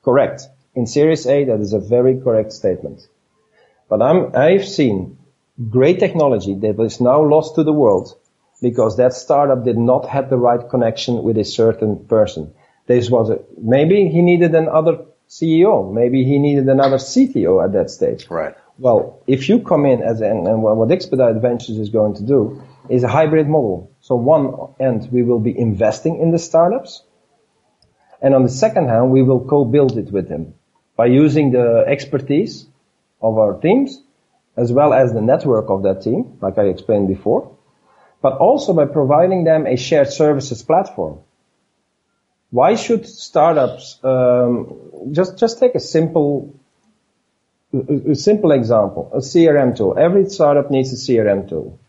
Correct. 0.04 0.50
In 0.80 0.88
Series 0.88 1.28
A, 1.28 1.44
that 1.44 1.60
is 1.60 1.74
a 1.74 1.80
very 1.80 2.22
correct 2.22 2.54
statement. 2.54 3.06
But 3.90 4.02
I'm, 4.02 4.34
I've 4.34 4.66
seen 4.66 5.18
great 5.68 6.00
technology 6.00 6.56
that 6.56 6.80
is 6.80 7.02
now 7.02 7.22
lost 7.22 7.56
to 7.56 7.66
the 7.66 7.74
world 7.74 8.18
because 8.62 8.96
that 8.96 9.12
startup 9.12 9.66
did 9.66 9.78
not 9.78 10.08
have 10.08 10.30
the 10.30 10.38
right 10.38 10.70
connection 10.70 11.22
with 11.22 11.38
a 11.38 11.44
certain 11.44 12.06
person. 12.06 12.54
This 12.88 13.10
was 13.10 13.30
a, 13.30 13.40
maybe 13.62 14.08
he 14.08 14.22
needed 14.22 14.56
another 14.56 15.04
CEO, 15.28 15.92
maybe 15.92 16.24
he 16.24 16.40
needed 16.40 16.70
another 16.70 16.96
CTO 16.96 17.62
at 17.62 17.74
that 17.74 17.90
stage. 17.90 18.30
Right. 18.30 18.56
Well, 18.78 19.22
if 19.28 19.50
you 19.50 19.60
come 19.60 19.86
in 19.86 20.02
as 20.02 20.22
an, 20.22 20.48
and 20.48 20.64
what 20.64 20.88
Xpdite 20.88 21.42
Ventures 21.42 21.78
is 21.78 21.90
going 21.90 22.16
to 22.16 22.24
do 22.24 22.64
is 22.88 23.04
a 23.04 23.10
hybrid 23.10 23.50
model. 23.50 23.92
So 24.00 24.16
one 24.16 24.76
end, 24.80 25.12
we 25.12 25.24
will 25.24 25.42
be 25.42 25.60
investing 25.60 26.22
in 26.22 26.32
the 26.32 26.40
startups. 26.40 27.04
And 28.22 28.34
on 28.34 28.44
the 28.44 28.56
second 28.66 28.88
hand, 28.88 29.12
we 29.12 29.24
will 29.24 29.44
co-build 29.46 29.98
it 29.98 30.10
with 30.10 30.30
them 30.30 30.54
by 31.00 31.06
using 31.06 31.52
the 31.52 31.86
expertise 31.88 32.66
of 33.22 33.38
our 33.38 33.54
teams 33.62 34.02
as 34.58 34.74
well 34.78 34.94
as 34.94 35.14
the 35.14 35.22
network 35.22 35.70
of 35.70 35.84
that 35.84 36.02
team, 36.02 36.38
like 36.42 36.58
I 36.58 36.64
explained 36.64 37.08
before, 37.08 37.56
but 38.22 38.34
also 38.48 38.74
by 38.74 38.86
providing 38.86 39.46
them 39.46 39.66
a 39.66 39.78
shared 39.78 40.12
services 40.12 40.62
platform. 40.62 41.20
Why 42.52 42.76
should 42.76 43.08
startups 43.08 43.98
um, 44.04 44.56
just 45.14 45.38
just 45.38 45.60
take 45.60 45.76
a 45.76 45.80
simple 45.80 46.54
a 48.14 48.16
simple 48.16 48.52
example, 48.52 49.10
a 49.14 49.22
CRM 49.32 49.78
tool. 49.78 49.92
Every 49.98 50.26
startup 50.26 50.70
needs 50.70 50.92
a 50.92 51.00
CRM 51.06 51.48
tool. 51.48 51.80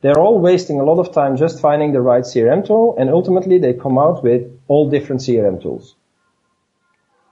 They're 0.00 0.20
all 0.24 0.38
wasting 0.38 0.78
a 0.78 0.84
lot 0.84 0.98
of 1.04 1.12
time 1.12 1.38
just 1.44 1.60
finding 1.60 1.92
the 1.92 2.02
right 2.10 2.24
CRM 2.32 2.64
tool, 2.64 2.96
and 2.98 3.10
ultimately 3.10 3.58
they 3.58 3.72
come 3.72 3.98
out 3.98 4.22
with 4.22 4.42
all 4.68 4.90
different 4.90 5.22
CRM 5.22 5.60
tools. 5.60 5.96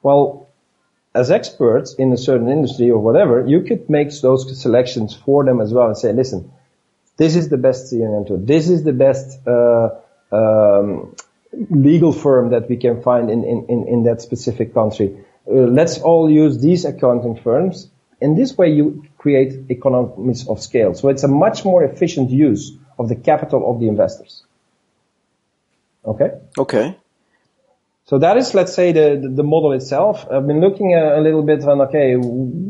Well, 0.03 0.43
as 1.15 1.31
experts 1.31 1.95
in 1.95 2.13
a 2.13 2.17
certain 2.17 2.49
industry 2.49 2.91
or 2.91 2.99
whatever, 2.99 3.47
you 3.47 3.63
could 3.63 3.89
make 3.91 4.09
those 4.21 4.61
selections 4.61 5.15
for 5.15 5.45
them 5.45 5.61
as 5.61 5.73
well 5.73 5.87
and 5.87 5.97
say, 5.97 6.13
listen, 6.13 6.51
this 7.17 7.37
is 7.37 7.49
the 7.49 7.59
best 7.59 7.93
CRM 7.93 8.27
tool. 8.27 8.39
This 8.39 8.69
is 8.69 8.83
the 8.83 8.93
best 8.93 9.47
uh, 9.47 9.91
um, 10.33 11.15
legal 11.71 12.13
firm 12.13 12.51
that 12.51 12.69
we 12.69 12.77
can 12.77 13.03
find 13.03 13.31
in, 13.31 13.45
in, 13.45 13.67
in, 13.69 13.89
in 13.89 14.03
that 14.05 14.23
specific 14.23 14.73
country. 14.73 15.25
Uh, 15.47 15.53
let's 15.53 15.99
all 15.99 16.31
use 16.31 16.59
these 16.61 16.85
accounting 16.85 17.37
firms. 17.37 17.91
In 18.21 18.35
this 18.35 18.57
way, 18.57 18.71
you 18.73 19.05
create 19.19 19.71
economies 19.71 20.49
of 20.49 20.63
scale. 20.63 20.95
So 20.95 21.09
it's 21.09 21.25
a 21.25 21.29
much 21.29 21.65
more 21.65 21.85
efficient 21.85 22.31
use 22.31 22.73
of 22.99 23.09
the 23.09 23.17
capital 23.17 23.71
of 23.71 23.81
the 23.81 23.89
investors. 23.89 24.45
Okay? 26.05 26.31
Okay. 26.57 26.97
So 28.13 28.19
that 28.19 28.37
is, 28.37 28.53
let's 28.53 28.75
say, 28.75 28.93
the, 28.93 29.19
the, 29.23 29.29
the 29.41 29.43
model 29.43 29.73
itself. 29.73 30.27
I've 30.31 30.47
been 30.47 30.61
looking 30.61 30.93
a, 30.93 31.19
a 31.19 31.21
little 31.23 31.43
bit 31.43 31.65
on, 31.65 31.81
okay, 31.81 32.13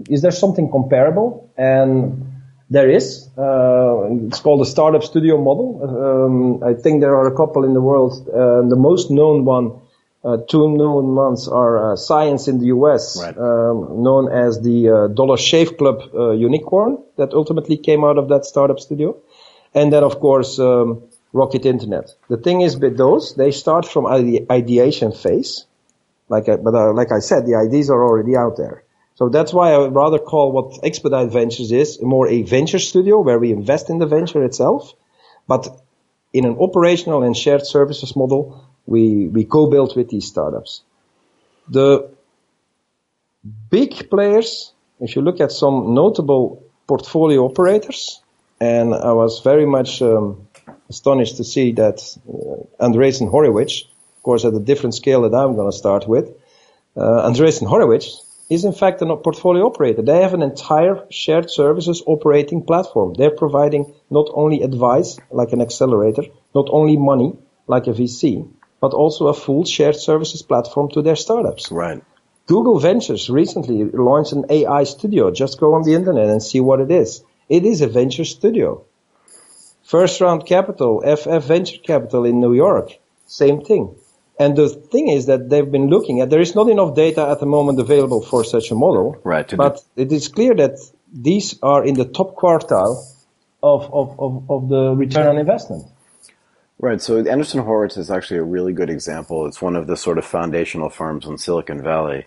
is 0.09 0.23
there 0.23 0.31
something 0.31 0.71
comparable? 0.71 1.51
And 1.57 2.33
There 2.71 2.89
is. 2.89 3.29
Uh, 3.37 4.27
it's 4.29 4.39
called 4.39 4.61
the 4.61 4.71
startup 4.77 5.03
studio 5.03 5.37
model. 5.37 5.69
Um, 5.83 6.63
I 6.63 6.75
think 6.75 7.01
there 7.01 7.17
are 7.17 7.27
a 7.27 7.37
couple 7.37 7.65
in 7.65 7.75
the 7.75 7.83
world. 7.83 8.13
Uh, 8.29 8.63
the 8.69 8.77
most 8.77 9.11
known 9.11 9.45
one, 9.45 9.81
uh, 10.25 10.37
two 10.49 10.75
known 10.79 11.17
ones 11.17 11.49
are 11.49 11.93
uh, 11.93 11.97
Science 11.97 12.47
in 12.47 12.61
the 12.61 12.67
US, 12.67 13.21
right. 13.21 13.37
um, 13.37 14.03
known 14.07 14.31
as 14.31 14.61
the 14.63 14.89
uh, 14.89 15.09
Dollar 15.09 15.37
Shave 15.37 15.77
Club 15.77 15.99
uh, 16.15 16.31
unicorn 16.31 16.99
that 17.19 17.35
ultimately 17.35 17.77
came 17.77 18.05
out 18.05 18.17
of 18.17 18.29
that 18.29 18.47
startup 18.47 18.79
studio. 18.79 19.17
And 19.75 19.93
then, 19.93 20.05
of 20.05 20.21
course, 20.21 20.59
um, 20.61 21.03
Rocket 21.33 21.65
Internet. 21.67 22.15
The 22.29 22.37
thing 22.37 22.61
is 22.61 22.77
with 22.77 22.97
those, 22.97 23.35
they 23.35 23.51
start 23.51 23.87
from 23.87 24.07
ide- 24.07 24.47
ideation 24.51 25.13
phase. 25.13 25.67
Like 26.29 26.49
I, 26.49 26.57
but 26.57 26.75
like 26.95 27.13
I 27.13 27.21
said, 27.21 27.47
the 27.47 27.57
ideas 27.57 27.91
are 27.91 28.03
already 28.03 28.37
out 28.37 28.57
there. 28.57 28.85
So 29.15 29.29
that's 29.29 29.53
why 29.53 29.73
I 29.73 29.79
would 29.79 29.95
rather 29.95 30.19
call 30.19 30.53
what 30.53 30.83
Xpdite 30.83 31.33
Ventures 31.33 31.71
is 31.73 32.01
more 32.03 32.29
a 32.29 32.43
venture 32.43 32.79
studio 32.79 33.21
where 33.21 33.39
we 33.39 33.53
invest 33.53 33.91
in 33.91 33.99
the 33.99 34.07
venture 34.07 34.43
itself. 34.43 34.95
But 35.47 35.69
in 36.33 36.45
an 36.45 36.57
operational 36.59 37.23
and 37.23 37.37
shared 37.37 37.67
services 37.67 38.17
model, 38.17 38.65
we, 38.87 39.29
we 39.29 39.45
co-build 39.45 39.97
with 39.97 40.09
these 40.09 40.27
startups. 40.27 40.83
The 41.69 42.11
big 43.71 44.11
players, 44.11 44.73
if 45.01 45.15
you 45.17 45.23
look 45.23 45.41
at 45.41 45.53
some 45.53 45.95
notable 45.95 46.63
portfolio 46.87 47.45
operators, 47.45 48.23
and 48.61 48.95
I 48.95 49.13
was 49.13 49.41
very 49.41 49.67
much 49.67 50.01
um, 50.03 50.49
astonished 50.89 51.37
to 51.37 51.45
see 51.45 51.73
that 51.73 51.99
uh, 52.29 52.85
Andreessen 52.85 53.31
Horowitz, 53.31 53.83
of 54.17 54.23
course 54.23 54.45
at 54.45 54.55
a 54.55 54.61
different 54.61 54.95
scale 54.95 55.23
that 55.23 55.37
I'm 55.37 55.55
going 55.55 55.71
to 55.71 55.77
start 55.77 56.07
with, 56.09 56.31
uh, 56.97 57.29
Andreessen 57.29 57.67
Horowitz 57.67 58.23
is 58.51 58.65
in 58.65 58.73
fact 58.73 59.01
a 59.01 59.17
portfolio 59.17 59.67
operator. 59.67 60.03
They 60.03 60.21
have 60.21 60.35
an 60.35 60.43
entire 60.43 61.07
shared 61.11 61.51
services 61.51 62.03
operating 62.07 62.65
platform. 62.65 63.15
They're 63.15 63.31
providing 63.31 63.95
not 64.11 64.29
only 64.35 64.63
advice 64.63 65.19
like 65.31 65.53
an 65.53 65.63
accelerator, 65.63 66.25
not 66.55 66.69
only 66.71 66.97
money 66.97 67.33
like 67.67 67.87
a 67.87 67.93
VC, 67.93 68.49
but 68.81 68.93
also 68.93 69.29
a 69.29 69.35
full 69.35 69.65
shared 69.65 69.97
services 69.97 70.43
platform 70.43 70.91
to 70.91 71.03
their 71.03 71.17
startups. 71.17 71.71
Right. 71.71 72.03
Google 72.47 72.79
Ventures 72.79 73.31
recently 73.31 73.85
launched 73.85 74.33
an 74.33 74.45
AI 74.51 74.85
studio. 74.85 75.31
Just 75.31 75.61
go 75.61 75.75
on 75.75 75.85
the 75.85 75.95
internet 75.95 76.29
and 76.29 76.43
see 76.43 76.61
what 76.61 76.81
it 76.81 76.91
is. 76.91 77.23
It 77.49 77.65
is 77.65 77.81
a 77.81 77.87
venture 77.87 78.25
studio. 78.25 78.85
First 79.83 80.21
round 80.21 80.47
capital, 80.47 81.03
FF 81.03 81.45
Venture 81.45 81.79
Capital 81.83 82.25
in 82.25 82.41
New 82.41 82.55
York, 82.55 82.93
same 83.27 83.63
thing. 83.63 83.95
And 84.39 84.57
the 84.57 84.69
thing 84.69 85.09
is 85.09 85.27
that 85.27 85.51
they've 85.51 85.71
been 85.71 85.89
looking 85.89 86.21
at, 86.21 86.31
there 86.31 86.41
is 86.41 86.55
not 86.55 86.69
enough 86.69 86.95
data 86.95 87.29
at 87.29 87.41
the 87.41 87.47
moment 87.47 87.79
available 87.79 88.23
for 88.23 88.45
such 88.45 88.71
a 88.71 88.75
model. 88.75 89.21
Right. 89.23 89.49
But 89.57 89.83
it 89.97 90.11
is 90.11 90.29
clear 90.29 90.55
that 90.55 90.79
these 91.13 91.59
are 91.63 91.85
in 91.85 91.95
the 91.95 92.07
top 92.07 92.35
quartile 92.37 93.05
of, 93.63 93.93
of, 93.93 94.19
of, 94.19 94.51
of 94.51 94.69
the 94.69 94.95
return 94.97 95.29
on 95.29 95.39
investment. 95.39 95.85
Right. 96.79 97.01
So 97.01 97.23
Andreessen 97.23 97.65
Horowitz 97.65 97.97
is 97.97 98.11
actually 98.11 98.39
a 98.39 98.45
really 98.45 98.73
good 98.73 98.91
example. 98.91 99.47
It's 99.47 99.63
one 99.63 99.77
of 99.77 99.87
the 99.87 99.97
sort 99.97 100.19
of 100.19 100.25
foundational 100.25 100.89
firms 100.89 101.27
in 101.27 101.39
Silicon 101.39 101.83
Valley. 101.83 102.27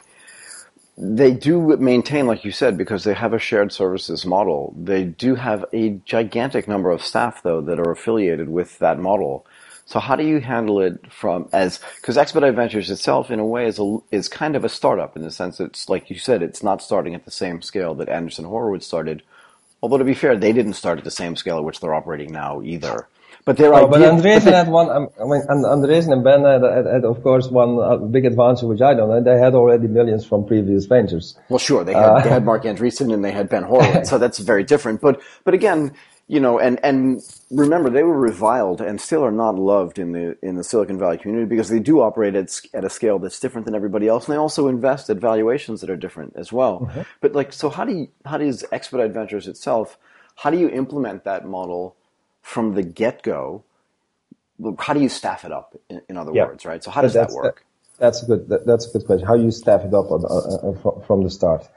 They 0.98 1.34
do 1.34 1.76
maintain, 1.78 2.26
like 2.26 2.46
you 2.46 2.52
said, 2.52 2.78
because 2.78 3.04
they 3.04 3.14
have 3.14 3.34
a 3.34 3.40
shared 3.40 3.74
services 3.74 4.26
model. 4.26 4.74
They 4.78 5.04
do 5.04 5.36
have 5.36 5.66
a 5.74 5.90
gigantic 6.06 6.68
number 6.68 6.90
of 6.90 7.02
staff, 7.04 7.44
though, 7.44 7.62
that 7.62 7.80
are 7.80 7.92
affiliated 7.92 8.48
with 8.50 8.80
that 8.80 8.98
model. 8.98 9.46
So 9.86 10.00
how 10.00 10.16
do 10.16 10.26
you 10.26 10.40
handle 10.40 10.80
it 10.82 11.12
from 11.12 11.48
as 11.54 11.80
because 11.98 12.18
Xpdite 12.18 12.56
Ventures 12.56 12.90
itself, 12.90 13.30
in 13.30 13.40
a 13.40 13.46
way, 13.46 13.68
is 13.68 13.78
a, 13.78 13.98
is 14.10 14.28
kind 14.28 14.56
of 14.56 14.64
a 14.64 14.70
startup 14.70 15.16
in 15.16 15.22
the 15.22 15.32
sense 15.32 15.58
that 15.58 15.66
it's 15.66 15.90
like 15.90 16.10
you 16.10 16.18
said, 16.18 16.42
it's 16.42 16.64
not 16.64 16.82
starting 16.82 17.14
at 17.14 17.26
the 17.26 17.32
same 17.32 17.62
scale 17.62 17.94
that 17.96 18.08
Andreessen 18.08 18.46
Horowitz 18.46 18.88
started. 18.88 19.22
Although 19.84 20.00
to 20.00 20.04
be 20.04 20.16
fair, 20.16 20.36
they 20.36 20.54
didn't 20.54 20.74
start 20.74 20.98
at 20.98 21.04
the 21.04 21.12
same 21.12 21.36
scale 21.36 21.58
at 21.58 21.64
which 21.64 21.82
they're 21.82 21.94
operating 21.94 22.32
now 22.32 22.64
either. 22.64 23.08
But 23.46 23.58
their 23.58 23.72
oh, 23.76 23.88
but 23.88 24.02
Andreessen 24.02 24.54
had 24.54 24.70
one. 24.70 24.90
I 24.90 25.00
mean, 25.00 25.44
Andreessen 25.48 26.12
and 26.12 26.24
Ben 26.24 26.44
had, 26.44 26.64
had, 26.64 26.86
had, 26.92 27.06
of 27.06 27.22
course, 27.22 27.48
one 27.48 27.78
uh, 27.80 27.98
big 27.98 28.26
advantage 28.26 28.64
which 28.64 28.82
I 28.82 28.96
don't 28.96 29.08
know. 29.08 29.22
They 29.22 29.40
had 29.40 29.54
already 29.54 29.88
millions 29.88 30.26
from 30.26 30.48
previous 30.48 30.86
ventures. 30.86 31.38
Well, 31.50 31.60
sure, 31.60 31.84
they 31.84 31.94
had, 31.94 32.04
uh, 32.04 32.22
they 32.22 32.30
had 32.30 32.44
Marc 32.44 32.64
Andreessen 32.64 33.14
and 33.14 33.24
they 33.24 33.32
had 33.32 33.48
Ben 33.48 33.62
Horowitz, 33.62 34.10
so 34.10 34.18
that's 34.18 34.40
very 34.40 34.64
different. 34.64 35.00
But 35.00 35.22
but 35.44 35.54
again, 35.54 35.94
you 36.28 36.40
know, 36.40 36.58
and 36.58 36.80
and 36.84 37.22
remember 37.52 37.92
they 37.92 38.02
were 38.02 38.18
reviled 38.18 38.82
and 38.82 39.00
still 39.00 39.24
are 39.24 39.32
not 39.32 39.60
loved 39.60 40.00
in 40.00 40.12
the 40.12 40.36
in 40.42 40.56
the 40.56 40.64
Silicon 40.64 40.98
Valley 40.98 41.20
community 41.20 41.48
because 41.48 41.70
they 41.70 41.80
do 41.80 42.02
operate 42.02 42.34
at, 42.34 42.60
at 42.74 42.84
a 42.84 42.90
scale 42.90 43.20
that's 43.20 43.40
different 43.40 43.66
than 43.66 43.76
everybody 43.76 44.08
else, 44.08 44.26
and 44.26 44.34
they 44.34 44.40
also 44.40 44.68
invest 44.68 45.08
at 45.12 45.18
valuations 45.18 45.82
that 45.82 45.92
are 45.92 45.96
different 45.96 46.34
as 46.36 46.52
well. 46.52 46.80
Mm-hmm. 46.80 47.02
But 47.22 47.34
like, 47.34 47.54
so 47.54 47.70
how 47.70 47.86
do 47.86 47.94
you 47.94 48.08
how 48.26 48.40
does 48.40 48.64
Xpdite 48.72 49.14
Ventures 49.14 49.48
itself? 49.48 50.00
How 50.38 50.50
do 50.50 50.58
you 50.58 50.68
implement 50.68 51.26
that 51.26 51.46
model 51.46 51.96
from 52.46 52.74
the 52.76 52.84
get 52.84 53.24
go? 53.24 53.64
How 54.80 54.94
do 54.94 55.02
you 55.02 55.10
staff 55.10 55.44
it 55.44 55.52
up? 55.52 55.76
In, 55.90 56.02
in 56.10 56.18
other 56.18 56.32
yeah. 56.34 56.46
words, 56.46 56.66
right? 56.66 56.84
So 56.84 56.92
how 56.92 57.02
does 57.02 57.14
that 57.14 57.32
work? 57.32 57.66
That's 57.98 58.24
a 58.24 58.26
good. 58.26 58.50
That, 58.50 58.66
that's 58.66 58.88
a 58.88 58.92
good 58.94 59.06
question. 59.06 59.28
How 59.28 59.38
do 59.38 59.44
you 59.44 59.52
staff 59.52 59.82
it 59.82 59.94
up 59.94 60.12
on, 60.12 60.24
uh, 60.26 60.90
uh, 60.90 61.02
from 61.08 61.24
the 61.24 61.30
start? 61.30 61.68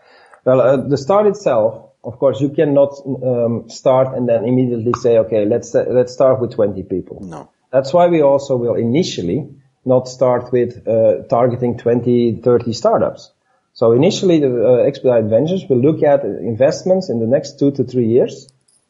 Well, 0.45 0.61
uh, 0.61 0.77
the 0.77 0.97
start 0.97 1.27
itself 1.27 1.89
of 2.05 2.19
course, 2.19 2.41
you 2.41 2.51
cannot 2.51 2.95
um, 3.07 3.69
start 3.69 4.17
and 4.17 4.29
then 4.29 4.45
immediately 4.45 4.93
say, 4.95 5.19
okay, 5.19 5.45
let's 5.45 5.75
uh, 5.75 5.85
let's 5.89 6.13
start 6.13 6.41
with 6.41 6.53
20 6.53 6.83
people. 6.85 7.21
No. 7.23 7.51
That's 7.73 7.93
why 7.93 8.07
we 8.07 8.23
also 8.23 8.57
will 8.57 8.77
initially 8.77 9.49
not 9.85 10.09
start 10.09 10.53
with 10.53 10.87
uh, 10.87 11.25
targeting 11.29 11.77
20, 11.77 12.41
30 12.43 12.73
startups. 12.73 13.31
So 13.75 13.93
initially, 13.93 14.41
the 14.41 14.49
uh, 14.49 14.91
Xpdite 14.91 15.29
Ventures 15.29 15.65
will 15.69 15.81
look 15.81 16.03
at 16.03 16.25
investments 16.25 17.11
in 17.11 17.21
the 17.21 17.27
next 17.27 17.59
two 17.59 17.71
to 17.73 17.85
three 17.85 18.07
years 18.07 18.49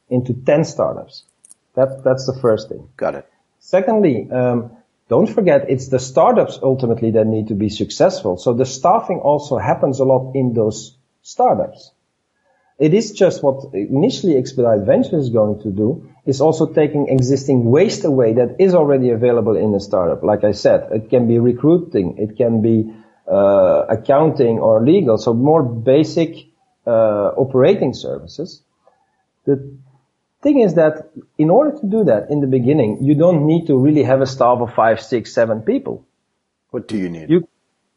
into 0.09 0.33
10 0.33 0.64
startups. 0.64 1.24
That 1.79 2.03
that's 2.03 2.26
the 2.26 2.37
first 2.41 2.68
thing. 2.68 2.89
Got 2.97 3.14
it. 3.14 3.26
Secondly, 3.61 4.29
um, 4.33 4.72
don't 5.09 5.29
forget 5.29 5.70
it's 5.70 5.89
the 5.89 6.01
startups 6.01 6.59
ultimately 6.61 7.12
that 7.12 7.26
need 7.26 7.49
to 7.49 7.55
be 7.55 7.68
successful. 7.68 8.37
So 8.37 8.53
the 8.53 8.66
staffing 8.66 9.20
also 9.20 9.59
happens 9.59 10.01
a 10.01 10.05
lot 10.05 10.35
in 10.35 10.55
those 10.55 10.97
startups. 11.22 11.93
It 12.81 12.95
is 12.95 13.12
just 13.12 13.45
what 13.45 13.74
initially 13.74 14.35
Xpdite 14.35 14.87
Ventures 14.87 15.24
is 15.26 15.31
going 15.31 15.62
to 15.62 15.70
do 15.70 16.09
is 16.26 16.41
also 16.41 16.66
taking 16.66 17.09
existing 17.09 17.64
waste 17.64 18.05
away 18.05 18.35
that 18.35 18.57
is 18.59 18.74
already 18.74 19.11
available 19.11 19.57
in 19.57 19.72
a 19.74 19.81
startup. 19.81 20.24
Like 20.24 20.43
I 20.43 20.53
said, 20.53 20.89
it 20.93 21.11
can 21.11 21.29
be 21.29 21.39
recruiting, 21.39 22.18
it 22.18 22.37
can 22.37 22.61
be 22.61 22.93
uh, 23.31 23.85
accounting 23.89 24.59
or 24.59 24.85
legal, 24.85 25.16
so 25.16 25.33
more 25.33 25.62
basic 25.62 26.37
uh, 26.87 27.29
operating 27.45 27.95
services. 27.95 28.62
The 29.45 29.79
thing 30.43 30.61
is 30.61 30.74
that 30.74 31.11
in 31.36 31.51
order 31.51 31.78
to 31.78 31.86
do 31.86 32.05
that 32.05 32.30
in 32.30 32.41
the 32.41 32.47
beginning, 32.47 33.03
you 33.03 33.14
don't 33.14 33.47
need 33.47 33.66
to 33.66 33.76
really 33.76 34.03
have 34.03 34.20
a 34.20 34.26
staff 34.26 34.59
of 34.61 34.74
five, 34.74 35.01
six, 35.01 35.32
seven 35.32 35.62
people. 35.62 36.07
What 36.70 36.89
do 36.89 36.97
you 36.97 37.09
need? 37.09 37.30
You, 37.30 37.49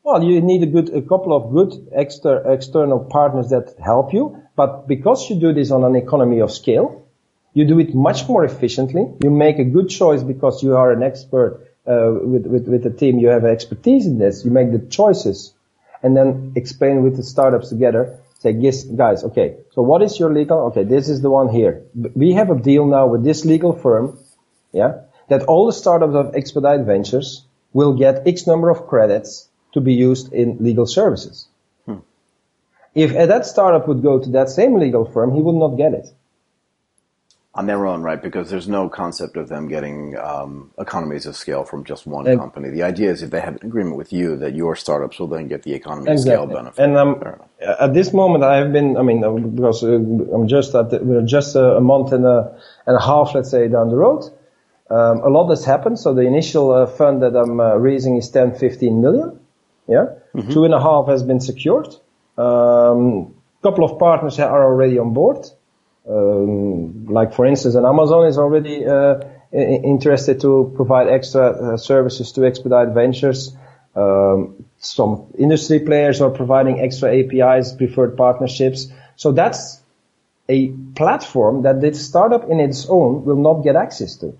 well, 0.04 0.24
you 0.24 0.42
need 0.42 0.64
a 0.64 0.66
good, 0.66 0.90
a 0.94 1.02
couple 1.02 1.36
of 1.36 1.52
good 1.52 1.90
exter, 1.94 2.52
external 2.52 3.00
partners 3.00 3.50
that 3.50 3.76
help 3.84 4.14
you. 4.14 4.42
But 4.56 4.88
because 4.88 5.30
you 5.30 5.40
do 5.40 5.54
this 5.54 5.72
on 5.72 5.84
an 5.84 5.96
economy 5.96 6.40
of 6.40 6.52
scale, 6.52 7.06
you 7.54 7.66
do 7.66 7.80
it 7.80 7.94
much 7.94 8.28
more 8.28 8.44
efficiently. 8.46 9.06
You 9.22 9.30
make 9.30 9.60
a 9.60 9.66
good 9.66 9.90
choice 9.90 10.24
because 10.24 10.64
you 10.64 10.76
are 10.76 10.92
an 10.92 11.04
expert 11.04 11.68
uh, 11.86 12.12
with, 12.22 12.46
with, 12.46 12.68
with 12.68 12.84
the 12.84 12.90
team. 12.90 13.20
You 13.20 13.28
have 13.28 13.46
expertise 13.46 14.06
in 14.06 14.18
this. 14.18 14.46
You 14.46 14.52
make 14.52 14.72
the 14.72 14.80
choices 14.80 15.54
and 16.02 16.16
then 16.16 16.54
explain 16.56 17.04
with 17.04 17.18
the 17.18 17.24
startups 17.24 17.70
together. 17.70 18.20
Say, 18.42 18.54
yes, 18.58 18.84
guys, 18.86 19.24
okay, 19.24 19.58
so 19.70 19.84
what 19.84 20.02
is 20.02 20.20
your 20.20 20.34
legal? 20.34 20.58
Okay, 20.70 20.84
this 20.84 21.10
is 21.10 21.22
the 21.22 21.30
one 21.30 21.50
here. 21.50 21.84
We 22.16 22.34
have 22.34 22.50
a 22.50 22.60
deal 22.60 22.88
now 22.88 23.06
with 23.06 23.24
this 23.24 23.46
legal 23.46 23.72
firm, 23.72 24.18
yeah, 24.72 25.02
that 25.30 25.44
all 25.44 25.68
the 25.68 25.74
startups 25.74 26.16
of 26.16 26.34
Xpdite 26.34 26.84
Ventures 26.88 27.46
will 27.72 27.94
get 27.94 28.28
X 28.28 28.48
number 28.48 28.72
of 28.72 28.88
credits 28.88 29.48
to 29.74 29.80
be 29.80 29.94
used 29.94 30.34
in 30.34 30.58
legal 30.60 30.88
services. 30.88 31.48
Hmm. 31.86 32.00
If 32.96 33.14
that 33.14 33.46
startup 33.46 33.88
would 33.88 34.02
go 34.02 34.18
to 34.18 34.30
that 34.32 34.50
same 34.50 34.80
legal 34.80 35.06
firm, 35.06 35.36
he 35.36 35.42
would 35.44 35.60
not 35.64 35.78
get 35.78 35.94
it. 35.94 36.08
On 37.54 37.66
their 37.66 37.86
own, 37.86 38.02
right? 38.02 38.22
Because 38.22 38.50
there's 38.50 38.70
no 38.70 38.88
concept 38.88 39.36
of 39.36 39.50
them 39.50 39.68
getting 39.68 40.18
um, 40.18 40.72
economies 40.80 41.26
of 41.26 41.36
scale 41.36 41.66
from 41.66 41.84
just 41.84 42.08
one 42.08 42.26
and, 42.26 42.40
company. 42.40 42.70
The 42.70 42.84
idea 42.84 43.12
is 43.12 43.22
if 43.22 43.30
they 43.30 43.42
have 43.42 43.56
an 43.56 43.68
agreement 43.68 43.98
with 43.98 44.14
you, 44.14 44.38
that 44.38 44.56
your 44.56 44.74
startups 44.78 45.20
will 45.20 45.28
then 45.28 45.50
get 45.50 45.64
the 45.64 45.74
economy 45.74 46.10
exactly. 46.10 46.34
of 46.34 46.50
scale 46.50 46.56
benefit. 46.56 46.82
And 46.82 46.96
um, 46.96 47.42
at 47.60 47.94
this 47.94 48.14
moment, 48.14 48.46
I 48.46 48.56
have 48.56 48.72
been. 48.72 48.96
I 48.96 49.02
mean, 49.02 49.22
uh, 49.22 49.32
because 49.32 49.84
uh, 49.84 49.88
I'm 49.88 50.48
just 50.48 50.74
at 50.76 50.92
the, 50.92 51.00
we're 51.00 51.26
just 51.26 51.58
a 51.58 51.82
month 51.82 52.14
and 52.14 52.26
a 52.26 52.58
and 52.86 52.96
a 52.96 53.02
half, 53.02 53.36
let's 53.36 53.52
say, 53.52 53.68
down 53.68 53.90
the 53.90 53.98
road. 53.98 54.24
Um, 54.90 55.20
a 55.20 55.30
lot 55.30 55.50
has 55.50 55.66
happened. 55.66 56.00
So 56.00 56.14
the 56.14 56.22
initial 56.22 56.72
uh, 56.72 56.86
fund 56.86 57.22
that 57.22 57.36
I'm 57.36 57.60
uh, 57.60 57.76
raising 57.76 58.16
is 58.18 58.30
10, 58.30 58.56
15 58.56 59.02
million. 59.02 59.40
Yeah, 59.88 60.06
mm-hmm. 60.34 60.52
two 60.52 60.64
and 60.64 60.74
a 60.74 60.80
half 60.80 61.08
has 61.08 61.22
been 61.22 61.42
secured. 61.42 61.88
A 62.38 62.42
um, 62.42 63.36
couple 63.62 63.84
of 63.84 64.00
partners 64.00 64.40
are 64.40 64.64
already 64.64 64.98
on 64.98 65.14
board. 65.14 65.46
Um, 66.10 67.06
like 67.06 67.34
for 67.34 67.46
instance, 67.46 67.76
an 67.76 67.86
Amazon 67.86 68.28
is 68.28 68.38
already 68.38 68.86
uh, 68.86 69.20
interested 69.52 70.42
to 70.42 70.72
provide 70.76 71.08
extra 71.08 71.74
uh, 71.74 71.78
services 71.78 72.32
to 72.34 72.42
Xpdite 72.42 72.94
Ventures. 72.94 73.56
Um, 73.96 74.66
some 74.80 75.28
industry 75.38 75.80
players 75.80 76.22
are 76.22 76.30
providing 76.30 76.80
extra 76.80 77.14
APIs, 77.14 77.74
preferred 77.74 78.18
partnerships. 78.18 78.88
So 79.16 79.32
that's 79.32 79.82
a 80.50 80.70
platform 80.96 81.64
that 81.64 81.82
this 81.82 82.06
startup 82.06 82.50
in 82.50 82.60
its 82.60 82.88
own 82.88 83.26
will 83.26 83.36
not 83.38 83.64
get 83.64 83.76
access 83.76 84.16
to. 84.18 84.38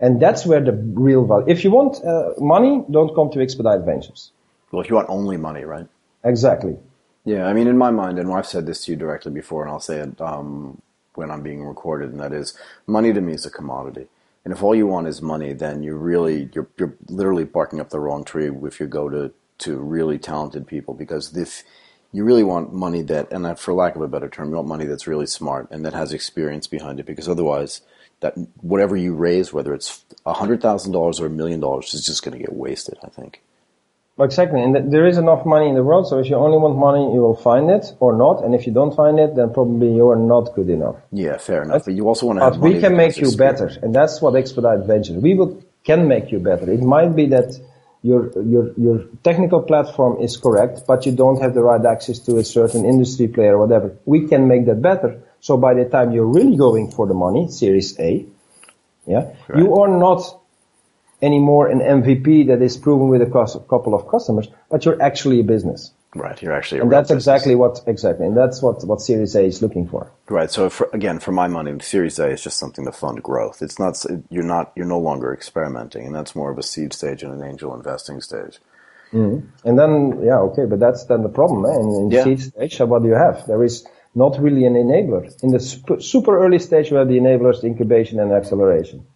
And 0.00 0.20
that's 0.20 0.44
where 0.44 0.60
the 0.60 0.72
real 0.72 1.24
value. 1.24 1.46
If 1.48 1.62
you 1.64 1.70
want 1.70 2.04
uh, 2.04 2.32
money, 2.38 2.84
don't 2.90 3.14
come 3.14 3.30
to 3.30 3.38
Xpdite 3.38 3.84
Ventures. 3.84 4.32
Well, 4.70 4.82
if 4.82 4.90
you 4.90 4.96
want 4.96 5.08
only 5.08 5.36
money, 5.36 5.64
right? 5.64 5.86
Exactly. 6.24 6.76
Yeah, 7.24 7.46
I 7.46 7.54
mean, 7.54 7.68
in 7.68 7.78
my 7.78 7.90
mind, 7.90 8.18
and 8.18 8.32
I've 8.32 8.46
said 8.46 8.66
this 8.66 8.84
to 8.84 8.92
you 8.92 8.98
directly 8.98 9.32
before, 9.32 9.62
and 9.62 9.72
I'll 9.72 9.80
say 9.80 9.98
it 10.00 10.20
um, 10.20 10.82
when 11.14 11.30
I'm 11.30 11.42
being 11.42 11.64
recorded, 11.64 12.10
and 12.10 12.20
that 12.20 12.34
is, 12.34 12.56
money 12.86 13.12
to 13.14 13.22
me 13.22 13.34
is 13.34 13.46
a 13.46 13.50
commodity. 13.50 14.08
And 14.44 14.52
if 14.52 14.62
all 14.62 14.74
you 14.74 14.88
want 14.88 15.08
is 15.08 15.22
money, 15.22 15.54
then 15.54 15.82
you 15.82 15.96
really 15.96 16.50
you're 16.52 16.68
you're 16.78 16.96
literally 17.08 17.44
barking 17.44 17.80
up 17.80 17.90
the 17.90 18.00
wrong 18.00 18.24
tree 18.24 18.50
if 18.64 18.80
you 18.80 18.86
go 18.88 19.08
to 19.08 19.32
to 19.60 19.78
really 19.78 20.18
talented 20.18 20.66
people 20.66 20.94
because 20.94 21.36
if 21.36 21.64
you 22.12 22.24
really 22.24 22.44
want 22.44 22.74
money 22.74 23.02
that, 23.02 23.32
and 23.32 23.58
for 23.58 23.74
lack 23.74 23.96
of 23.96 24.02
a 24.02 24.08
better 24.08 24.28
term, 24.28 24.50
you 24.50 24.56
want 24.56 24.68
money 24.68 24.86
that's 24.86 25.06
really 25.06 25.26
smart 25.26 25.68
and 25.70 25.84
that 25.86 25.94
has 25.94 26.12
experience 26.12 26.66
behind 26.66 27.00
it 27.00 27.06
because 27.06 27.28
otherwise, 27.28 27.82
that 28.20 28.34
whatever 28.60 28.96
you 28.96 29.14
raise, 29.14 29.52
whether 29.52 29.74
it's 29.74 30.04
a 30.26 30.34
hundred 30.34 30.60
thousand 30.60 30.92
dollars 30.92 31.20
or 31.20 31.26
a 31.26 31.30
million 31.30 31.60
dollars, 31.60 31.94
is 31.94 32.04
just 32.04 32.24
going 32.24 32.36
to 32.36 32.44
get 32.44 32.52
wasted. 32.52 32.98
I 33.04 33.08
think. 33.08 33.43
Exactly, 34.20 34.62
and 34.62 34.92
there 34.92 35.06
is 35.06 35.18
enough 35.18 35.44
money 35.44 35.68
in 35.68 35.74
the 35.74 35.82
world, 35.82 36.06
so 36.06 36.20
if 36.20 36.30
you 36.30 36.36
only 36.36 36.56
want 36.56 36.78
money, 36.78 37.12
you 37.12 37.20
will 37.20 37.34
find 37.34 37.68
it 37.68 37.84
or 37.98 38.16
not, 38.16 38.44
and 38.44 38.54
if 38.54 38.64
you 38.64 38.72
don't 38.72 38.94
find 38.94 39.18
it, 39.18 39.34
then 39.34 39.52
probably 39.52 39.92
you 39.92 40.08
are 40.08 40.16
not 40.16 40.54
good 40.54 40.70
enough. 40.70 40.94
Yeah, 41.10 41.36
fair 41.38 41.64
enough. 41.64 41.84
But 41.84 41.94
you 41.94 42.06
also 42.06 42.26
want 42.26 42.38
to 42.38 42.44
have 42.44 42.60
But 42.60 42.60
we 42.60 42.80
can 42.80 42.96
make 42.96 43.16
you 43.16 43.36
better, 43.36 43.72
and 43.82 43.92
that's 43.92 44.22
what 44.22 44.34
Xpdite 44.34 44.86
Ventures. 44.86 45.16
We 45.16 45.34
will, 45.34 45.60
can 45.82 46.06
make 46.06 46.30
you 46.30 46.38
better. 46.38 46.70
It 46.70 46.80
might 46.80 47.16
be 47.16 47.26
that 47.26 47.58
your 48.02 48.30
your 48.42 48.72
your 48.76 49.04
technical 49.24 49.62
platform 49.62 50.20
is 50.20 50.36
correct, 50.36 50.82
but 50.86 51.06
you 51.06 51.12
don't 51.12 51.40
have 51.42 51.54
the 51.54 51.62
right 51.64 51.84
access 51.84 52.20
to 52.20 52.36
a 52.36 52.44
certain 52.44 52.84
industry 52.84 53.26
player 53.26 53.56
or 53.56 53.66
whatever. 53.66 53.96
We 54.04 54.28
can 54.28 54.46
make 54.46 54.66
that 54.66 54.80
better. 54.80 55.22
So 55.40 55.56
by 55.56 55.74
the 55.74 55.86
time 55.86 56.12
you're 56.12 56.32
really 56.38 56.56
going 56.56 56.92
for 56.92 57.06
the 57.08 57.14
money, 57.14 57.48
Series 57.48 57.98
A, 57.98 58.26
yeah, 59.06 59.34
you 59.56 59.74
are 59.74 59.88
not 59.88 60.20
anymore 61.24 61.64
an 61.68 61.80
MVP 61.80 62.46
that 62.48 62.60
is 62.62 62.76
proven 62.76 63.08
with 63.08 63.22
a 63.22 63.30
couple 63.72 63.94
of 63.94 64.08
customers, 64.14 64.46
but 64.70 64.84
you're 64.84 65.00
actually 65.10 65.40
a 65.40 65.44
business. 65.44 65.92
Right, 66.16 66.40
you're 66.42 66.52
actually 66.52 66.78
a 66.78 66.82
And 66.82 66.92
that's 66.92 67.08
business. 67.08 67.24
exactly 67.24 67.54
what, 67.56 67.80
exactly, 67.94 68.24
and 68.26 68.36
that's 68.36 68.62
what, 68.62 68.84
what 68.84 69.00
Series 69.00 69.34
A 69.34 69.42
is 69.52 69.62
looking 69.62 69.88
for. 69.88 70.12
Right. 70.28 70.50
So 70.50 70.70
for, 70.70 70.88
again, 70.92 71.18
for 71.18 71.32
my 71.32 71.48
money, 71.48 71.72
Series 71.80 72.18
A 72.20 72.28
is 72.36 72.42
just 72.44 72.58
something 72.58 72.84
to 72.84 72.92
fund 72.92 73.20
growth. 73.30 73.62
It's 73.62 73.78
not 73.84 73.94
you're 74.30 74.50
not 74.56 74.72
you're 74.76 74.86
no 74.86 75.00
longer 75.00 75.32
experimenting, 75.34 76.06
and 76.06 76.14
that's 76.14 76.36
more 76.36 76.50
of 76.52 76.58
a 76.58 76.62
seed 76.62 76.92
stage 76.92 77.22
and 77.24 77.32
an 77.34 77.42
angel 77.50 77.74
investing 77.74 78.20
stage. 78.20 78.56
And 79.12 79.78
then, 79.80 80.22
yeah, 80.24 80.38
okay, 80.48 80.64
but 80.66 80.80
that's 80.80 81.04
then 81.04 81.22
the 81.22 81.28
problem. 81.28 81.64
Eh? 81.66 81.74
In, 81.82 81.88
in 82.02 82.10
Yeah. 82.10 82.24
seed 82.24 82.40
stage, 82.42 82.80
what 82.80 83.02
do 83.02 83.08
you 83.08 83.14
have? 83.26 83.46
There 83.46 83.62
is 83.62 83.86
not 84.14 84.32
really 84.40 84.64
an 84.66 84.74
enabler. 84.74 85.24
In 85.42 85.50
the 85.50 85.60
super, 85.60 86.00
super 86.00 86.34
early 86.44 86.58
stage, 86.58 86.90
you 86.90 86.96
have 86.96 87.08
the 87.08 87.18
enablers, 87.18 87.60
the 87.60 87.68
incubation 87.68 88.18
and 88.20 88.32
acceleration. 88.32 89.06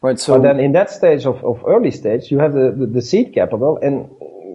Right. 0.00 0.18
So 0.18 0.34
But 0.34 0.42
then 0.42 0.60
in 0.60 0.72
that 0.72 0.90
stage 0.90 1.26
of, 1.26 1.44
of 1.44 1.64
early 1.66 1.90
stage, 1.90 2.30
you 2.30 2.38
have 2.38 2.52
the, 2.52 2.74
the, 2.76 2.86
the 2.86 3.02
seed 3.02 3.34
capital 3.34 3.78
and 3.82 4.10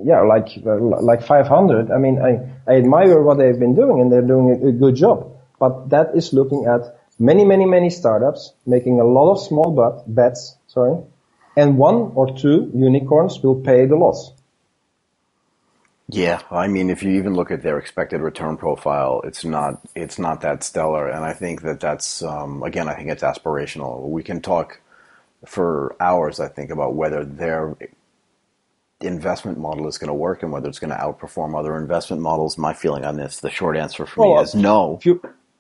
yeah, 0.05 0.21
like, 0.21 0.49
uh, 0.65 0.77
like 1.01 1.23
500. 1.23 1.91
I 1.91 1.97
mean, 1.97 2.21
I, 2.21 2.71
I 2.71 2.77
admire 2.77 3.21
what 3.21 3.37
they've 3.37 3.57
been 3.57 3.75
doing 3.75 4.01
and 4.01 4.11
they're 4.11 4.21
doing 4.21 4.49
a, 4.51 4.67
a 4.67 4.71
good 4.71 4.95
job. 4.95 5.31
But 5.59 5.89
that 5.89 6.15
is 6.15 6.33
looking 6.33 6.65
at 6.65 6.81
many, 7.19 7.45
many, 7.45 7.65
many 7.65 7.89
startups 7.89 8.53
making 8.65 8.99
a 8.99 9.05
lot 9.05 9.31
of 9.31 9.41
small 9.41 9.71
bet, 9.71 10.13
bets, 10.13 10.57
sorry, 10.67 11.01
and 11.55 11.77
one 11.77 12.11
or 12.15 12.35
two 12.35 12.71
unicorns 12.73 13.41
will 13.41 13.55
pay 13.61 13.85
the 13.85 13.95
loss. 13.95 14.33
Yeah, 16.09 16.41
I 16.51 16.67
mean, 16.67 16.89
if 16.89 17.01
you 17.01 17.11
even 17.11 17.33
look 17.33 17.49
at 17.49 17.63
their 17.63 17.77
expected 17.77 18.21
return 18.21 18.57
profile, 18.57 19.21
it's 19.23 19.45
not 19.45 19.81
it's 19.95 20.19
not 20.19 20.41
that 20.41 20.63
stellar, 20.63 21.07
and 21.07 21.23
I 21.23 21.33
think 21.33 21.61
that 21.61 21.79
that's 21.79 22.21
um, 22.21 22.61
again, 22.61 22.89
I 22.89 22.95
think 22.95 23.09
it's 23.09 23.23
aspirational. 23.23 24.09
We 24.09 24.21
can 24.21 24.41
talk 24.41 24.81
for 25.45 25.95
hours, 25.99 26.39
I 26.39 26.47
think, 26.47 26.71
about 26.71 26.95
whether 26.95 27.25
their 27.25 27.75
investment 29.01 29.57
model 29.57 29.87
is 29.87 29.97
going 29.97 30.07
to 30.07 30.13
work 30.13 30.43
and 30.43 30.51
whether 30.51 30.69
it's 30.69 30.79
going 30.79 30.91
to 30.91 30.97
outperform 30.97 31.57
other 31.57 31.77
investment 31.77 32.21
models. 32.21 32.57
My 32.57 32.73
feeling 32.73 33.03
on 33.03 33.17
this, 33.17 33.39
the 33.39 33.49
short 33.49 33.77
answer 33.77 34.05
for 34.05 34.35
me 34.35 34.41
is 34.41 34.55
no. 34.55 34.99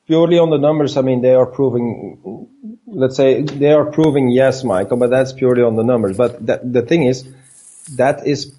Purely 0.05 0.37
on 0.37 0.49
the 0.49 0.57
numbers, 0.57 0.97
I 0.97 1.01
mean, 1.01 1.21
they 1.21 1.33
are 1.33 1.45
proving, 1.45 2.49
let's 2.87 3.15
say, 3.15 3.41
they 3.41 3.71
are 3.71 3.85
proving 3.85 4.29
yes, 4.29 4.63
Michael, 4.63 4.97
but 4.97 5.09
that's 5.09 5.31
purely 5.31 5.61
on 5.61 5.75
the 5.75 5.83
numbers. 5.83 6.17
But 6.17 6.45
that, 6.45 6.73
the 6.73 6.81
thing 6.81 7.03
is, 7.05 7.23
that 7.95 8.27
is, 8.27 8.53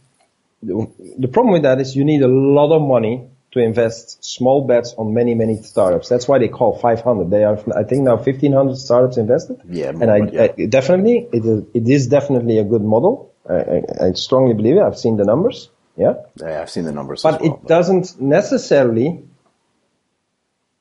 the 0.63 1.29
problem 1.31 1.53
with 1.53 1.63
that 1.63 1.81
is 1.81 1.95
you 1.95 2.05
need 2.05 2.23
a 2.23 2.29
lot 2.29 2.75
of 2.75 2.81
money 2.81 3.29
to 3.55 3.61
invest 3.61 4.25
small 4.25 4.67
bets 4.67 4.95
on 4.99 5.15
many, 5.15 5.35
many 5.35 5.63
startups. 5.63 6.09
That's 6.09 6.27
why 6.29 6.39
they 6.39 6.49
call 6.49 6.77
500. 6.79 7.31
They 7.31 7.41
have, 7.41 7.69
I 7.75 7.85
think 7.85 8.03
now 8.03 8.17
1500 8.17 8.77
startups 8.77 9.17
invested. 9.17 9.61
Yeah, 9.69 9.91
And 9.91 10.11
I, 10.11 10.17
yeah. 10.17 10.43
I 10.59 10.67
definitely, 10.67 11.29
it 11.33 11.45
is, 11.45 11.65
it 11.73 11.89
is 11.89 12.09
definitely 12.09 12.59
a 12.59 12.65
good 12.65 12.83
model. 12.83 13.33
I, 13.49 13.55
I, 13.55 14.07
I 14.09 14.13
strongly 14.13 14.55
believe 14.55 14.77
it. 14.77 14.83
I've 14.83 14.99
seen 14.99 15.17
the 15.17 15.25
numbers. 15.25 15.71
Yeah. 15.97 16.15
Yeah, 16.41 16.63
I've 16.63 16.71
seen 16.71 16.85
the 16.85 16.93
numbers, 16.93 17.23
But 17.23 17.37
as 17.37 17.41
well, 17.41 17.61
it 17.63 17.69
doesn't 17.69 18.21
necessarily 18.21 19.23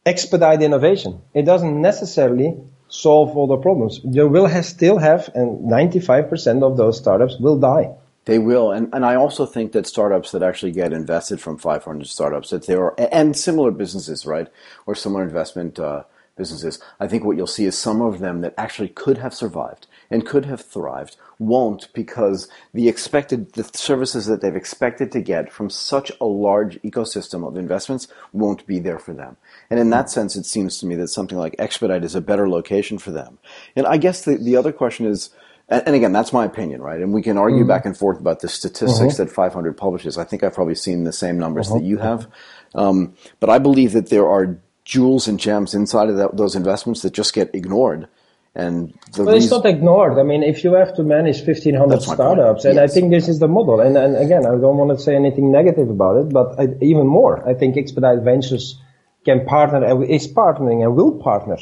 expedite 0.06 0.62
innovation. 0.64 1.22
It 1.34 1.44
doesn't 1.44 1.80
necessarily 1.80 2.58
solve 2.88 3.38
all 3.38 3.48
the 3.48 3.58
problems. 3.58 4.02
You 4.04 4.28
will 4.28 4.48
have, 4.48 4.66
still 4.66 4.98
have, 4.98 5.30
and 5.36 5.70
95% 5.72 6.64
of 6.64 6.76
those 6.78 6.98
startups 6.98 7.38
will 7.40 7.60
die. 7.60 7.92
They 8.26 8.40
will, 8.40 8.72
and, 8.72 8.94
and 8.94 9.06
I 9.06 9.16
also 9.16 9.46
think 9.46 9.74
that 9.74 9.86
startups 9.86 10.32
that 10.32 10.44
actually 10.44 10.72
get 10.72 10.94
invested 10.94 11.42
from 11.42 11.58
500 11.58 12.08
startups, 12.08 12.52
that 12.52 12.68
there 12.68 12.84
are, 12.84 12.96
and 13.12 13.36
similar 13.36 13.72
businesses, 13.72 14.26
right, 14.26 14.48
or 14.86 14.96
similar 14.96 15.24
investment 15.24 15.78
uh, 15.78 16.04
businesses, 16.36 16.80
I 17.00 17.08
think 17.08 17.24
what 17.24 17.38
you'll 17.38 17.48
see 17.48 17.66
is 17.66 17.78
some 17.78 18.02
of 18.02 18.20
them 18.20 18.42
that 18.42 18.54
actually 18.58 18.90
could 18.90 19.20
have 19.20 19.34
survived 19.34 19.88
and 20.10 20.26
could 20.26 20.46
have 20.46 20.62
thrived 20.62 21.16
won't 21.38 21.92
because 21.94 22.48
the 22.74 22.88
expected, 22.88 23.54
the 23.54 23.70
services 23.74 24.26
that 24.28 24.42
they've 24.42 24.56
expected 24.56 25.12
to 25.12 25.22
get 25.22 25.52
from 25.52 25.70
such 25.70 26.12
a 26.20 26.26
large 26.26 26.82
ecosystem 26.82 27.48
of 27.48 27.58
investments 27.58 28.08
won't 28.32 28.66
be 28.66 28.80
there 28.80 29.00
for 29.00 29.14
them. 29.14 29.38
And 29.70 29.80
in 29.80 29.90
that 29.92 30.10
sense, 30.10 30.36
it 30.36 30.46
seems 30.46 30.78
to 30.80 30.86
me 30.86 30.96
that 30.96 31.10
something 31.10 31.38
like 31.38 31.58
Xpdite 31.58 32.04
is 32.04 32.16
a 32.16 32.22
better 32.22 32.50
location 32.50 32.98
for 32.98 33.12
them. 33.12 33.38
And 33.76 33.86
I 33.86 33.98
guess 33.98 34.24
the, 34.24 34.38
the 34.38 34.56
other 34.56 34.72
question 34.72 35.06
is, 35.06 35.30
and, 35.74 35.96
again, 35.96 36.14
that's 36.14 36.32
my 36.32 36.46
opinion, 36.46 36.82
right? 36.82 37.02
And 37.02 37.14
we 37.14 37.22
can 37.22 37.38
argue 37.38 37.60
mm-hmm. 37.60 37.68
back 37.68 37.86
and 37.86 37.98
forth 37.98 38.20
about 38.20 38.42
the 38.42 38.50
statistics 38.50 39.16
mm-hmm. 39.16 39.24
that 39.24 39.32
500 39.32 39.78
publishes. 39.78 40.18
I 40.18 40.24
think 40.24 40.44
I've 40.44 40.54
probably 40.54 40.76
seen 40.76 41.04
the 41.04 41.14
same 41.14 41.40
numbers 41.40 41.70
that 41.70 41.76
mm-hmm. 41.76 41.86
you 41.86 41.98
have. 41.98 42.28
Um, 42.76 43.16
but 43.40 43.50
I 43.50 43.60
believe 43.60 43.94
that 43.94 44.10
there 44.10 44.28
are 44.28 44.58
jewels 44.86 45.28
and 45.28 45.40
gems 45.40 45.74
inside 45.74 46.10
of 46.10 46.18
that, 46.18 46.36
those 46.36 46.56
investments 46.56 47.02
that 47.02 47.14
just 47.14 47.34
get 47.34 47.56
ignored. 47.56 48.08
And 48.56 48.94
the 49.14 49.24
But 49.24 49.36
it's 49.36 49.46
reason, 49.46 49.58
not 49.58 49.66
ignored. 49.66 50.20
I 50.20 50.24
mean, 50.24 50.44
if 50.44 50.64
you 50.64 50.74
have 50.74 50.96
to 50.98 51.04
manage 51.04 51.38
1500 51.38 51.90
That's 51.90 52.08
my 52.08 52.14
startups, 52.14 52.66
and 52.66 52.76
Yes. 52.76 52.92
I 52.92 52.94
think 52.94 53.12
this 53.12 53.28
is 53.28 53.40
the 53.40 53.48
model, 53.48 53.80
and, 53.80 53.98
and 53.98 54.16
again, 54.16 54.46
I 54.46 54.52
don't 54.52 54.78
want 54.78 54.92
to 54.92 55.04
say 55.04 55.16
anything 55.16 55.52
negative 55.52 55.90
about 55.90 56.18
it, 56.18 56.30
but 56.30 56.60
I, 56.60 56.68
even 56.82 57.08
more, 57.08 57.48
I 57.50 57.56
think 57.56 57.76
Xpdite 57.76 58.24
Ventures 58.24 58.80
can 59.26 59.46
partner, 59.46 59.84
and 59.84 60.04
is 60.04 60.28
partnering 60.28 60.84
and 60.84 60.96
will 60.96 61.14
partner 61.14 61.58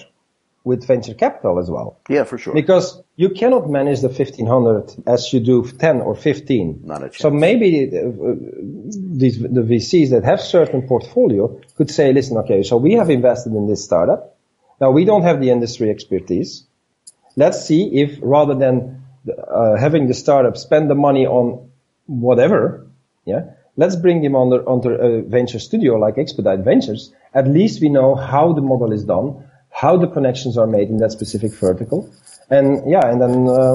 with 0.63 0.85
venture 0.85 1.13
capital 1.13 1.59
as 1.59 1.69
well. 1.69 1.99
yeah, 2.07 2.23
for 2.23 2.37
sure. 2.37 2.53
Because 2.53 3.01
you 3.15 3.29
cannot 3.29 3.69
manage 3.69 4.01
the 4.01 4.09
1500 4.09 5.03
as 5.07 5.33
you 5.33 5.39
do 5.39 5.63
10 5.63 6.01
or 6.01 6.15
15. 6.15 6.81
Not 6.83 6.97
a 6.97 7.09
chance. 7.09 7.17
So 7.17 7.31
maybe 7.31 7.87
uh, 7.87 8.11
these, 9.21 9.39
the 9.39 9.61
VCs 9.61 10.11
that 10.11 10.23
have 10.23 10.39
certain 10.39 10.87
portfolio 10.87 11.59
could 11.75 11.89
say, 11.89 12.13
listen, 12.13 12.37
okay, 12.37 12.61
so 12.63 12.77
we 12.77 12.93
have 12.93 13.09
invested 13.09 13.53
in 13.53 13.67
this 13.67 13.83
startup. 13.83 14.37
Now 14.79 14.91
we 14.91 15.05
don't 15.05 15.23
have 15.23 15.41
the 15.41 15.49
industry 15.49 15.89
expertise. 15.89 16.65
Let's 17.35 17.65
see 17.65 18.01
if 18.01 18.19
rather 18.21 18.55
than 18.55 19.03
uh, 19.27 19.77
having 19.77 20.07
the 20.07 20.13
startup 20.13 20.57
spend 20.57 20.89
the 20.89 20.95
money 20.95 21.25
on 21.25 21.69
whatever, 22.05 22.87
yeah, 23.25 23.51
let's 23.77 23.95
bring 23.95 24.21
them 24.21 24.35
under, 24.35 24.67
under 24.67 24.95
a 24.95 25.21
venture 25.21 25.59
studio 25.59 25.95
like 25.95 26.15
Xpdite 26.15 26.63
Ventures. 26.63 27.13
At 27.33 27.47
least 27.47 27.81
we 27.81 27.89
know 27.89 28.15
how 28.15 28.53
the 28.53 28.61
model 28.61 28.91
is 28.91 29.05
done, 29.05 29.45
how 29.81 29.97
the 29.97 30.07
connections 30.07 30.59
are 30.59 30.67
made 30.67 30.89
in 30.89 30.97
that 30.97 31.11
specific 31.11 31.51
vertical. 31.53 32.07
And 32.51 32.67
yeah, 32.89 33.03
and 33.09 33.19
then 33.19 33.47
uh, 33.47 33.73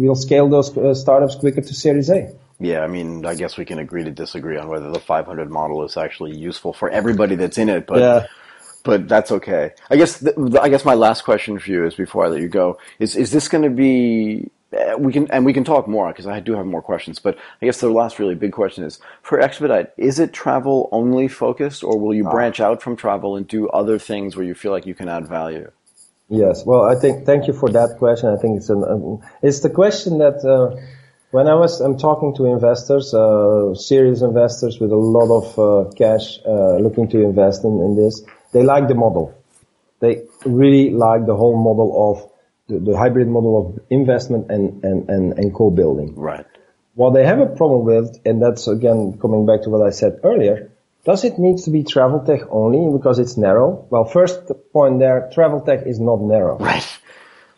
we'll 0.00 0.14
scale 0.26 0.50
those 0.50 0.76
uh, 0.76 0.94
startups 0.94 1.36
quicker 1.36 1.62
to 1.62 1.74
Series 1.74 2.10
A. 2.10 2.30
Yeah, 2.58 2.80
I 2.80 2.88
mean, 2.88 3.24
I 3.24 3.34
guess 3.34 3.56
we 3.56 3.64
can 3.64 3.78
agree 3.78 4.04
to 4.04 4.10
disagree 4.10 4.58
on 4.58 4.68
whether 4.68 4.90
the 4.90 5.00
500 5.00 5.50
model 5.50 5.82
is 5.84 5.96
actually 5.96 6.36
useful 6.36 6.74
for 6.74 6.90
everybody 6.90 7.36
that's 7.36 7.56
in 7.56 7.70
it, 7.70 7.86
but 7.86 8.00
Yeah. 8.00 8.26
but 8.84 9.08
that's 9.08 9.32
okay. 9.32 9.70
I 9.88 9.96
guess 9.96 10.20
th- 10.20 10.36
I 10.60 10.68
guess 10.68 10.84
my 10.84 10.94
last 10.94 11.22
question 11.22 11.58
for 11.58 11.70
you 11.70 11.86
is 11.86 11.94
before 11.94 12.26
I 12.26 12.28
let 12.28 12.42
you 12.42 12.48
go 12.48 12.76
is 12.98 13.16
is 13.16 13.30
this 13.32 13.48
going 13.48 13.64
to 13.64 13.70
be 13.70 14.50
we 14.98 15.12
can 15.12 15.30
and 15.30 15.44
we 15.44 15.52
can 15.52 15.64
talk 15.64 15.88
more 15.88 16.08
because 16.08 16.26
I 16.26 16.40
do 16.40 16.54
have 16.54 16.66
more 16.66 16.82
questions, 16.82 17.18
but 17.18 17.36
I 17.60 17.66
guess 17.66 17.80
the 17.80 17.90
last 17.90 18.18
really 18.18 18.34
big 18.34 18.52
question 18.52 18.84
is 18.84 19.00
for 19.22 19.38
Xpdite, 19.38 19.88
is 19.96 20.18
it 20.18 20.32
travel 20.32 20.88
only 20.92 21.28
focused 21.28 21.82
or 21.82 21.98
will 21.98 22.14
you 22.14 22.24
branch 22.24 22.60
out 22.60 22.82
from 22.82 22.96
travel 22.96 23.36
and 23.36 23.46
do 23.48 23.68
other 23.70 23.98
things 23.98 24.36
where 24.36 24.44
you 24.44 24.54
feel 24.54 24.70
like 24.70 24.86
you 24.86 24.94
can 24.94 25.08
add 25.08 25.26
value? 25.26 25.70
Yes. 26.28 26.64
Well, 26.64 26.84
I 26.84 26.94
think 26.94 27.26
thank 27.26 27.48
you 27.48 27.52
for 27.52 27.68
that 27.70 27.96
question. 27.98 28.28
I 28.28 28.36
think 28.36 28.58
it's 28.58 28.70
an 28.70 28.84
um, 28.84 29.20
it's 29.42 29.60
the 29.60 29.70
question 29.70 30.18
that 30.18 30.44
uh, 30.44 30.80
when 31.32 31.48
I 31.48 31.54
was 31.54 31.80
I'm 31.80 31.98
talking 31.98 32.34
to 32.36 32.46
investors, 32.46 33.12
uh, 33.12 33.74
serious 33.74 34.22
investors 34.22 34.78
with 34.78 34.92
a 34.92 34.96
lot 34.96 35.30
of 35.30 35.58
uh, 35.58 35.90
cash 35.92 36.38
uh, 36.46 36.76
looking 36.76 37.08
to 37.08 37.20
invest 37.20 37.64
in, 37.64 37.80
in 37.80 37.96
this, 37.96 38.22
they 38.52 38.62
like 38.62 38.86
the 38.86 38.94
model. 38.94 39.34
They 39.98 40.22
really 40.46 40.90
like 40.90 41.26
the 41.26 41.36
whole 41.36 41.56
model 41.56 42.12
of 42.12 42.29
the, 42.70 42.78
the 42.78 42.96
hybrid 42.96 43.28
model 43.28 43.54
of 43.60 43.84
investment 43.90 44.50
and, 44.50 44.84
and, 44.84 45.08
and, 45.08 45.38
and 45.38 45.54
co-building. 45.54 46.14
Right. 46.16 46.46
What 46.94 47.14
they 47.14 47.24
have 47.24 47.40
a 47.40 47.46
problem 47.46 47.84
with, 47.84 48.20
and 48.24 48.42
that's 48.42 48.68
again 48.68 49.18
coming 49.20 49.46
back 49.46 49.62
to 49.62 49.70
what 49.70 49.86
I 49.86 49.90
said 49.90 50.20
earlier, 50.24 50.70
does 51.04 51.24
it 51.24 51.38
need 51.38 51.58
to 51.64 51.70
be 51.70 51.82
travel 51.82 52.20
tech 52.20 52.40
only 52.50 52.96
because 52.96 53.18
it's 53.18 53.36
narrow? 53.36 53.86
Well, 53.90 54.04
first 54.04 54.50
point 54.72 54.98
there, 54.98 55.30
travel 55.32 55.60
tech 55.60 55.86
is 55.86 55.98
not 55.98 56.20
narrow. 56.20 56.58
Right. 56.58 56.86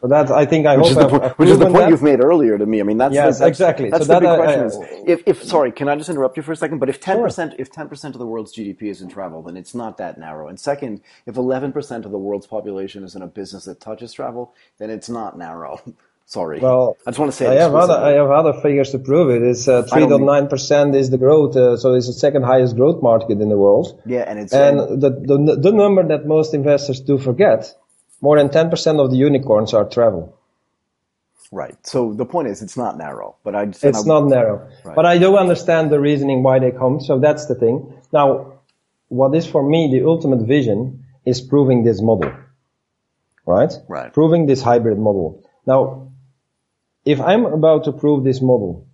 So 0.03 0.09
that 0.09 0.32
I 0.32 0.46
think 0.46 0.66
I 0.66 0.76
which 0.76 0.88
hope 0.88 0.90
is 0.90 0.96
the, 0.96 1.09
point, 1.09 1.22
I've 1.22 1.32
which 1.38 1.48
is 1.48 1.59
the 1.61 1.64
point 1.66 1.76
that. 1.78 1.90
you've 1.90 2.03
made 2.03 2.20
earlier 2.24 2.59
to 2.59 2.66
me. 2.66 2.80
I 2.80 2.82
mean, 2.82 2.98
that's 2.98 3.14
Yes, 3.14 3.38
that's, 3.38 3.48
exactly. 3.48 3.88
That's 3.88 4.05
So 4.07 4.12
the 4.12 4.18
that 4.18 4.20
big 4.20 4.28
I- 4.30 4.36
question. 4.66 4.82
I- 5.07 5.11
if, 5.12 5.22
if 5.26 5.44
sorry, 5.44 5.70
can 5.70 5.88
I 5.88 5.94
just 5.94 6.11
interrupt 6.11 6.36
you 6.36 6.42
for 6.42 6.50
a 6.50 6.57
second? 6.57 6.78
But 6.80 6.88
if 6.88 6.98
ten 7.00 7.20
percent, 7.20 7.55
if 7.59 7.70
ten 7.70 7.88
percent 7.88 8.16
of 8.16 8.18
the 8.18 8.26
world's 8.26 8.53
GDP 8.53 8.90
is 8.90 9.00
in 9.00 9.09
travel, 9.09 9.42
then 9.42 9.57
it's 9.57 9.76
not 9.76 9.98
that 9.98 10.18
narrow. 10.18 10.48
And 10.48 10.59
second, 10.59 11.03
if 11.24 11.36
eleven 11.36 11.70
percent 11.72 12.05
of 12.05 12.11
the 12.11 12.18
world's 12.18 12.48
population 12.48 13.05
is 13.05 13.14
in 13.14 13.22
a 13.22 13.28
business 13.28 13.64
that 13.66 13.80
touches 13.80 14.12
travel, 14.12 14.53
then 14.78 14.90
it's 14.90 15.09
not 15.09 15.38
narrow. 15.38 15.80
sorry. 16.26 16.59
Well, 16.59 16.96
I 17.07 17.11
just 17.11 17.18
want 17.20 17.30
to 17.30 17.36
say 17.36 17.46
I 17.46 17.62
have 17.62 17.74
other 17.74 17.94
I 17.94 18.11
have 18.14 18.30
other 18.30 18.55
figures 18.61 18.90
to 18.90 18.98
prove 18.98 19.30
it. 19.30 19.42
It's 19.42 19.68
uh, 19.68 19.82
three 19.84 20.07
point 20.07 20.24
nine 20.24 20.48
percent 20.48 20.96
is 20.96 21.11
the 21.11 21.18
growth, 21.18 21.55
uh, 21.57 21.76
so 21.76 21.94
it's 21.94 22.09
the 22.09 22.12
second 22.12 22.42
highest 22.42 22.74
growth 22.74 23.00
market 23.03 23.40
in 23.40 23.48
the 23.48 23.57
world. 23.59 24.00
Yeah, 24.05 24.24
and 24.26 24.40
it's 24.40 24.53
And 24.53 24.80
the, 25.00 25.11
the 25.11 25.57
the 25.61 25.70
number 25.72 26.03
that 26.09 26.26
most 26.26 26.55
investors 26.55 27.00
do 27.00 27.18
forget, 27.18 27.72
more 28.23 28.39
than 28.39 28.49
ten 28.49 28.70
percent 28.70 28.99
of 29.01 29.11
the 29.11 29.16
unicorns 29.18 29.75
are 29.75 29.85
travel. 29.87 30.39
right. 31.51 31.77
So 31.87 32.14
the 32.14 32.25
point 32.25 32.49
is, 32.49 32.62
it's 32.62 32.79
not 32.79 32.97
narrow. 32.97 33.37
But 33.45 33.55
I 33.55 33.66
just, 33.66 33.85
It's 33.85 34.07
not 34.07 34.25
narrow. 34.29 34.57
Right. 34.85 34.97
But 34.97 35.05
I 35.05 35.18
do 35.18 35.37
understand 35.37 35.93
the 35.93 36.01
reasoning 36.01 36.43
why 36.43 36.59
they 36.61 36.70
come, 36.70 37.01
so 37.01 37.18
that's 37.18 37.45
the 37.47 37.55
thing. 37.55 37.93
Now, 38.12 38.55
what 39.09 39.35
is 39.35 39.47
for 39.47 39.62
me 39.62 39.91
the 39.93 40.07
ultimate 40.07 40.47
vision 40.47 41.05
is 41.27 41.43
proving 41.43 41.85
this 41.85 42.01
model. 42.01 42.33
Right? 43.45 43.73
Right. 43.89 44.12
Proving 44.14 44.47
this 44.47 44.62
hybrid 44.62 44.99
model. 44.99 45.43
Now, 45.66 46.12
if 47.05 47.20
I'm 47.20 47.45
about 47.45 47.85
to 47.85 47.93
prove 47.93 48.25
this 48.25 48.41
model 48.41 48.87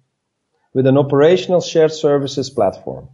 with 0.73 0.87
an 0.87 0.97
operational 0.99 1.61
shared 1.61 1.93
services 1.93 2.51
platform, 2.51 3.09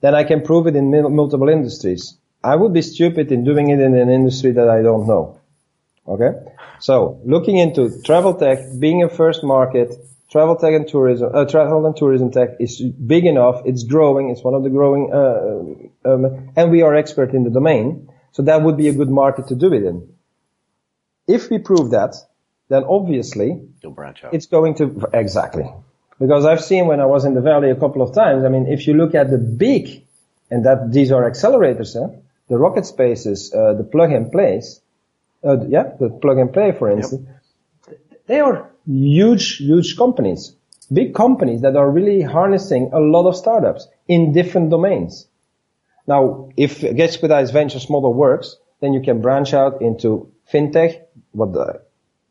then 0.00 0.14
I 0.14 0.24
can 0.24 0.40
prove 0.42 0.66
it 0.66 0.76
in 0.76 0.90
multiple 1.14 1.48
industries. 1.48 2.16
I 2.52 2.54
would 2.54 2.72
be 2.72 2.82
stupid 2.82 3.32
in 3.32 3.42
doing 3.42 3.70
it 3.70 3.80
in 3.80 3.96
an 3.96 4.08
industry 4.08 4.52
that 4.52 4.68
I 4.68 4.80
don't 4.80 5.06
know. 5.08 5.40
Okay? 6.06 6.32
So, 6.78 7.20
looking 7.24 7.56
into 7.56 8.00
travel 8.02 8.34
tech, 8.34 8.58
being 8.78 9.02
a 9.02 9.08
first 9.08 9.42
market, 9.42 9.92
travel 10.30 10.54
tech 10.54 10.72
and 10.74 10.86
tourism, 10.86 11.30
uh, 11.34 11.44
travel 11.46 11.84
and 11.86 11.96
tourism 11.96 12.30
tech 12.30 12.50
is 12.60 12.80
big 13.14 13.24
enough, 13.24 13.62
it's 13.64 13.82
growing, 13.82 14.30
it's 14.30 14.44
one 14.44 14.54
of 14.54 14.62
the 14.62 14.70
growing, 14.70 15.10
uh, 15.12 16.08
um, 16.08 16.52
and 16.54 16.70
we 16.70 16.82
are 16.82 16.94
expert 16.94 17.34
in 17.34 17.42
the 17.42 17.50
domain. 17.50 18.08
So 18.30 18.42
that 18.42 18.62
would 18.62 18.76
be 18.76 18.88
a 18.88 18.92
good 18.92 19.10
market 19.10 19.48
to 19.48 19.56
do 19.56 19.72
it 19.72 19.82
in. 19.82 20.08
If 21.26 21.50
we 21.50 21.58
prove 21.58 21.90
that, 21.90 22.14
then 22.68 22.84
obviously 22.84 23.60
you'll 23.82 23.92
branch 23.92 24.22
out. 24.22 24.34
it's 24.34 24.46
going 24.46 24.74
to 24.76 25.08
exactly 25.12 25.64
because 26.20 26.44
I've 26.44 26.62
seen 26.62 26.86
when 26.86 27.00
I 27.00 27.06
was 27.06 27.24
in 27.24 27.34
the 27.34 27.40
valley 27.40 27.70
a 27.70 27.76
couple 27.76 28.02
of 28.02 28.14
times. 28.14 28.44
I 28.44 28.48
mean, 28.48 28.66
if 28.66 28.86
you 28.86 28.94
look 28.94 29.14
at 29.14 29.30
the 29.30 29.38
big, 29.38 30.04
and 30.50 30.64
that 30.64 30.92
these 30.92 31.10
are 31.12 31.28
accelerators, 31.30 31.94
huh? 31.98 32.16
The 32.48 32.58
rocket 32.58 32.86
spaces, 32.86 33.52
uh, 33.52 33.74
the 33.74 33.84
plug 33.84 34.12
and 34.12 34.30
plays, 34.30 34.80
uh, 35.44 35.66
yeah, 35.66 35.94
the 35.98 36.10
plug 36.10 36.38
and 36.38 36.52
play, 36.52 36.72
for 36.72 36.90
instance, 36.90 37.26
they 38.26 38.40
are 38.40 38.70
huge, 38.86 39.58
huge 39.58 39.96
companies, 39.96 40.54
big 40.92 41.14
companies 41.14 41.62
that 41.62 41.76
are 41.76 41.90
really 41.90 42.22
harnessing 42.22 42.90
a 42.92 43.00
lot 43.00 43.28
of 43.28 43.36
startups 43.36 43.88
in 44.08 44.32
different 44.32 44.70
domains. 44.70 45.28
Now, 46.06 46.50
if 46.56 46.80
Xpdite's 46.80 47.50
Ventures 47.50 47.90
model 47.90 48.14
works, 48.14 48.56
then 48.80 48.92
you 48.92 49.00
can 49.00 49.20
branch 49.20 49.54
out 49.54 49.82
into 49.82 50.32
fintech. 50.52 51.02
What 51.32 51.52
the, 51.52 51.82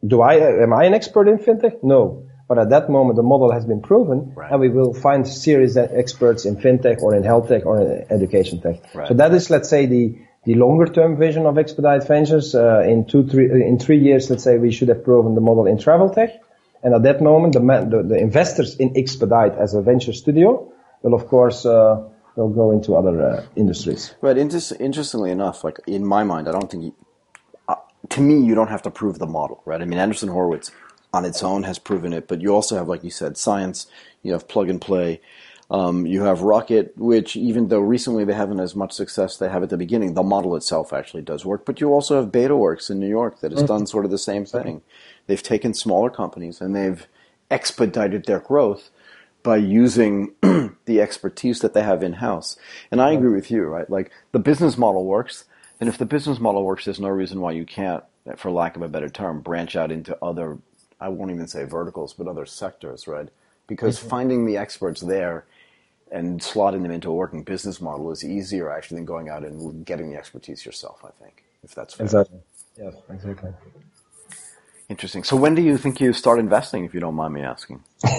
do 0.05 0.21
I, 0.21 0.35
am 0.35 0.73
I 0.73 0.85
an 0.85 0.93
expert 0.93 1.27
in 1.27 1.39
fintech? 1.39 1.83
No. 1.83 2.24
But 2.47 2.59
at 2.59 2.69
that 2.69 2.89
moment, 2.89 3.15
the 3.15 3.23
model 3.23 3.51
has 3.51 3.65
been 3.65 3.81
proven 3.81 4.33
Right. 4.35 4.51
and 4.51 4.59
we 4.61 4.69
will 4.69 4.93
find 4.93 5.27
serious 5.27 5.75
experts 5.77 6.45
in 6.45 6.57
fintech 6.57 7.01
or 7.01 7.15
in 7.15 7.23
health 7.23 7.47
tech 7.47 7.65
or 7.65 7.81
in 7.81 8.05
education 8.11 8.61
tech. 8.61 8.81
Right. 8.93 9.07
So 9.07 9.15
that 9.15 9.33
is, 9.33 9.49
let's 9.49 9.67
say, 9.67 9.87
the, 9.87 10.19
the 10.43 10.53
longer 10.53 10.85
term 10.85 11.17
vision 11.17 11.47
of 11.47 11.55
Xpdite 11.55 12.07
Ventures. 12.07 12.53
Uh, 12.53 12.81
in 12.81 13.05
two, 13.05 13.27
three, 13.27 13.45
in 13.65 13.79
three 13.79 13.97
years, 13.97 14.29
let's 14.29 14.43
say 14.43 14.57
we 14.59 14.71
should 14.71 14.89
have 14.89 15.03
proven 15.03 15.33
the 15.33 15.41
model 15.41 15.65
in 15.65 15.79
travel 15.79 16.09
tech. 16.09 16.29
And 16.83 16.93
at 16.93 17.01
that 17.01 17.19
moment, 17.19 17.53
the, 17.53 17.61
the, 17.61 18.03
the 18.09 18.17
investors 18.17 18.75
in 18.75 18.93
Xpdite 18.93 19.57
as 19.59 19.73
a 19.73 19.81
venture 19.81 20.13
studio 20.13 20.71
will, 21.01 21.15
of 21.15 21.27
course, 21.27 21.65
uh, 21.65 22.03
will 22.35 22.49
go 22.49 22.69
into 22.71 22.95
other 22.95 23.15
uh, 23.27 23.45
industries. 23.55 24.13
Right. 24.21 24.37
Inter- 24.37 24.75
interestingly 24.79 25.31
enough, 25.31 25.63
like 25.63 25.79
in 25.87 26.05
my 26.05 26.23
mind, 26.23 26.47
I 26.47 26.51
don't 26.51 26.69
think. 26.69 26.83
You, 26.83 26.95
uh, 27.67 27.75
to 28.09 28.21
me, 28.21 28.39
you 28.45 28.53
don't 28.53 28.67
have 28.69 28.83
to 28.83 28.91
prove 28.91 29.17
the 29.17 29.25
model, 29.25 29.63
right? 29.65 29.81
I 29.81 29.85
mean, 29.85 29.97
Andreessen 29.97 30.29
Horowitz 30.29 30.69
on 31.15 31.25
its 31.25 31.41
own 31.43 31.63
has 31.63 31.79
proven 31.79 32.13
it, 32.13 32.27
but 32.27 32.41
you 32.41 32.53
also 32.53 32.77
have, 32.77 32.87
like 32.87 33.03
you 33.03 33.09
said, 33.09 33.37
science. 33.37 33.87
You 34.21 34.33
have 34.33 34.47
plug 34.47 34.69
and 34.69 34.81
play. 34.81 35.21
Um, 35.71 36.05
you 36.05 36.23
have 36.23 36.41
Rocket, 36.41 36.95
which 36.95 37.35
even 37.35 37.69
though 37.69 37.79
recently 37.79 38.23
they 38.23 38.33
haven't 38.33 38.59
as 38.59 38.75
much 38.75 38.91
success 38.91 39.37
they 39.37 39.49
have 39.49 39.63
at 39.63 39.69
the 39.69 39.77
beginning, 39.77 40.13
the 40.13 40.21
model 40.21 40.55
itself 40.55 40.93
actually 40.93 41.23
does 41.23 41.43
work. 41.43 41.65
But 41.65 41.81
you 41.81 41.91
also 41.91 42.21
have 42.21 42.31
BetaWorks 42.31 42.91
in 42.91 42.99
New 42.99 43.09
York 43.09 43.39
that 43.39 43.51
has 43.51 43.63
done 43.63 43.87
sort 43.87 44.05
of 44.05 44.11
the 44.11 44.19
same 44.19 44.45
thing. 44.45 44.81
They've 45.25 45.41
taken 45.41 45.73
smaller 45.73 46.11
companies 46.11 46.61
and 46.61 46.75
they've 46.75 47.07
expedited 47.49 48.25
their 48.25 48.39
growth 48.39 48.89
by 49.41 49.57
using 49.57 50.33
the 50.41 51.01
expertise 51.01 51.59
that 51.61 51.73
they 51.73 51.83
have 51.83 52.03
in 52.03 52.13
house. 52.13 52.57
And 52.91 53.01
I 53.01 53.11
agree 53.11 53.33
with 53.33 53.49
you, 53.49 53.63
right? 53.63 53.89
Like 53.89 54.11
the 54.33 54.39
business 54.39 54.77
model 54.77 55.05
works, 55.05 55.45
and 55.79 55.89
if 55.89 55.97
the 55.97 56.05
business 56.05 56.39
model 56.39 56.63
works, 56.63 56.85
there's 56.85 56.99
no 56.99 57.09
reason 57.09 57.41
why 57.41 57.51
you 57.51 57.65
can't, 57.65 58.03
for 58.37 58.49
lack 58.49 58.75
of 58.75 58.81
a 58.81 58.87
better 58.87 59.09
term, 59.09 59.41
branch 59.41 59.75
out 59.75 59.91
into 59.91 60.17
other, 60.21 60.57
I 60.99 61.09
won't 61.09 61.31
even 61.31 61.47
say 61.47 61.63
verticals, 61.65 62.13
but 62.13 62.27
other 62.27 62.45
sectors, 62.45 63.07
right? 63.07 63.29
Because 63.67 63.97
finding 63.99 64.45
the 64.45 64.57
experts 64.57 65.01
there 65.01 65.45
and 66.11 66.39
slotting 66.41 66.83
them 66.83 66.91
into 66.91 67.09
a 67.09 67.13
working 67.13 67.43
business 67.43 67.81
model 67.81 68.11
is 68.11 68.23
easier 68.23 68.71
actually 68.71 68.97
than 68.97 69.05
going 69.05 69.29
out 69.29 69.43
and 69.43 69.85
getting 69.85 70.11
the 70.11 70.17
expertise 70.17 70.65
yourself, 70.65 71.03
I 71.05 71.11
think, 71.23 71.43
if 71.63 71.75
that's 71.75 71.93
fair. 71.95 72.05
Exactly. 72.05 72.39
Yes, 72.77 72.95
exactly. 73.09 73.51
Interesting. 74.89 75.23
So 75.23 75.35
when 75.35 75.55
do 75.55 75.61
you 75.63 75.77
think 75.77 75.99
you 75.99 76.13
start 76.13 76.39
investing, 76.39 76.85
if 76.85 76.93
you 76.93 76.99
don't 76.99 77.15
mind 77.15 77.33
me 77.33 77.41
asking? 77.41 77.83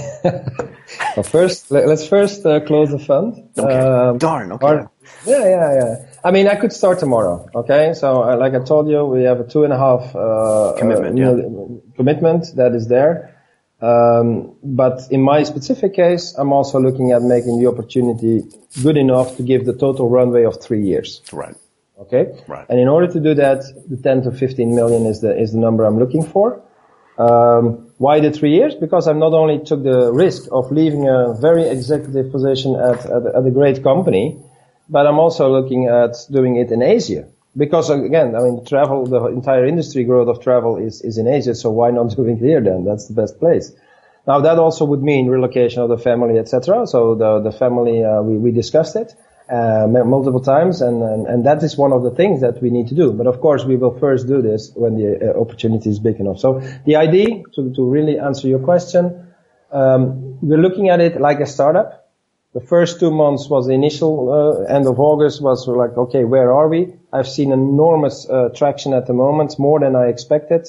Well, 1.16 1.24
first, 1.24 1.70
let, 1.70 1.88
us 1.88 2.08
first 2.08 2.46
uh, 2.46 2.60
close 2.60 2.90
the 2.90 2.98
fund. 2.98 3.50
Okay. 3.58 3.74
Um, 3.78 4.18
Darn, 4.18 4.52
okay. 4.52 4.66
or- 4.66 4.90
yeah, 5.26 5.44
yeah, 5.48 5.74
yeah. 5.74 6.05
I 6.26 6.32
mean, 6.32 6.48
I 6.48 6.56
could 6.56 6.72
start 6.72 6.98
tomorrow. 6.98 7.48
Okay, 7.54 7.92
so 7.94 8.24
uh, 8.24 8.36
like 8.36 8.52
I 8.52 8.58
told 8.58 8.88
you, 8.88 9.04
we 9.04 9.22
have 9.22 9.38
a 9.38 9.46
two 9.46 9.62
and 9.62 9.72
a 9.72 9.78
half 9.78 10.02
uh, 10.16 10.74
Commitment, 10.76 11.20
uh, 11.20 11.36
yeah. 11.36 11.94
commitment 11.94 12.46
that 12.56 12.74
is 12.74 12.88
there. 12.88 13.32
Um, 13.80 14.56
but 14.60 15.02
in 15.12 15.22
my 15.22 15.44
specific 15.44 15.94
case, 15.94 16.34
I'm 16.36 16.52
also 16.52 16.80
looking 16.80 17.12
at 17.12 17.22
making 17.22 17.60
the 17.60 17.68
opportunity 17.68 18.42
good 18.82 18.96
enough 18.96 19.36
to 19.36 19.44
give 19.44 19.66
the 19.66 19.74
total 19.74 20.08
runway 20.08 20.42
of 20.42 20.60
three 20.60 20.82
years. 20.82 21.22
Right. 21.32 21.54
Okay. 22.00 22.24
Right. 22.48 22.66
And 22.68 22.80
in 22.80 22.88
order 22.88 23.06
to 23.06 23.20
do 23.20 23.34
that, 23.34 23.62
the 23.88 23.96
10 23.96 24.22
to 24.22 24.32
15 24.32 24.74
million 24.74 25.06
is 25.06 25.20
the 25.20 25.32
is 25.40 25.52
the 25.52 25.58
number 25.58 25.84
I'm 25.84 25.98
looking 26.00 26.24
for. 26.24 26.60
Um, 27.18 27.92
why 27.98 28.18
the 28.18 28.32
three 28.32 28.54
years? 28.58 28.74
Because 28.74 29.06
I've 29.06 29.22
not 29.26 29.32
only 29.32 29.64
took 29.64 29.84
the 29.84 30.12
risk 30.12 30.48
of 30.50 30.72
leaving 30.72 31.08
a 31.08 31.34
very 31.40 31.68
executive 31.68 32.32
position 32.32 32.74
at, 32.74 33.06
at, 33.06 33.22
at 33.38 33.46
a 33.46 33.50
great 33.50 33.84
company, 33.84 34.42
but 34.88 35.06
I'm 35.06 35.18
also 35.18 35.50
looking 35.50 35.86
at 35.86 36.14
doing 36.30 36.56
it 36.56 36.70
in 36.70 36.82
Asia. 36.82 37.28
Because 37.56 37.88
again, 37.88 38.36
I 38.36 38.40
mean, 38.40 38.64
travel, 38.64 39.06
the 39.06 39.26
entire 39.26 39.66
industry 39.66 40.04
growth 40.04 40.28
of 40.28 40.42
travel 40.42 40.76
is, 40.76 41.00
is 41.00 41.16
in 41.16 41.26
Asia, 41.26 41.54
so 41.54 41.70
why 41.70 41.90
not 41.90 42.10
do 42.16 42.26
it 42.26 42.38
here 42.38 42.60
then? 42.60 42.84
That's 42.84 43.08
the 43.08 43.14
best 43.14 43.38
place. 43.38 43.72
Now 44.26 44.40
that 44.40 44.58
also 44.58 44.84
would 44.84 45.02
mean 45.02 45.28
relocation 45.28 45.82
of 45.82 45.88
the 45.88 45.98
family, 45.98 46.38
etc. 46.38 46.86
So 46.86 47.14
the 47.14 47.40
the 47.40 47.52
family, 47.52 48.04
uh, 48.04 48.22
we 48.22 48.36
we 48.36 48.50
discussed 48.50 48.96
it 48.96 49.14
uh, 49.48 49.86
multiple 49.86 50.40
times, 50.40 50.80
and, 50.80 51.00
and 51.02 51.26
and 51.28 51.46
that 51.46 51.62
is 51.62 51.76
one 51.76 51.92
of 51.92 52.02
the 52.02 52.10
things 52.10 52.40
that 52.40 52.60
we 52.60 52.70
need 52.70 52.88
to 52.88 52.96
do. 52.96 53.12
But 53.12 53.28
of 53.28 53.40
course, 53.40 53.64
we 53.64 53.76
will 53.76 53.96
first 53.98 54.26
do 54.26 54.42
this 54.42 54.72
when 54.74 54.96
the 54.96 55.30
uh, 55.30 55.40
opportunity 55.40 55.90
is 55.90 56.00
big 56.00 56.18
enough. 56.18 56.40
So 56.40 56.60
the 56.84 56.96
idea, 56.96 57.42
to 57.54 57.72
to 57.74 57.88
really 57.88 58.18
answer 58.18 58.48
your 58.48 58.58
question, 58.58 59.32
um, 59.70 60.38
we're 60.42 60.58
looking 60.58 60.88
at 60.88 61.00
it 61.00 61.20
like 61.20 61.38
a 61.38 61.46
startup. 61.46 62.05
The 62.56 62.62
first 62.62 63.00
two 63.00 63.10
months 63.10 63.50
was 63.50 63.66
the 63.66 63.74
initial 63.74 64.14
uh, 64.32 64.74
end 64.74 64.86
of 64.86 64.98
August 64.98 65.42
was 65.42 65.68
like, 65.68 65.94
okay, 66.04 66.24
where 66.24 66.54
are 66.54 66.68
we? 66.68 66.94
I've 67.12 67.28
seen 67.28 67.52
enormous 67.52 68.26
uh, 68.26 68.48
traction 68.48 68.94
at 68.94 69.06
the 69.06 69.12
moment, 69.12 69.58
more 69.58 69.78
than 69.78 69.94
I 69.94 70.06
expected. 70.06 70.66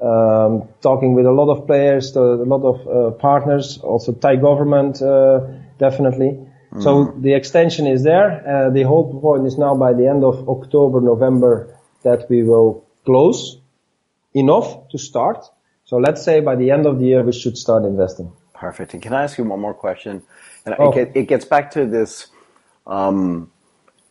Um, 0.00 0.68
talking 0.80 1.12
with 1.12 1.26
a 1.26 1.32
lot 1.32 1.50
of 1.50 1.66
players, 1.66 2.16
a 2.16 2.22
lot 2.22 2.62
of 2.62 2.76
uh, 2.88 3.10
partners, 3.18 3.76
also 3.82 4.12
Thai 4.12 4.36
government, 4.36 5.02
uh, 5.02 5.40
definitely. 5.78 6.38
So 6.80 7.14
the 7.18 7.34
extension 7.34 7.86
is 7.86 8.02
there. 8.02 8.28
Uh, 8.30 8.70
the 8.70 8.84
whole 8.84 9.20
point 9.20 9.46
is 9.46 9.58
now 9.58 9.74
by 9.74 9.92
the 9.92 10.08
end 10.08 10.24
of 10.24 10.48
October, 10.48 11.02
November 11.02 11.78
that 12.02 12.30
we 12.30 12.44
will 12.44 12.86
close 13.04 13.58
enough 14.32 14.88
to 14.88 14.96
start. 14.96 15.44
So 15.84 15.98
let's 15.98 16.22
say 16.24 16.40
by 16.40 16.56
the 16.56 16.70
end 16.70 16.86
of 16.86 16.98
the 16.98 17.06
year 17.06 17.22
we 17.22 17.32
should 17.32 17.58
start 17.58 17.84
investing. 17.84 18.32
Perfect. 18.58 18.94
And 18.94 19.02
can 19.02 19.12
I 19.12 19.22
ask 19.24 19.38
you 19.38 19.44
one 19.44 19.60
more 19.60 19.74
question? 19.74 20.22
And 20.64 20.76
Oh. 20.78 20.90
it, 20.90 20.94
get, 20.94 21.16
it 21.16 21.28
gets 21.28 21.44
back 21.44 21.70
to 21.72 21.86
this, 21.86 22.28
um, 22.86 23.50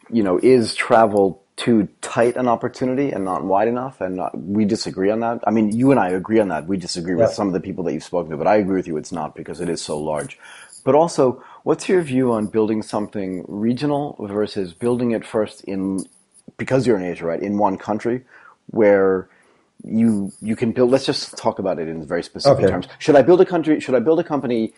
you 0.09 0.23
know, 0.23 0.39
is 0.41 0.75
travel 0.75 1.43
too 1.57 1.87
tight 2.01 2.35
an 2.35 2.47
opportunity 2.47 3.11
and 3.11 3.25
not 3.25 3.43
wide 3.43 3.67
enough, 3.67 4.01
and 4.01 4.17
not, 4.17 4.37
we 4.37 4.65
disagree 4.65 5.09
on 5.09 5.21
that. 5.21 5.39
I 5.47 5.51
mean, 5.51 5.71
you 5.71 5.91
and 5.91 5.99
I 5.99 6.09
agree 6.09 6.39
on 6.39 6.49
that. 6.49 6.67
We 6.67 6.77
disagree 6.77 7.15
with 7.15 7.31
some 7.31 7.47
of 7.47 7.53
the 7.53 7.61
people 7.61 7.83
that 7.85 7.93
you've 7.93 8.03
spoken 8.03 8.31
to, 8.31 8.37
but 8.37 8.47
I 8.47 8.57
agree 8.57 8.75
with 8.75 8.87
you. 8.87 8.97
It's 8.97 9.11
not 9.11 9.35
because 9.35 9.61
it 9.61 9.69
is 9.69 9.81
so 9.81 9.97
large. 9.97 10.37
But 10.83 10.95
also, 10.95 11.43
what's 11.63 11.89
your 11.89 12.01
view 12.01 12.33
on 12.33 12.47
building 12.47 12.83
something 12.83 13.45
regional 13.47 14.17
versus 14.19 14.73
building 14.73 15.11
it 15.11 15.25
first 15.25 15.63
in 15.63 16.05
because 16.57 16.85
you're 16.85 16.97
in 16.97 17.03
Asia, 17.03 17.25
right? 17.25 17.41
In 17.41 17.57
one 17.57 17.77
country 17.77 18.23
where 18.67 19.29
you 19.87 20.31
you 20.41 20.55
can 20.55 20.71
build. 20.71 20.91
Let's 20.91 21.05
just 21.05 21.37
talk 21.37 21.59
about 21.59 21.79
it 21.79 21.87
in 21.87 22.05
very 22.05 22.23
specific 22.23 22.65
okay. 22.65 22.71
terms. 22.71 22.87
Should 22.99 23.15
I 23.15 23.21
build 23.21 23.41
a 23.41 23.45
country? 23.45 23.79
Should 23.79 23.95
I 23.95 23.99
build 23.99 24.19
a 24.19 24.23
company? 24.23 24.73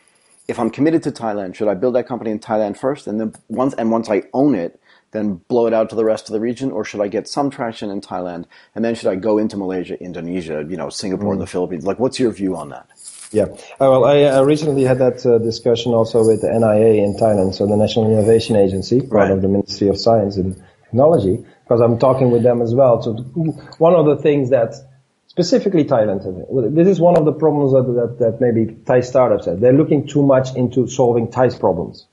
If 0.48 0.60
I'm 0.60 0.70
committed 0.70 1.04
to 1.04 1.12
Thailand, 1.12 1.56
should 1.56 1.68
I 1.68 1.74
build 1.74 1.96
that 1.96 2.08
company 2.08 2.32
in 2.32 2.40
Thailand 2.40 2.78
first, 2.78 3.06
and 3.06 3.20
then 3.20 3.34
once 3.50 3.74
and 3.74 3.92
once 3.92 4.10
I 4.10 4.24
own 4.34 4.56
it, 4.56 4.80
then 5.12 5.36
blow 5.48 5.68
it 5.68 5.74
out 5.74 5.90
to 5.90 5.96
the 5.96 6.06
rest 6.06 6.30
of 6.30 6.34
the 6.34 6.40
region, 6.40 6.72
or 6.72 6.84
should 6.84 7.02
I 7.02 7.08
get 7.08 7.28
some 7.28 7.50
traction 7.50 7.90
in 7.90 8.02
Thailand 8.02 8.46
and 8.76 8.84
then 8.84 8.96
should 8.96 9.10
I 9.10 9.16
go 9.16 9.38
into 9.38 9.58
Malaysia, 9.58 10.02
Indonesia, 10.02 10.66
you 10.68 10.78
know, 10.78 10.90
Singapore, 10.90 11.36
mm. 11.36 11.40
the 11.40 11.48
Philippines? 11.48 11.86
Like, 11.86 12.00
what's 12.00 12.20
your 12.20 12.32
view 12.32 12.56
on 12.56 12.70
that? 12.70 12.88
Yeah, 13.32 13.44
uh, 13.44 13.92
well, 13.92 14.06
I 14.06 14.24
uh, 14.24 14.42
recently 14.44 14.84
had 14.84 15.00
that 15.00 15.26
uh, 15.26 15.38
discussion 15.40 15.94
also 15.94 16.26
with 16.26 16.42
the 16.42 16.48
NIA 16.48 17.04
in 17.04 17.16
Thailand, 17.16 17.56
so 17.56 17.68
the 17.68 17.76
National 17.76 18.10
Innovation 18.10 18.56
Agency, 18.56 19.02
part 19.02 19.12
right. 19.12 19.32
of 19.32 19.42
the 19.42 19.50
Ministry 19.50 19.90
of 19.90 19.98
Science 19.98 20.38
and 20.38 20.56
Technology, 20.86 21.44
because 21.64 21.82
I'm 21.82 22.00
talking 22.00 22.32
with 22.32 22.44
them 22.44 22.62
as 22.62 22.74
well. 22.74 23.02
So 23.02 23.12
one 23.80 23.96
of 23.96 24.06
the 24.06 24.16
things 24.16 24.50
that 24.52 24.76
specifically 25.38 25.86
Thailand, 25.86 26.22
this 26.74 26.88
is 26.88 27.00
one 27.00 27.18
of 27.18 27.26
the 27.26 27.32
problems 27.32 27.72
that, 27.72 27.86
that, 27.94 28.20
that 28.20 28.42
maybe 28.42 28.76
Thai 28.86 29.02
startups 29.02 29.46
have. 29.46 29.60
They're 29.60 29.80
looking 29.82 30.08
too 30.08 30.24
much 30.24 30.56
into 30.56 30.88
solving 30.88 31.28
Thai's 31.30 31.56
problems 31.56 32.08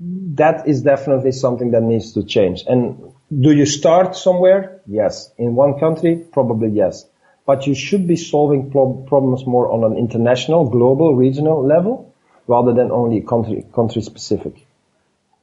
that 0.00 0.68
is 0.68 0.82
definitely 0.82 1.32
something 1.32 1.72
that 1.72 1.82
needs 1.82 2.12
to 2.12 2.22
change. 2.22 2.64
And 2.66 3.12
do 3.36 3.52
you 3.52 3.66
start 3.66 4.16
somewhere? 4.16 4.80
Yes. 4.86 5.30
In 5.38 5.54
one 5.54 5.78
country? 5.78 6.24
Probably 6.32 6.68
yes. 6.68 7.04
But 7.46 7.66
you 7.66 7.74
should 7.74 8.06
be 8.06 8.16
solving 8.16 8.70
problems 8.70 9.46
more 9.46 9.72
on 9.72 9.82
an 9.90 9.98
international, 9.98 10.68
global, 10.68 11.16
regional 11.16 11.66
level 11.66 12.14
rather 12.46 12.72
than 12.74 12.90
only 12.92 13.22
country, 13.22 13.64
country 13.74 14.02
specific. 14.02 14.66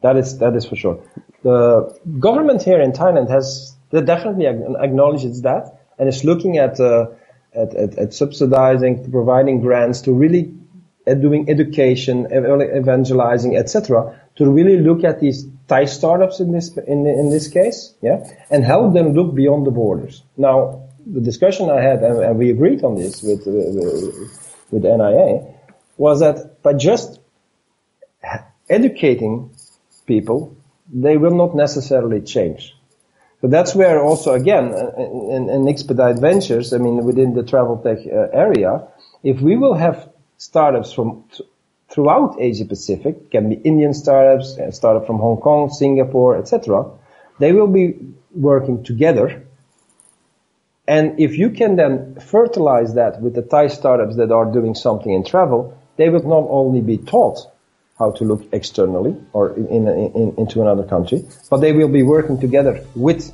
That 0.02 0.18
is, 0.18 0.38
that 0.38 0.56
is 0.56 0.66
for 0.66 0.76
sure. 0.76 1.04
The 1.44 2.00
government 2.20 2.62
here 2.62 2.80
in 2.80 2.92
Thailand 2.92 3.30
has 3.30 3.76
definitely 3.92 4.46
acknowledges 4.46 5.42
that 5.42 5.85
and 5.98 6.10
is 6.10 6.24
looking 6.24 6.58
at, 6.58 6.80
uh, 6.80 7.08
at, 7.54 7.74
at, 7.76 7.98
at 7.98 8.14
subsidizing, 8.14 9.12
providing 9.12 9.62
grants 9.62 10.02
to 10.02 10.14
really 10.14 10.54
uh, 11.08 11.14
doing 11.14 11.50
education, 11.50 12.28
evangelizing, 12.32 13.56
etc 13.56 14.20
to 14.36 14.50
really 14.50 14.80
look 14.80 15.04
at 15.04 15.20
these 15.20 15.48
Thai 15.68 15.86
startups 15.86 16.40
in 16.40 16.52
this 16.52 16.76
in, 16.78 17.08
in 17.08 17.30
this 17.30 17.48
case, 17.48 17.96
yeah, 18.02 18.24
and 18.52 18.64
help 18.64 18.94
them 18.94 19.14
look 19.14 19.34
beyond 19.34 19.66
the 19.66 19.72
borders. 19.72 20.24
Now, 20.38 20.90
the 21.06 21.22
discussion 21.22 21.70
I 21.70 21.82
had, 21.82 22.04
and, 22.04 22.20
and 22.20 22.38
we 22.38 22.52
agreed 22.52 22.84
on 22.84 22.96
this 22.96 23.24
with 23.24 23.48
uh, 23.48 24.28
with 24.72 24.84
NIA, 24.84 25.56
was 25.98 26.20
that 26.20 26.62
by 26.62 26.74
just 26.74 27.20
educating 28.70 29.52
people, 30.06 30.56
they 30.94 31.18
will 31.18 31.36
not 31.36 31.56
necessarily 31.56 32.22
change. 32.22 32.75
So 33.46 33.50
that's 33.50 33.76
where 33.76 34.02
also 34.02 34.34
again, 34.34 34.74
in, 34.74 35.50
in 35.52 35.66
Xpdite 35.66 36.20
Ventures, 36.20 36.74
I 36.74 36.80
mean, 36.80 37.06
within 37.06 37.36
the 37.36 37.44
travel 37.44 37.78
tech 37.78 38.00
uh, 38.00 38.36
area, 38.36 38.88
if 39.22 39.40
we 39.40 39.56
will 39.56 39.76
have 39.76 40.10
startups 40.38 40.92
from 40.92 41.26
throughout 41.88 42.38
Asia 42.40 42.66
Pacific, 42.66 43.30
can 43.30 43.50
be 43.50 43.56
Indian 43.58 43.94
startups, 43.94 44.58
uh, 44.58 44.72
startup 44.72 45.06
from 45.06 45.20
Hong 45.20 45.38
Kong, 45.38 45.70
Singapore, 45.70 46.40
etc. 46.40 46.90
They 47.38 47.52
will 47.52 47.68
be 47.68 47.94
working 48.34 48.84
together. 48.84 49.44
And 50.88 51.20
if 51.20 51.38
you 51.38 51.52
can 51.52 51.76
then 51.76 52.16
fertilize 52.16 52.96
that 52.96 53.22
with 53.22 53.36
the 53.36 53.44
Thai 53.44 53.68
startups 53.68 54.16
that 54.16 54.32
are 54.32 54.52
doing 54.52 54.74
something 54.74 55.14
in 55.14 55.24
travel, 55.24 55.80
they 55.98 56.10
will 56.10 56.28
not 56.28 56.48
only 56.50 56.82
be 56.82 56.98
taught 56.98 57.46
how 57.98 58.12
to 58.12 58.24
look 58.26 58.44
externally 58.52 59.16
or 59.34 59.56
in, 59.56 59.68
in, 59.68 59.88
in, 59.88 60.36
into 60.38 60.62
another 60.62 60.84
country, 60.84 61.24
but 61.50 61.58
they 61.58 61.72
will 61.72 61.88
be 61.88 62.04
working 62.04 62.40
together 62.40 62.84
with 62.96 63.32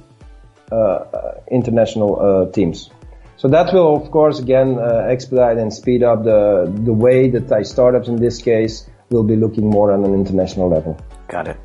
uh, 0.72 0.76
uh, 0.76 1.42
international 1.50 2.20
uh, 2.20 2.52
teams. 2.52 2.90
So 3.38 3.48
that 3.48 3.74
will, 3.74 3.96
of 3.96 4.12
course, 4.12 4.40
again, 4.40 4.78
uh, 4.78 5.08
expedite 5.10 5.58
and 5.58 5.74
speed 5.74 6.04
up 6.04 6.24
the, 6.24 6.72
the 6.84 6.94
way 6.94 7.30
that 7.32 7.48
Thai 7.48 7.64
startups 7.64 8.08
in 8.08 8.18
this 8.18 8.40
case 8.40 8.88
will 9.10 9.24
be 9.24 9.36
looking 9.36 9.68
more 9.68 9.92
on 9.92 10.06
an 10.06 10.14
international 10.14 10.70
level. 10.70 10.96
Got 11.28 11.48
it. 11.48 11.58